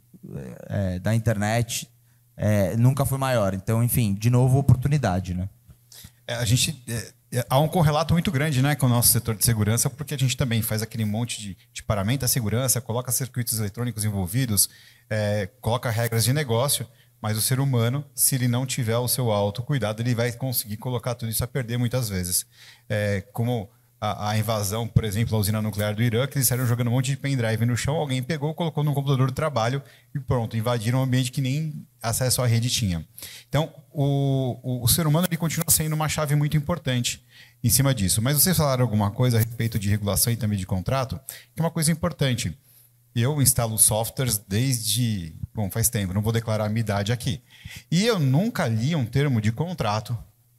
é, 0.69 0.99
da 0.99 1.15
internet 1.15 1.89
é, 2.37 2.77
nunca 2.77 3.05
foi 3.05 3.19
maior. 3.19 3.55
Então, 3.55 3.83
enfim, 3.83 4.15
de 4.15 4.31
novo, 4.31 4.59
oportunidade, 4.59 5.35
né? 5.35 5.49
É, 6.27 6.35
a 6.35 6.45
gente 6.45 6.83
é, 6.89 7.13
é, 7.39 7.47
há 7.49 7.59
um 7.59 7.69
correlato 7.69 8.15
muito 8.15 8.31
grande 8.31 8.63
né, 8.63 8.75
com 8.75 8.87
o 8.87 8.89
nosso 8.89 9.09
setor 9.09 9.35
de 9.35 9.45
segurança, 9.45 9.91
porque 9.91 10.15
a 10.15 10.19
gente 10.19 10.37
também 10.37 10.63
faz 10.63 10.83
aquele 10.83 11.05
monte 11.05 11.41
de, 11.41 11.57
de 11.73 11.85
à 12.25 12.29
segurança, 12.29 12.81
coloca 12.81 13.13
circuitos 13.13 13.59
eletrônicos 13.59 14.05
envolvidos, 14.05 14.69
é, 15.11 15.49
coloca 15.61 15.91
regras 15.91 16.25
de 16.25 16.33
negócio, 16.33 16.87
mas 17.21 17.37
o 17.37 17.43
ser 17.43 17.61
humano, 17.61 18.05
se 18.15 18.35
ele 18.35 18.49
não 18.49 18.67
tiver 18.67 18.97
o 18.99 19.09
seu 19.09 19.31
autocuidado, 19.31 20.03
ele 20.03 20.15
vai 20.15 20.33
conseguir 20.33 20.77
colocar 20.77 21.15
tudo 21.15 21.31
isso 21.31 21.43
a 21.43 21.47
perder 21.47 21.79
muitas 21.79 22.09
vezes. 22.09 22.47
É, 22.89 23.23
como 23.33 23.71
a, 24.13 24.31
a, 24.31 24.39
invasão, 24.39 24.87
por 24.87 25.05
exemplo, 25.05 25.37
a 25.37 25.39
usina 25.39 25.63
nuclear 25.63 25.95
do 25.95 26.03
Irã, 26.03 26.27
que 26.27 26.37
eles 26.37 26.47
saíram 26.49 26.67
jogando 26.67 26.89
um 26.89 26.93
monte 26.93 27.07
de 27.07 27.17
pendrive 27.17 27.65
no 27.65 27.77
chão, 27.77 27.95
alguém 27.95 28.23
pegou, 28.23 28.53
colocou 28.55 28.85
no 28.85 28.93
computador 28.93 29.29
do 29.29 29.33
trabalho 29.33 29.83
e 30.15 30.21
pronto, 30.21 30.57
invadiram 30.57 30.99
um 30.99 31.03
ambiente 31.03 31.33
que 31.33 31.41
nem 31.41 31.87
acesso 32.03 32.43
à 32.43 32.47
rede 32.47 32.69
tinha. 32.69 33.07
Então, 33.49 33.73
o, 33.93 34.59
o, 34.63 34.85
o 34.85 34.89
ser 34.89 35.07
humano 35.07 35.27
ele 35.29 35.37
continua 35.37 35.65
sendo 35.69 35.95
uma 35.95 36.09
chave 36.09 36.35
muito 36.35 36.57
importante 36.57 37.25
em 37.63 37.71
cima 37.71 37.95
disso. 37.95 38.21
Mas 38.21 38.41
vocês 38.41 38.57
falaram 38.57 38.83
alguma 38.83 39.11
coisa 39.11 39.39
a 39.39 39.41
respeito 39.41 39.79
de 39.79 39.89
regulação 39.89 40.33
e 40.33 40.37
também 40.37 40.59
de 40.59 40.67
contrato, 40.67 41.19
que 41.55 41.61
é 41.61 41.65
uma 41.65 41.71
coisa 41.71 41.91
importante. 41.91 42.57
Eu 43.15 43.41
instalo 43.41 43.79
softwares 43.79 44.39
desde. 44.39 45.35
Bom, 45.55 45.71
faz 45.71 45.89
tempo, 45.89 46.13
não 46.13 46.21
vou 46.21 46.33
declarar 46.33 46.67
a 46.67 46.69
minha 46.69 46.81
idade 46.81 47.13
aqui. 47.13 47.41
E 47.91 48.05
eu 48.05 48.19
nunca 48.19 48.67
li 48.67 48.95
um 48.95 49.07
termo 49.07 49.41
de 49.41 49.53
contrato, 49.53 50.19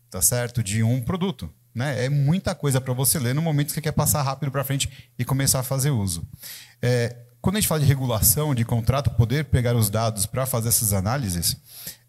tá 0.10 0.22
certo? 0.22 0.64
De 0.64 0.82
um 0.82 1.02
produto. 1.02 1.52
Né? 1.76 2.06
É 2.06 2.10
muita 2.10 2.56
coisa 2.56 2.80
para 2.80 2.94
você 2.94 3.20
ler 3.20 3.36
no 3.36 3.42
momento 3.42 3.68
que 3.68 3.74
você 3.74 3.82
quer 3.82 3.92
passar 3.92 4.22
rápido 4.22 4.50
para 4.50 4.64
frente 4.64 4.90
e 5.20 5.26
começar 5.26 5.60
a 5.60 5.64
fazer 5.64 5.92
uso. 5.92 6.26
É, 6.82 7.18
quando 7.42 7.58
a 7.58 7.60
gente 7.60 7.68
fala 7.68 7.82
de 7.82 7.86
regulação, 7.86 8.56
de 8.56 8.64
contrato, 8.64 9.12
poder 9.12 9.46
pegar 9.46 9.76
os 9.76 9.90
dados 9.90 10.26
para 10.26 10.46
fazer 10.46 10.70
essas 10.70 10.94
análises, 10.94 11.58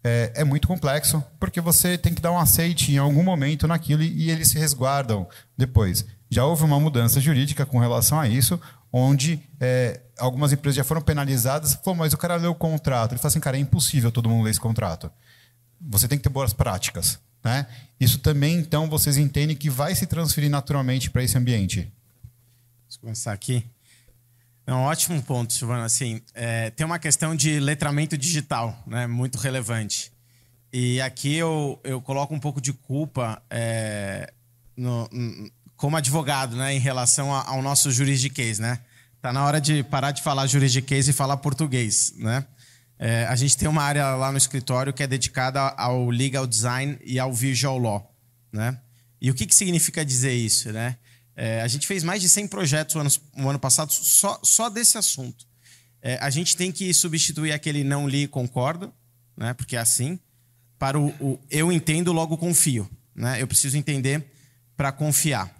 é, 0.03 0.31
é, 0.35 0.43
muito 0.43 0.67
complexo, 0.67 1.21
porque 1.39 1.59
você 1.59 1.97
tem 1.97 2.13
que 2.13 2.21
dar 2.21 2.31
um 2.31 2.39
aceite 2.39 2.93
em 2.93 2.97
algum 2.97 3.21
momento 3.21 3.67
naquilo 3.67 4.01
e 4.01 4.31
eles 4.31 4.47
se 4.47 4.57
resguardam 4.57 5.27
depois. 5.57 6.05
Já 6.29 6.45
houve 6.45 6.63
uma 6.63 6.79
mudança 6.79 7.19
jurídica 7.19 7.65
com 7.65 7.77
relação 7.77 8.19
a 8.19 8.27
isso, 8.27 8.59
onde 8.91 9.39
é, 9.59 10.01
algumas 10.17 10.53
empresas 10.53 10.77
já 10.77 10.83
foram 10.83 11.01
penalizadas. 11.01 11.75
Pô, 11.75 11.93
mas 11.93 12.13
o 12.13 12.17
cara 12.17 12.35
leu 12.35 12.51
o 12.51 12.55
contrato. 12.55 13.11
Ele 13.11 13.19
fala 13.19 13.29
assim, 13.29 13.39
cara, 13.39 13.57
é 13.57 13.59
impossível 13.59 14.11
todo 14.11 14.29
mundo 14.29 14.43
ler 14.43 14.51
esse 14.51 14.59
contrato. 14.59 15.11
Você 15.79 16.07
tem 16.07 16.17
que 16.17 16.23
ter 16.23 16.29
boas 16.29 16.53
práticas. 16.53 17.19
Né? 17.47 17.65
Isso 17.97 18.19
também, 18.19 18.57
então, 18.57 18.89
vocês 18.89 19.15
entendem 19.15 19.55
que 19.55 19.69
vai 19.69 19.95
se 19.95 20.05
transferir 20.05 20.49
naturalmente 20.49 21.09
para 21.09 21.23
esse 21.23 21.37
ambiente? 21.37 21.89
Vamos 22.81 22.97
começar 22.97 23.31
aqui. 23.31 23.65
É 24.65 24.73
um 24.73 24.81
ótimo 24.81 25.23
ponto, 25.23 25.53
Silvana. 25.53 25.85
Assim, 25.85 26.21
é, 26.33 26.71
tem 26.71 26.85
uma 26.85 26.99
questão 26.99 27.33
de 27.33 27.57
letramento 27.57 28.17
digital, 28.17 28.77
né, 28.85 29.07
muito 29.07 29.37
relevante. 29.37 30.11
E 30.73 30.99
aqui 30.99 31.35
eu, 31.35 31.79
eu 31.85 32.01
coloco 32.01 32.35
um 32.35 32.39
pouco 32.39 32.59
de 32.59 32.73
culpa 32.73 33.41
é, 33.49 34.33
no, 34.75 35.09
como 35.77 35.95
advogado, 35.95 36.57
né, 36.57 36.73
em 36.73 36.79
relação 36.79 37.31
ao 37.31 37.61
nosso 37.61 37.89
juridiquês, 37.91 38.59
né? 38.59 38.79
Tá 39.21 39.31
na 39.31 39.45
hora 39.45 39.61
de 39.61 39.83
parar 39.83 40.11
de 40.11 40.21
falar 40.21 40.45
juridiquês 40.47 41.07
e 41.07 41.13
falar 41.13 41.37
português, 41.37 42.13
né? 42.17 42.45
É, 42.99 43.25
a 43.25 43.35
gente 43.35 43.55
tem 43.55 43.67
uma 43.67 43.83
área 43.83 44.15
lá 44.15 44.31
no 44.31 44.37
escritório 44.37 44.91
que 44.91 45.03
é 45.03 45.07
dedicada 45.07 45.61
ao 45.61 46.09
legal 46.09 46.47
design 46.47 46.97
e 47.03 47.19
ao 47.19 47.31
visual 47.31 47.77
law, 47.77 48.15
né? 48.51 48.79
E 49.21 49.29
o 49.29 49.33
que, 49.33 49.45
que 49.45 49.53
significa 49.53 50.05
dizer 50.05 50.33
isso, 50.33 50.71
né? 50.71 50.97
É, 51.35 51.61
a 51.61 51.67
gente 51.67 51.85
fez 51.85 52.03
mais 52.03 52.21
de 52.21 52.29
100 52.29 52.47
projetos 52.47 52.95
no 52.95 53.01
ano, 53.01 53.11
no 53.35 53.49
ano 53.49 53.59
passado 53.59 53.91
só, 53.91 54.39
só 54.43 54.69
desse 54.69 54.97
assunto. 54.97 55.45
É, 56.01 56.17
a 56.21 56.29
gente 56.29 56.57
tem 56.57 56.71
que 56.71 56.91
substituir 56.93 57.51
aquele 57.51 57.83
não 57.83 58.07
li 58.07 58.23
e 58.23 58.27
concordo, 58.27 58.91
né? 59.35 59.53
Porque 59.53 59.75
é 59.75 59.79
assim, 59.79 60.19
para 60.79 60.99
o, 60.99 61.09
o 61.19 61.39
eu 61.49 61.71
entendo, 61.71 62.11
logo 62.11 62.37
confio, 62.37 62.89
né? 63.13 63.41
Eu 63.41 63.47
preciso 63.47 63.77
entender 63.77 64.25
para 64.75 64.91
confiar. 64.91 65.55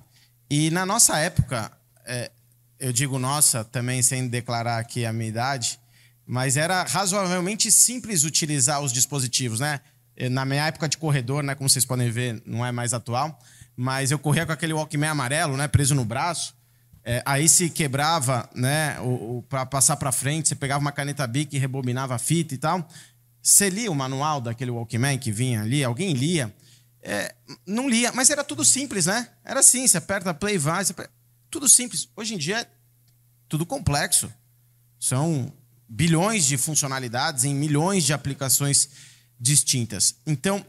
E 0.49 0.71
na 0.71 0.85
nossa 0.85 1.17
época, 1.19 1.71
é, 2.05 2.31
eu 2.79 2.91
digo 2.91 3.19
nossa 3.19 3.63
também 3.63 4.01
sem 4.01 4.27
declarar 4.27 4.79
aqui 4.79 5.05
a 5.05 5.13
minha 5.13 5.29
idade, 5.29 5.79
mas 6.27 6.57
era 6.57 6.83
razoavelmente 6.83 7.71
simples 7.71 8.25
utilizar 8.25 8.81
os 8.81 8.91
dispositivos, 8.91 9.61
né? 9.61 9.79
Na 10.29 10.43
minha 10.43 10.65
época 10.65 10.89
de 10.89 10.97
corredor, 10.97 11.41
né, 11.41 11.55
como 11.55 11.69
vocês 11.69 11.85
podem 11.85 12.09
ver, 12.09 12.41
não 12.45 12.65
é 12.65 12.71
mais 12.71 12.93
atual, 12.93 13.39
mas 13.75 14.11
eu 14.11 14.19
corria 14.19 14.45
com 14.45 14.51
aquele 14.51 14.73
Walkman 14.73 15.09
amarelo, 15.09 15.55
né, 15.55 15.67
preso 15.67 15.95
no 15.95 16.03
braço. 16.03 16.55
É, 17.03 17.23
aí 17.25 17.47
se 17.47 17.69
quebrava, 17.69 18.49
né, 18.53 18.97
para 19.47 19.65
passar 19.65 19.95
para 19.95 20.11
frente, 20.11 20.49
você 20.49 20.55
pegava 20.55 20.81
uma 20.81 20.91
caneta 20.91 21.25
Bic 21.25 21.55
e 21.55 21.59
rebobinava 21.59 22.15
a 22.15 22.19
fita 22.19 22.53
e 22.53 22.57
tal. 22.57 22.85
Você 23.41 23.69
lia 23.69 23.89
o 23.89 23.95
manual 23.95 24.41
daquele 24.41 24.71
Walkman 24.71 25.17
que 25.17 25.31
vinha 25.31 25.61
ali, 25.61 25.83
alguém 25.83 26.11
lia. 26.11 26.53
É, 27.01 27.33
não 27.65 27.87
lia, 27.87 28.11
mas 28.11 28.29
era 28.29 28.43
tudo 28.43 28.65
simples, 28.65 29.05
né? 29.05 29.29
Era 29.45 29.61
assim, 29.61 29.87
você 29.87 29.97
aperta 29.97 30.33
play, 30.33 30.57
vai, 30.57 30.81
aperta... 30.81 31.09
tudo 31.49 31.69
simples. 31.69 32.09
Hoje 32.17 32.33
em 32.33 32.37
dia 32.37 32.61
é 32.61 32.67
tudo 33.47 33.65
complexo. 33.65 34.29
São 34.99 35.53
bilhões 35.87 36.45
de 36.45 36.57
funcionalidades 36.57 37.43
em 37.43 37.55
milhões 37.55 38.03
de 38.03 38.13
aplicações 38.13 38.89
distintas. 39.39 40.15
Então, 40.25 40.65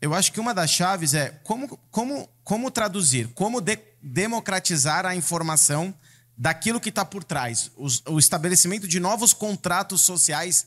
eu 0.00 0.14
acho 0.14 0.32
que 0.32 0.40
uma 0.40 0.54
das 0.54 0.70
chaves 0.70 1.14
é 1.14 1.30
como, 1.44 1.78
como, 1.90 2.28
como 2.44 2.70
traduzir, 2.70 3.28
como 3.34 3.60
de, 3.60 3.78
democratizar 4.02 5.04
a 5.04 5.14
informação 5.14 5.94
daquilo 6.36 6.80
que 6.80 6.88
está 6.88 7.04
por 7.04 7.22
trás, 7.22 7.70
Os, 7.76 8.02
o 8.06 8.18
estabelecimento 8.18 8.88
de 8.88 8.98
novos 8.98 9.34
contratos 9.34 10.00
sociais 10.00 10.66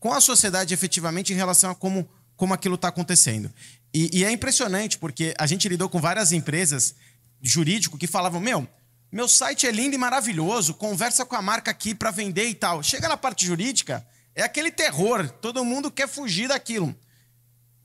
com 0.00 0.12
a 0.12 0.20
sociedade 0.20 0.74
efetivamente 0.74 1.32
em 1.32 1.36
relação 1.36 1.70
a 1.70 1.74
como, 1.74 2.08
como 2.36 2.52
aquilo 2.52 2.74
está 2.74 2.88
acontecendo. 2.88 3.52
E, 3.92 4.10
e, 4.12 4.24
é 4.24 4.32
impressionante, 4.32 4.98
porque 4.98 5.32
a 5.38 5.46
gente 5.46 5.68
lidou 5.68 5.88
com 5.88 6.00
várias 6.00 6.32
empresas 6.32 6.96
jurídico 7.40 7.96
que 7.96 8.08
falavam: 8.08 8.40
meu, 8.40 8.66
meu 9.14 9.28
site 9.28 9.64
é 9.64 9.70
lindo 9.70 9.94
e 9.94 9.98
maravilhoso, 9.98 10.74
conversa 10.74 11.24
com 11.24 11.36
a 11.36 11.40
marca 11.40 11.70
aqui 11.70 11.94
para 11.94 12.10
vender 12.10 12.48
e 12.48 12.54
tal. 12.54 12.82
Chega 12.82 13.08
na 13.08 13.16
parte 13.16 13.46
jurídica, 13.46 14.04
é 14.34 14.42
aquele 14.42 14.72
terror, 14.72 15.30
todo 15.30 15.64
mundo 15.64 15.88
quer 15.88 16.08
fugir 16.08 16.48
daquilo. 16.48 16.92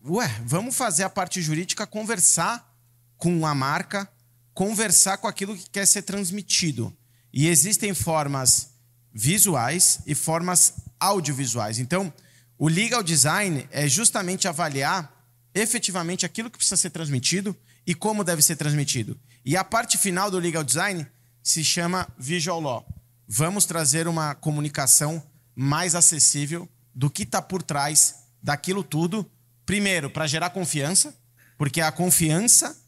Ué, 0.04 0.28
vamos 0.44 0.76
fazer 0.76 1.04
a 1.04 1.10
parte 1.10 1.40
jurídica 1.40 1.86
conversar 1.86 2.76
com 3.16 3.46
a 3.46 3.54
marca, 3.54 4.12
conversar 4.56 5.20
com 5.20 5.28
aquilo 5.28 5.56
que 5.56 5.70
quer 5.70 5.86
ser 5.86 6.02
transmitido. 6.02 6.92
E 7.32 7.48
existem 7.48 7.94
formas 7.94 8.72
visuais 9.14 10.00
e 10.08 10.16
formas 10.16 10.74
audiovisuais. 11.00 11.78
Então, 11.78 12.12
o 12.58 12.68
legal 12.68 13.04
design 13.04 13.70
é 13.70 13.88
justamente 13.88 14.48
avaliar 14.48 15.14
efetivamente 15.54 16.26
aquilo 16.26 16.50
que 16.50 16.58
precisa 16.58 16.76
ser 16.76 16.90
transmitido 16.90 17.56
e 17.86 17.94
como 17.94 18.24
deve 18.24 18.42
ser 18.42 18.56
transmitido. 18.56 19.16
E 19.46 19.56
a 19.56 19.64
parte 19.64 19.96
final 19.96 20.32
do 20.32 20.40
legal 20.40 20.64
design 20.64 21.08
se 21.50 21.64
chama 21.64 22.08
Visual 22.16 22.62
Law. 22.62 22.88
Vamos 23.28 23.66
trazer 23.66 24.08
uma 24.08 24.36
comunicação 24.36 25.22
mais 25.56 25.96
acessível 25.96 26.70
do 26.94 27.10
que 27.10 27.24
está 27.24 27.42
por 27.42 27.64
trás 27.64 28.18
daquilo 28.40 28.84
tudo. 28.84 29.28
Primeiro, 29.66 30.12
para 30.12 30.28
gerar 30.28 30.52
confiança, 30.52 31.12
porque 31.58 31.82
é 31.82 31.84
a 31.84 31.92
confiança 31.92 32.80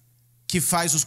que 0.45 0.61
faz 0.61 0.93
os 0.93 1.03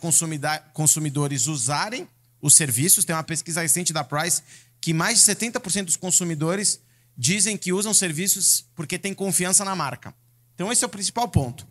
consumidores 0.73 1.47
usarem 1.47 2.09
os 2.43 2.57
serviços. 2.57 3.05
Tem 3.05 3.15
uma 3.15 3.23
pesquisa 3.23 3.63
recente 3.63 3.93
da 3.93 4.03
Price 4.03 4.43
que 4.81 4.93
mais 4.93 5.25
de 5.25 5.33
70% 5.33 5.85
dos 5.85 5.97
consumidores 5.97 6.81
dizem 7.17 7.57
que 7.57 7.73
usam 7.73 7.95
serviços 7.95 8.65
porque 8.75 8.99
têm 8.99 9.15
confiança 9.15 9.65
na 9.65 9.77
marca. 9.77 10.13
Então, 10.57 10.73
esse 10.73 10.83
é 10.83 10.89
o 10.89 10.91
principal 10.91 11.29
ponto. 11.29 11.65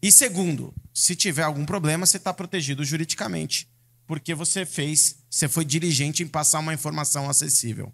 E 0.00 0.12
segundo, 0.12 0.72
se 0.92 1.16
tiver 1.16 1.42
algum 1.42 1.66
problema, 1.66 2.06
você 2.06 2.18
está 2.18 2.32
protegido 2.32 2.84
juridicamente 2.84 3.68
porque 4.06 4.34
você 4.34 4.66
fez, 4.66 5.16
você 5.34 5.48
foi 5.48 5.64
diligente 5.64 6.22
em 6.22 6.28
passar 6.28 6.60
uma 6.60 6.72
informação 6.72 7.28
acessível. 7.28 7.92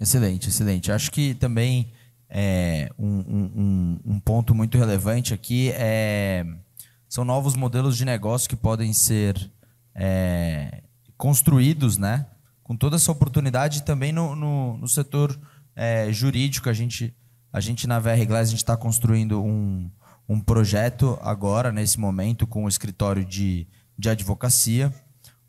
Excelente, 0.00 0.48
excelente. 0.48 0.90
Acho 0.90 1.08
que 1.12 1.34
também 1.34 1.92
é, 2.28 2.90
um, 2.98 3.06
um, 3.06 4.00
um, 4.04 4.20
ponto 4.20 4.52
muito 4.52 4.76
relevante 4.76 5.32
aqui 5.32 5.70
é 5.72 6.44
são 7.08 7.24
novos 7.24 7.54
modelos 7.54 7.96
de 7.96 8.04
negócio 8.04 8.48
que 8.48 8.56
podem 8.56 8.92
ser 8.92 9.50
é, 9.94 10.82
construídos, 11.16 11.96
né? 11.96 12.26
Com 12.62 12.76
toda 12.76 12.96
essa 12.96 13.10
oportunidade 13.10 13.82
também 13.82 14.12
no, 14.12 14.34
no, 14.34 14.78
no 14.78 14.88
setor 14.88 15.38
é, 15.76 16.12
jurídico. 16.12 16.68
A 16.68 16.72
gente, 16.72 17.14
a 17.52 17.60
gente 17.60 17.86
na 17.86 17.98
VR 17.98 18.24
Glass 18.26 18.48
a 18.48 18.50
gente 18.50 18.58
está 18.58 18.76
construindo 18.76 19.42
um, 19.42 19.90
um 20.28 20.40
projeto 20.40 21.18
agora, 21.20 21.72
nesse 21.72 21.98
momento, 21.98 22.46
com 22.46 22.64
o 22.64 22.68
escritório 22.68 23.24
de 23.24 23.68
de 24.00 24.08
advocacia, 24.08 24.92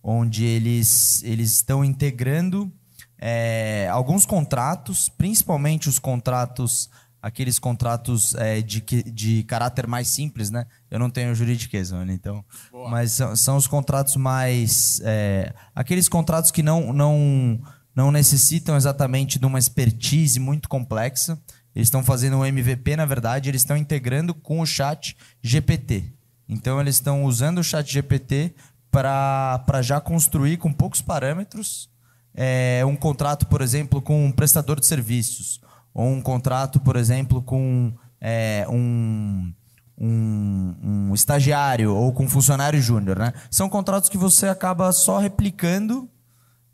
onde 0.04 0.43
eles, 0.45 1.22
eles 1.24 1.52
estão 1.52 1.84
integrando 1.84 2.72
é, 3.18 3.88
alguns 3.91 4.26
contratos, 4.26 5.10
principalmente 5.10 5.88
os 5.88 5.99
contratos 5.99 6.89
aqueles 7.22 7.60
contratos 7.60 8.34
é, 8.36 8.62
de, 8.62 8.82
de 8.82 9.43
caráter 9.43 9.86
mais 9.86 10.08
simples, 10.08 10.49
né? 10.49 10.66
Eu 10.89 10.97
não 10.97 11.10
tenho 11.10 11.36
juridiqueza, 11.36 11.95
mano, 11.95 12.12
então. 12.12 12.43
Mas 12.89 13.12
são, 13.12 13.36
são 13.36 13.58
os 13.58 13.68
contratos 13.68 14.16
mais. 14.16 14.99
é, 15.04 15.54
aqueles 15.76 16.10
contratos 16.10 16.49
que 16.49 16.64
não, 16.64 16.91
não, 16.91 17.62
não 17.95 18.12
necessitam 18.12 18.76
exatamente 18.76 19.38
de 19.38 19.45
uma 19.45 19.60
expertise 19.60 20.39
muito 20.39 20.68
complexa. 20.68 21.39
Eles 21.76 21.88
estão 21.88 22.04
fazendo 22.04 22.38
um 22.38 22.45
MVP, 22.45 22.95
na 22.95 23.06
verdade, 23.06 23.49
eles 23.49 23.62
estão 23.62 23.78
integrando 23.78 24.34
com 24.34 24.60
o 24.60 24.66
chat 24.66 25.16
GPT. 25.41 26.12
Então, 26.49 26.82
eles 26.82 26.95
estão 26.95 27.24
usando 27.24 27.60
o 27.60 27.64
chat 27.64 27.89
GPT 27.89 28.54
para 28.92 29.82
já 29.82 30.02
construir 30.02 30.58
com 30.58 30.74
poucos 30.74 31.02
parâmetros 31.02 31.89
é, 32.36 32.84
um 32.86 32.96
contrato, 32.96 33.46
por 33.48 33.62
exemplo, 33.62 34.02
com 34.02 34.26
um 34.26 34.32
prestador 34.32 34.80
de 34.80 34.86
serviços, 34.86 35.62
ou 35.94 36.08
um 36.08 36.22
contrato, 36.22 36.80
por 36.80 36.96
exemplo, 36.96 37.42
com 37.42 37.94
é, 38.20 38.66
um, 38.70 39.54
um, 39.98 40.76
um 41.10 41.14
estagiário 41.14 41.96
ou 41.96 42.14
com 42.14 42.24
um 42.24 42.30
funcionário 42.30 42.82
júnior. 42.82 43.18
Né? 43.20 43.34
São 43.50 43.70
contratos 43.70 44.10
que 44.10 44.18
você 44.18 44.48
acaba 44.48 44.92
só 44.92 45.18
replicando 45.18 46.10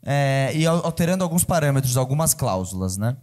é, 0.04 0.52
e 0.54 0.66
al- 0.66 0.84
alterando 0.84 1.24
alguns 1.24 1.44
parâmetros, 1.44 1.96
algumas 1.96 2.34
cláusulas. 2.34 2.96
Né? 2.96 3.16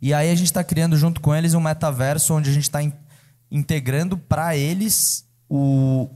E 0.00 0.14
aí 0.14 0.30
a 0.30 0.34
gente 0.34 0.46
está 0.46 0.64
criando 0.64 0.96
junto 0.96 1.20
com 1.20 1.34
eles 1.34 1.52
um 1.52 1.60
metaverso 1.60 2.34
onde 2.34 2.48
a 2.48 2.52
gente 2.52 2.64
está 2.64 2.80
integrando 3.50 4.16
para 4.16 4.56
eles 4.56 5.26
o, 5.48 6.08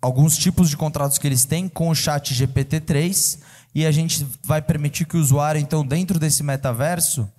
alguns 0.00 0.36
tipos 0.36 0.70
de 0.70 0.76
contratos 0.76 1.18
que 1.18 1.26
eles 1.26 1.44
têm 1.44 1.68
com 1.68 1.88
o 1.88 1.94
chat 1.94 2.34
GPT-3 2.34 3.40
e 3.74 3.84
a 3.86 3.92
gente 3.92 4.26
vai 4.44 4.62
permitir 4.62 5.04
que 5.04 5.16
o 5.16 5.20
usuário, 5.20 5.60
então, 5.60 5.84
dentro 5.84 6.18
desse 6.18 6.42
metaverso, 6.42 7.30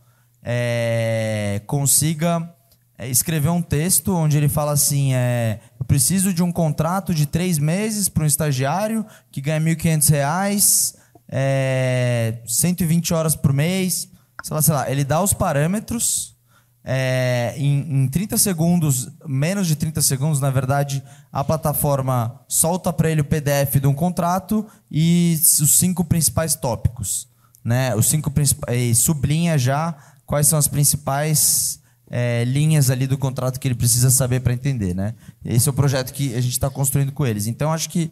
é, 0.44 1.62
consiga 1.66 2.54
é, 2.98 3.08
escrever 3.08 3.50
um 3.50 3.62
texto 3.62 4.14
onde 4.16 4.38
ele 4.38 4.50
fala 4.50 4.74
assim, 4.74 5.14
é, 5.14 5.60
eu 5.80 5.86
preciso 5.86 6.34
de 6.34 6.44
um 6.44 6.52
contrato 6.52 7.14
de 7.14 7.26
três 7.26 7.58
meses 7.58 8.10
para 8.10 8.24
um 8.24 8.28
estagiário 8.28 9.06
que 9.32 9.42
ganha 9.42 9.60
R$ 9.60 9.76
1.500, 9.76 10.96
é, 11.30 12.40
120 12.46 13.14
horas 13.14 13.36
por 13.36 13.54
mês, 13.54 14.10
sei 14.44 14.56
lá, 14.56 14.62
sei 14.62 14.74
lá. 14.74 14.92
Ele 14.92 15.04
dá 15.04 15.22
os 15.22 15.34
parâmetros 15.34 16.36
é, 16.84 17.54
em, 17.58 18.04
em 18.04 18.08
30 18.08 18.38
segundos, 18.38 19.10
menos 19.28 19.68
de 19.68 19.76
30 19.76 20.02
segundos, 20.02 20.40
na 20.40 20.50
verdade, 20.50 21.04
a 21.32 21.44
plataforma 21.44 22.40
solta 22.48 22.92
para 22.94 23.12
ele 23.12 23.22
o 23.22 23.26
PDF 23.26 23.76
de 23.80 23.88
um 23.88 23.94
contrato 23.94 24.66
e 24.90 25.38
os 25.62 25.78
cinco 25.78 26.04
principais 26.04 26.56
tópicos. 26.56 27.28
Né? 27.64 27.94
Os 27.96 28.08
cinco 28.08 28.32
principais. 28.32 28.98
sublinha 29.00 29.58
já 29.58 29.96
quais 30.26 30.48
são 30.48 30.58
as 30.58 30.68
principais 30.68 31.80
é, 32.10 32.44
linhas 32.46 32.90
ali 32.90 33.06
do 33.06 33.18
contrato 33.18 33.60
que 33.60 33.68
ele 33.68 33.76
precisa 33.76 34.10
saber 34.10 34.40
para 34.40 34.54
entender. 34.54 34.96
Né? 34.96 35.14
Esse 35.44 35.68
é 35.68 35.72
o 35.72 35.76
projeto 35.76 36.14
que 36.14 36.34
a 36.34 36.42
gente 36.42 36.54
está 36.54 36.70
construindo 36.70 37.12
com 37.12 37.26
eles. 37.26 37.46
Então, 37.46 37.72
acho 37.72 37.90
que 37.90 38.12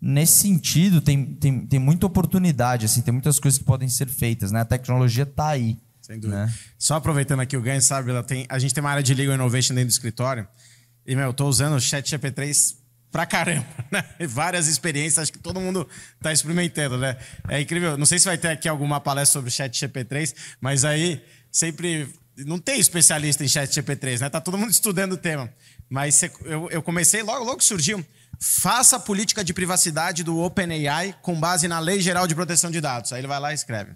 nesse 0.00 0.40
sentido 0.40 1.00
tem, 1.00 1.24
tem, 1.24 1.66
tem 1.66 1.80
muita 1.80 2.06
oportunidade, 2.06 2.86
assim, 2.86 3.00
tem 3.02 3.12
muitas 3.12 3.38
coisas 3.38 3.58
que 3.58 3.64
podem 3.64 3.88
ser 3.88 4.08
feitas. 4.08 4.52
Né? 4.52 4.60
A 4.60 4.64
tecnologia 4.64 5.24
está 5.24 5.48
aí. 5.48 5.78
Sem 6.04 6.18
dúvida. 6.18 6.44
Né? 6.44 6.54
Só 6.78 6.96
aproveitando 6.96 7.40
aqui 7.40 7.56
o 7.56 7.62
ganho, 7.62 7.80
sabe, 7.80 8.10
ela 8.10 8.22
tem, 8.22 8.44
a 8.50 8.58
gente 8.58 8.74
tem 8.74 8.82
uma 8.82 8.90
área 8.90 9.02
de 9.02 9.14
Legal 9.14 9.34
Innovation 9.34 9.74
dentro 9.74 9.88
do 9.88 9.92
escritório. 9.92 10.46
E, 11.06 11.16
meu, 11.16 11.24
eu 11.24 11.32
tô 11.32 11.46
usando 11.46 11.76
o 11.76 11.80
Chat 11.80 12.14
GP3 12.14 12.76
pra 13.10 13.24
caramba, 13.24 13.66
né? 13.90 14.04
Várias 14.28 14.68
experiências, 14.68 15.18
acho 15.20 15.32
que 15.32 15.38
todo 15.38 15.58
mundo 15.58 15.88
tá 16.20 16.30
experimentando, 16.30 16.98
né? 16.98 17.16
É 17.48 17.58
incrível. 17.58 17.96
Não 17.96 18.04
sei 18.04 18.18
se 18.18 18.26
vai 18.26 18.36
ter 18.36 18.48
aqui 18.48 18.68
alguma 18.68 19.00
palestra 19.00 19.32
sobre 19.32 19.50
Chat 19.50 19.86
GP3, 19.86 20.34
mas 20.60 20.84
aí 20.84 21.24
sempre. 21.50 22.06
Não 22.36 22.58
tem 22.58 22.78
especialista 22.78 23.42
em 23.42 23.48
Chat 23.48 23.70
GP3, 23.70 24.20
né? 24.20 24.28
Tá 24.28 24.42
todo 24.42 24.58
mundo 24.58 24.70
estudando 24.70 25.12
o 25.12 25.16
tema. 25.16 25.50
Mas 25.88 26.22
eu, 26.44 26.68
eu 26.70 26.82
comecei, 26.82 27.22
logo, 27.22 27.44
logo 27.44 27.62
surgiu. 27.62 28.04
Faça 28.38 28.96
a 28.96 29.00
política 29.00 29.42
de 29.42 29.54
privacidade 29.54 30.22
do 30.22 30.38
OpenAI 30.40 31.16
com 31.22 31.38
base 31.38 31.66
na 31.66 31.78
Lei 31.78 32.00
Geral 32.00 32.26
de 32.26 32.34
Proteção 32.34 32.70
de 32.70 32.80
Dados. 32.80 33.12
Aí 33.12 33.20
ele 33.20 33.28
vai 33.28 33.40
lá 33.40 33.52
e 33.52 33.54
escreve. 33.54 33.92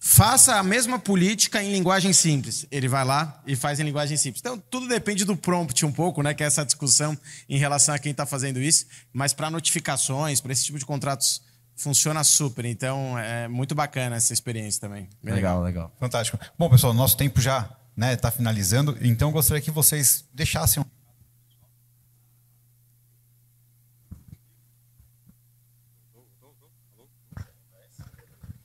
Faça 0.00 0.54
a 0.54 0.62
mesma 0.62 0.98
política 0.98 1.62
em 1.62 1.72
linguagem 1.72 2.12
simples. 2.12 2.64
Ele 2.70 2.86
vai 2.86 3.04
lá 3.04 3.42
e 3.46 3.56
faz 3.56 3.80
em 3.80 3.82
linguagem 3.82 4.16
simples. 4.16 4.40
Então, 4.40 4.58
tudo 4.70 4.86
depende 4.86 5.24
do 5.24 5.36
prompt 5.36 5.84
um 5.84 5.90
pouco, 5.90 6.22
né? 6.22 6.32
Que 6.34 6.44
é 6.44 6.46
essa 6.46 6.64
discussão 6.64 7.18
em 7.48 7.58
relação 7.58 7.94
a 7.94 7.98
quem 7.98 8.12
está 8.12 8.24
fazendo 8.24 8.60
isso. 8.60 8.86
Mas 9.12 9.32
para 9.32 9.50
notificações, 9.50 10.40
para 10.40 10.52
esse 10.52 10.64
tipo 10.64 10.78
de 10.78 10.86
contratos, 10.86 11.42
funciona 11.74 12.22
super. 12.22 12.64
Então, 12.64 13.18
é 13.18 13.48
muito 13.48 13.74
bacana 13.74 14.16
essa 14.16 14.32
experiência 14.32 14.80
também. 14.80 15.08
Bem 15.22 15.34
Legal, 15.34 15.62
legal. 15.62 15.92
Fantástico. 15.98 16.38
Bom, 16.56 16.70
pessoal, 16.70 16.94
nosso 16.94 17.16
tempo 17.16 17.40
já 17.40 17.68
está 18.12 18.30
finalizando, 18.30 18.96
então 19.00 19.32
gostaria 19.32 19.60
que 19.60 19.72
vocês 19.72 20.24
deixassem 20.32 20.84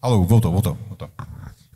Alô, 0.03 0.25
voltou, 0.25 0.51
voltou, 0.51 0.75
voltou. 0.89 1.09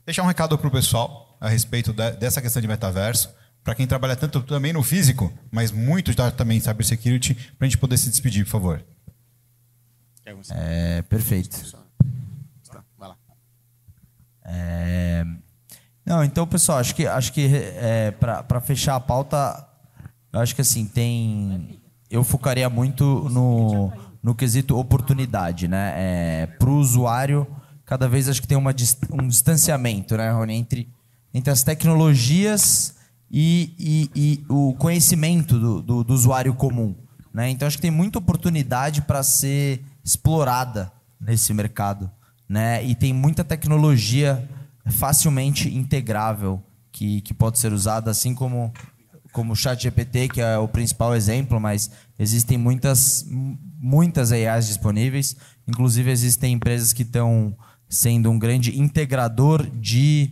Deixar 0.08 0.24
um 0.24 0.28
recado 0.28 0.58
para 0.58 0.68
o 0.70 0.72
pessoal 0.72 1.38
a 1.38 1.50
respeito 1.50 1.92
de- 1.92 2.12
dessa 2.12 2.42
questão 2.42 2.62
de 2.62 2.68
metaverso, 2.68 3.30
para 3.62 3.76
quem 3.76 3.86
trabalha 3.86 4.16
tanto 4.16 4.42
também 4.42 4.72
no 4.72 4.82
físico, 4.82 5.30
mas 5.52 5.70
muito 5.70 6.14
já 6.14 6.32
também 6.32 6.58
em 6.58 6.62
cybersecurity, 6.62 7.34
para 7.36 7.66
a 7.66 7.70
gente 7.70 7.78
poder 7.78 7.98
se 7.98 8.10
despedir, 8.10 8.46
por 8.46 8.52
favor. 8.52 8.86
É, 10.52 11.02
perfeito. 11.02 11.60
Tá, 12.72 12.82
Vai 12.98 13.10
lá. 13.10 13.18
É, 14.46 15.26
Não, 16.06 16.24
então, 16.24 16.48
pessoal, 16.48 16.78
acho 16.80 16.96
que, 16.96 17.06
acho 17.06 17.34
que 17.34 17.46
é, 17.76 18.12
para 18.12 18.62
fechar 18.62 18.96
a 18.96 19.00
pauta, 19.02 19.68
eu 20.32 20.40
acho 20.40 20.56
que 20.56 20.62
assim, 20.62 20.86
tem. 20.86 21.82
Eu 22.10 22.24
focaria 22.24 22.70
muito 22.70 23.04
no, 23.30 23.92
no 24.24 24.34
quesito 24.34 24.78
oportunidade, 24.80 25.68
né? 25.68 25.94
É, 25.98 26.46
Para 26.58 26.70
o 26.70 26.78
usuário, 26.78 27.46
cada 27.88 28.08
vez 28.08 28.28
acho 28.30 28.42
que 28.42 28.48
tem 28.48 28.58
uma, 28.58 28.76
um 29.14 29.28
distanciamento, 29.28 30.16
né, 30.18 30.30
Rony, 30.30 30.54
entre, 30.54 30.90
entre 31.34 31.50
as 31.50 31.64
tecnologias 31.64 32.96
e, 33.32 33.74
e- 33.80 34.12
e 34.14 34.46
o 34.50 34.74
conhecimento 34.76 35.58
do, 35.60 35.82
do- 35.82 36.04
do 36.04 36.14
usuário 36.14 36.54
comum. 36.54 36.94
Né? 37.34 37.50
Então, 37.50 37.66
acho 37.68 37.78
que 37.78 37.82
tem 37.82 37.90
muita 37.92 38.20
oportunidade 38.20 39.02
para 39.02 39.24
ser 39.24 39.82
explorada 40.04 40.92
nesse 41.20 41.54
mercado. 41.54 42.12
Né? 42.48 42.84
E 42.86 42.94
tem 42.94 43.14
muita 43.14 43.44
tecnologia 43.44 44.48
facilmente 44.88 45.74
integrável 45.74 46.62
que, 46.92 47.22
que 47.22 47.34
pode 47.34 47.58
ser 47.60 47.72
usada, 47.74 48.10
assim 48.12 48.34
como, 48.36 48.74
como 49.32 49.54
o 49.54 49.56
ChatGPT, 49.56 50.28
que 50.30 50.42
é 50.42 50.58
o 50.58 50.68
principal 50.68 51.16
exemplo, 51.16 51.60
mas 51.60 51.90
existem 52.20 52.58
muitas, 52.58 53.26
muitas 53.80 54.32
AIs 54.32 54.68
disponíveis. 54.68 55.36
Inclusive, 55.68 56.10
existem 56.12 56.54
empresas 56.54 56.92
que 56.94 57.04
estão 57.04 57.56
sendo 57.90 58.30
um 58.30 58.38
grande 58.38 58.80
integrador 58.80 59.66
de 59.66 60.32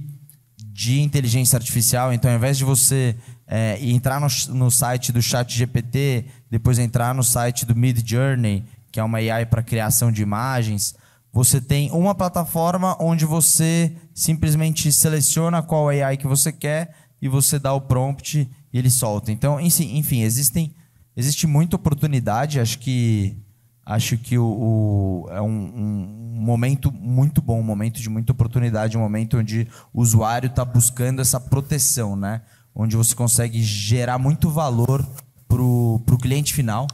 de 0.75 0.99
inteligência 0.99 1.55
artificial. 1.55 2.11
Então, 2.11 2.29
ao 2.29 2.35
invés 2.35 2.57
de 2.57 2.65
você 2.65 3.15
é, 3.47 3.79
entrar 3.81 4.19
no, 4.19 4.27
no 4.53 4.69
site 4.69 5.09
do 5.09 5.21
Chat 5.21 5.57
GPT, 5.57 6.25
depois 6.51 6.77
entrar 6.77 7.15
no 7.15 7.23
site 7.23 7.65
do 7.65 7.73
Mid 7.73 8.05
Journey, 8.05 8.65
que 8.91 8.99
é 8.99 9.03
uma 9.03 9.19
AI 9.19 9.45
para 9.45 9.63
criação 9.63 10.11
de 10.11 10.21
imagens, 10.21 10.93
você 11.31 11.61
tem 11.61 11.89
uma 11.91 12.13
plataforma 12.13 12.97
onde 12.99 13.23
você 13.23 13.95
simplesmente 14.13 14.91
seleciona 14.91 15.63
qual 15.63 15.87
AI 15.87 16.17
que 16.17 16.27
você 16.27 16.51
quer 16.51 16.93
e 17.21 17.29
você 17.29 17.57
dá 17.57 17.73
o 17.73 17.79
prompt 17.79 18.37
e 18.73 18.77
ele 18.77 18.89
solta. 18.89 19.31
Então, 19.31 19.57
enfim, 19.61 20.23
existem, 20.23 20.75
existe 21.15 21.47
muita 21.47 21.77
oportunidade. 21.77 22.59
Acho 22.59 22.79
que 22.79 23.37
acho 23.85 24.17
que 24.17 24.37
o, 24.37 24.45
o- 24.45 25.27
é 25.29 25.41
um, 25.41 25.47
um 25.75 26.41
momento 26.41 26.91
muito 26.91 27.41
bom, 27.41 27.59
um 27.59 27.63
momento 27.63 28.01
de 28.01 28.09
muita 28.09 28.31
oportunidade, 28.31 28.97
um 28.97 29.01
momento 29.01 29.37
onde 29.37 29.67
o 29.93 30.01
usuário 30.01 30.47
está 30.47 30.65
buscando 30.65 31.21
essa 31.21 31.39
proteção, 31.39 32.15
né? 32.15 32.41
Onde 32.73 32.95
você 32.97 33.13
consegue 33.15 33.61
gerar 33.63 34.17
muito 34.17 34.49
valor 34.49 35.05
para 35.47 35.61
o 35.61 36.17
cliente 36.21 36.53
final 36.53 36.87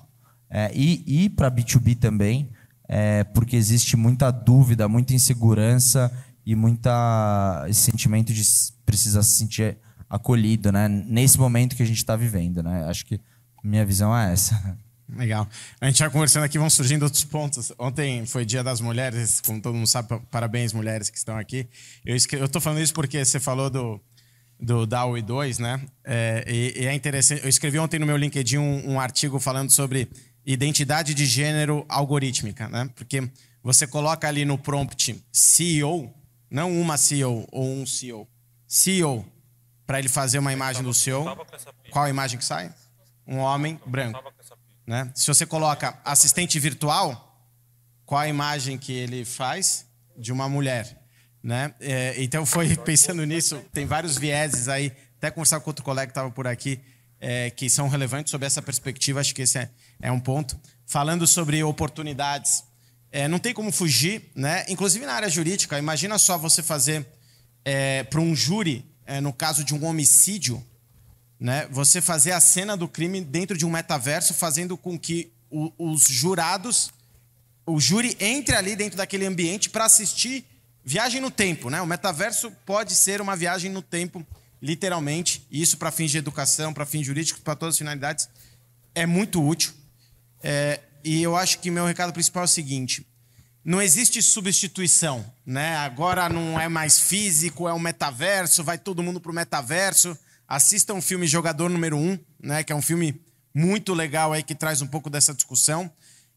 é, 0.49 0.69
e, 0.75 1.03
e 1.25 1.29
para 1.29 1.49
B2B 1.49 1.97
também, 1.97 2.51
é, 2.87 3.23
porque 3.23 3.55
existe 3.55 3.95
muita 3.95 4.29
dúvida, 4.29 4.87
muita 4.87 5.13
insegurança 5.13 6.11
e 6.45 6.55
muita 6.55 7.65
esse 7.69 7.81
sentimento 7.81 8.33
de 8.33 8.41
precisar 8.85 9.23
se 9.23 9.31
sentir 9.37 9.77
acolhido, 10.09 10.71
né? 10.71 10.87
Nesse 10.89 11.39
momento 11.39 11.75
que 11.75 11.83
a 11.83 11.85
gente 11.85 11.97
está 11.97 12.15
vivendo, 12.17 12.61
né? 12.61 12.83
Acho 12.85 13.05
que 13.05 13.19
minha 13.63 13.85
visão 13.85 14.15
é 14.15 14.33
essa. 14.33 14.77
Legal. 15.15 15.47
A 15.79 15.87
gente 15.87 15.99
vai 15.99 16.09
conversando 16.09 16.43
aqui, 16.43 16.57
vão 16.57 16.69
surgindo 16.69 17.03
outros 17.03 17.23
pontos. 17.23 17.71
Ontem 17.77 18.25
foi 18.25 18.45
Dia 18.45 18.63
das 18.63 18.79
Mulheres, 18.79 19.41
como 19.41 19.61
todo 19.61 19.73
mundo 19.75 19.87
sabe, 19.87 20.07
pa- 20.07 20.19
parabéns, 20.31 20.71
mulheres 20.73 21.09
que 21.09 21.17
estão 21.17 21.37
aqui. 21.37 21.67
Eu, 22.05 22.47
tô 22.47 22.61
falando 22.61 22.79
isso 22.81 22.93
porque 22.93 23.23
você 23.23 23.39
falou 23.39 23.69
do, 23.69 23.99
do 24.59 24.85
DAO 24.85 25.21
2, 25.21 25.59
né? 25.59 25.81
É, 26.03 26.45
e, 26.47 26.83
e 26.83 26.85
é 26.87 26.93
interessante. 26.93 27.43
Eu 27.43 27.49
escrevi 27.49 27.77
ontem 27.77 27.99
no 27.99 28.05
meu 28.05 28.15
LinkedIn 28.15 28.57
um, 28.57 28.91
um 28.93 28.99
artigo 28.99 29.37
falando 29.39 29.69
sobre 29.69 30.07
identidade 30.45 31.13
de 31.13 31.25
gênero 31.25 31.85
algorítmica, 31.89 32.69
né? 32.69 32.89
Porque 32.95 33.29
você 33.61 33.85
coloca 33.85 34.27
ali 34.27 34.45
no 34.45 34.57
prompt 34.57 35.21
CEO, 35.31 36.11
não 36.49 36.71
uma 36.79 36.97
CEO 36.97 37.45
ou 37.51 37.67
um 37.69 37.85
CEO, 37.85 38.27
CEO, 38.65 39.25
para 39.85 39.99
ele 39.99 40.09
fazer 40.09 40.39
uma 40.39 40.53
imagem 40.53 40.83
do 40.83 40.93
seu. 40.93 41.25
Qual 41.91 42.05
a 42.05 42.09
imagem 42.09 42.39
que 42.39 42.45
sai? 42.45 42.73
Um 43.27 43.37
homem 43.37 43.79
branco. 43.85 44.19
Né? 44.91 45.09
Se 45.15 45.25
você 45.25 45.45
coloca 45.45 45.97
assistente 46.03 46.59
virtual, 46.59 47.41
qual 48.05 48.19
a 48.19 48.27
imagem 48.27 48.77
que 48.77 48.91
ele 48.91 49.23
faz? 49.23 49.85
De 50.17 50.33
uma 50.33 50.49
mulher. 50.49 51.01
Né? 51.41 51.73
É, 51.79 52.21
então 52.21 52.45
foi 52.45 52.75
pensando 52.83 53.23
nisso, 53.25 53.63
tem 53.71 53.85
vários 53.85 54.17
vieses 54.17 54.67
aí, 54.67 54.91
até 55.15 55.31
conversar 55.31 55.61
com 55.61 55.69
outro 55.69 55.85
colega 55.85 56.07
que 56.07 56.11
estava 56.11 56.29
por 56.29 56.45
aqui, 56.45 56.77
é, 57.21 57.49
que 57.51 57.69
são 57.69 57.87
relevantes 57.87 58.31
sobre 58.31 58.45
essa 58.45 58.61
perspectiva, 58.61 59.21
acho 59.21 59.33
que 59.33 59.43
esse 59.43 59.59
é, 59.59 59.69
é 60.01 60.11
um 60.11 60.19
ponto. 60.19 60.59
Falando 60.85 61.25
sobre 61.25 61.63
oportunidades, 61.63 62.65
é, 63.13 63.29
não 63.29 63.39
tem 63.39 63.53
como 63.53 63.71
fugir, 63.71 64.29
né? 64.35 64.65
inclusive 64.67 65.05
na 65.05 65.13
área 65.13 65.29
jurídica, 65.29 65.79
imagina 65.79 66.17
só 66.17 66.37
você 66.37 66.61
fazer 66.61 67.07
é, 67.63 68.03
para 68.03 68.19
um 68.19 68.35
júri, 68.35 68.85
é, 69.05 69.21
no 69.21 69.31
caso 69.31 69.63
de 69.63 69.73
um 69.73 69.85
homicídio, 69.85 70.61
né? 71.41 71.67
você 71.69 71.99
fazer 71.99 72.31
a 72.31 72.39
cena 72.39 72.77
do 72.77 72.87
crime 72.87 73.19
dentro 73.19 73.57
de 73.57 73.65
um 73.65 73.69
metaverso, 73.69 74.33
fazendo 74.33 74.77
com 74.77 74.97
que 74.97 75.29
o, 75.49 75.73
os 75.77 76.03
jurados, 76.03 76.89
o 77.65 77.81
júri 77.81 78.15
entre 78.17 78.55
ali 78.55 78.77
dentro 78.77 78.95
daquele 78.95 79.25
ambiente 79.25 79.69
para 79.69 79.83
assistir 79.83 80.45
Viagem 80.83 81.21
no 81.21 81.29
tempo, 81.29 81.69
né? 81.69 81.79
O 81.79 81.85
metaverso 81.85 82.51
pode 82.65 82.95
ser 82.95 83.21
uma 83.21 83.35
viagem 83.35 83.71
no 83.71 83.83
tempo, 83.83 84.25
literalmente. 84.59 85.45
E 85.51 85.61
isso 85.61 85.77
para 85.77 85.91
fins 85.91 86.09
de 86.09 86.17
educação, 86.17 86.73
para 86.73 86.87
fins 86.87 87.05
jurídicos, 87.05 87.41
para 87.41 87.55
todas 87.55 87.75
as 87.75 87.77
finalidades, 87.77 88.27
é 88.95 89.05
muito 89.05 89.45
útil. 89.45 89.73
É, 90.41 90.79
e 91.03 91.21
eu 91.21 91.35
acho 91.35 91.59
que 91.59 91.69
meu 91.69 91.85
recado 91.85 92.11
principal 92.11 92.43
é 92.43 92.45
o 92.45 92.47
seguinte: 92.47 93.05
não 93.63 93.79
existe 93.79 94.23
substituição, 94.23 95.23
né? 95.45 95.75
Agora 95.77 96.27
não 96.27 96.59
é 96.59 96.67
mais 96.67 96.97
físico, 96.97 97.67
é 97.67 97.73
um 97.73 97.79
metaverso, 97.79 98.63
vai 98.63 98.79
todo 98.79 99.03
mundo 99.03 99.21
pro 99.21 99.31
metaverso. 99.31 100.17
Assista 100.55 100.93
um 100.93 101.01
filme 101.01 101.27
Jogador 101.27 101.69
Número 101.69 101.97
1, 101.97 102.19
né? 102.41 102.63
Que 102.63 102.73
é 102.73 102.75
um 102.75 102.81
filme 102.81 103.21
muito 103.53 103.93
legal 103.93 104.33
aí 104.33 104.43
que 104.43 104.55
traz 104.55 104.81
um 104.81 104.87
pouco 104.87 105.09
dessa 105.09 105.33
discussão. 105.33 105.91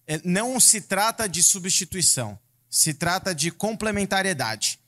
É, 0.06 0.20
não 0.24 0.58
se 0.60 0.80
trata 0.80 1.28
de 1.28 1.42
substituição 1.42 2.38
se 2.74 2.92
trata 2.92 3.32
de 3.32 3.52
complementariedade. 3.52 4.80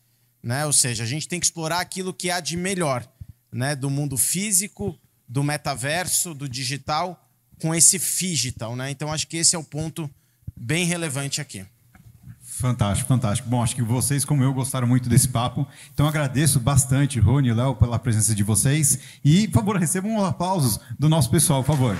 Né? 0.43 0.67
Ou 0.67 0.73
seja, 0.73 1.05
a 1.05 1.07
gente 1.07 1.29
tem 1.29 1.39
que 1.39 1.47
explorar 1.47 1.79
aquilo 1.79 2.13
que 2.13 2.33
há 2.33 2.41
de 2.41 2.57
melhor 2.57 3.09
né? 3.53 3.77
do 3.77 3.89
mundo 3.89 4.17
físico, 4.17 4.99
do 5.29 5.45
metaverso, 5.45 6.35
do 6.35 6.49
digital, 6.49 7.31
com 7.61 7.73
esse 7.73 7.97
digital. 7.97 8.75
Né? 8.75 8.91
Então, 8.91 9.13
acho 9.13 9.29
que 9.29 9.37
esse 9.37 9.55
é 9.55 9.59
o 9.59 9.63
ponto 9.63 10.11
bem 10.57 10.85
relevante 10.85 11.41
aqui. 11.41 11.65
Fantástico, 12.59 13.07
fantástico. 13.07 13.51
Bom, 13.51 13.63
acho 13.63 13.77
que 13.77 13.83
vocês, 13.83 14.25
como 14.25 14.43
eu, 14.43 14.51
gostaram 14.51 14.89
muito 14.89 15.11
desse 15.11 15.29
papo. 15.29 15.67
Então, 15.93 16.09
agradeço 16.09 16.59
bastante, 16.59 17.21
Rony 17.21 17.49
e 17.49 17.53
Léo, 17.53 17.75
pela 17.75 17.99
presença 17.99 18.35
de 18.35 18.43
vocês. 18.43 18.99
E, 19.23 19.47
por 19.49 19.61
favor, 19.61 19.77
recebam 19.77 20.13
um 20.13 20.25
aplausos 20.25 20.81
do 20.99 21.07
nosso 21.07 21.31
pessoal, 21.31 21.63
por 21.63 21.77
favor. 21.77 21.97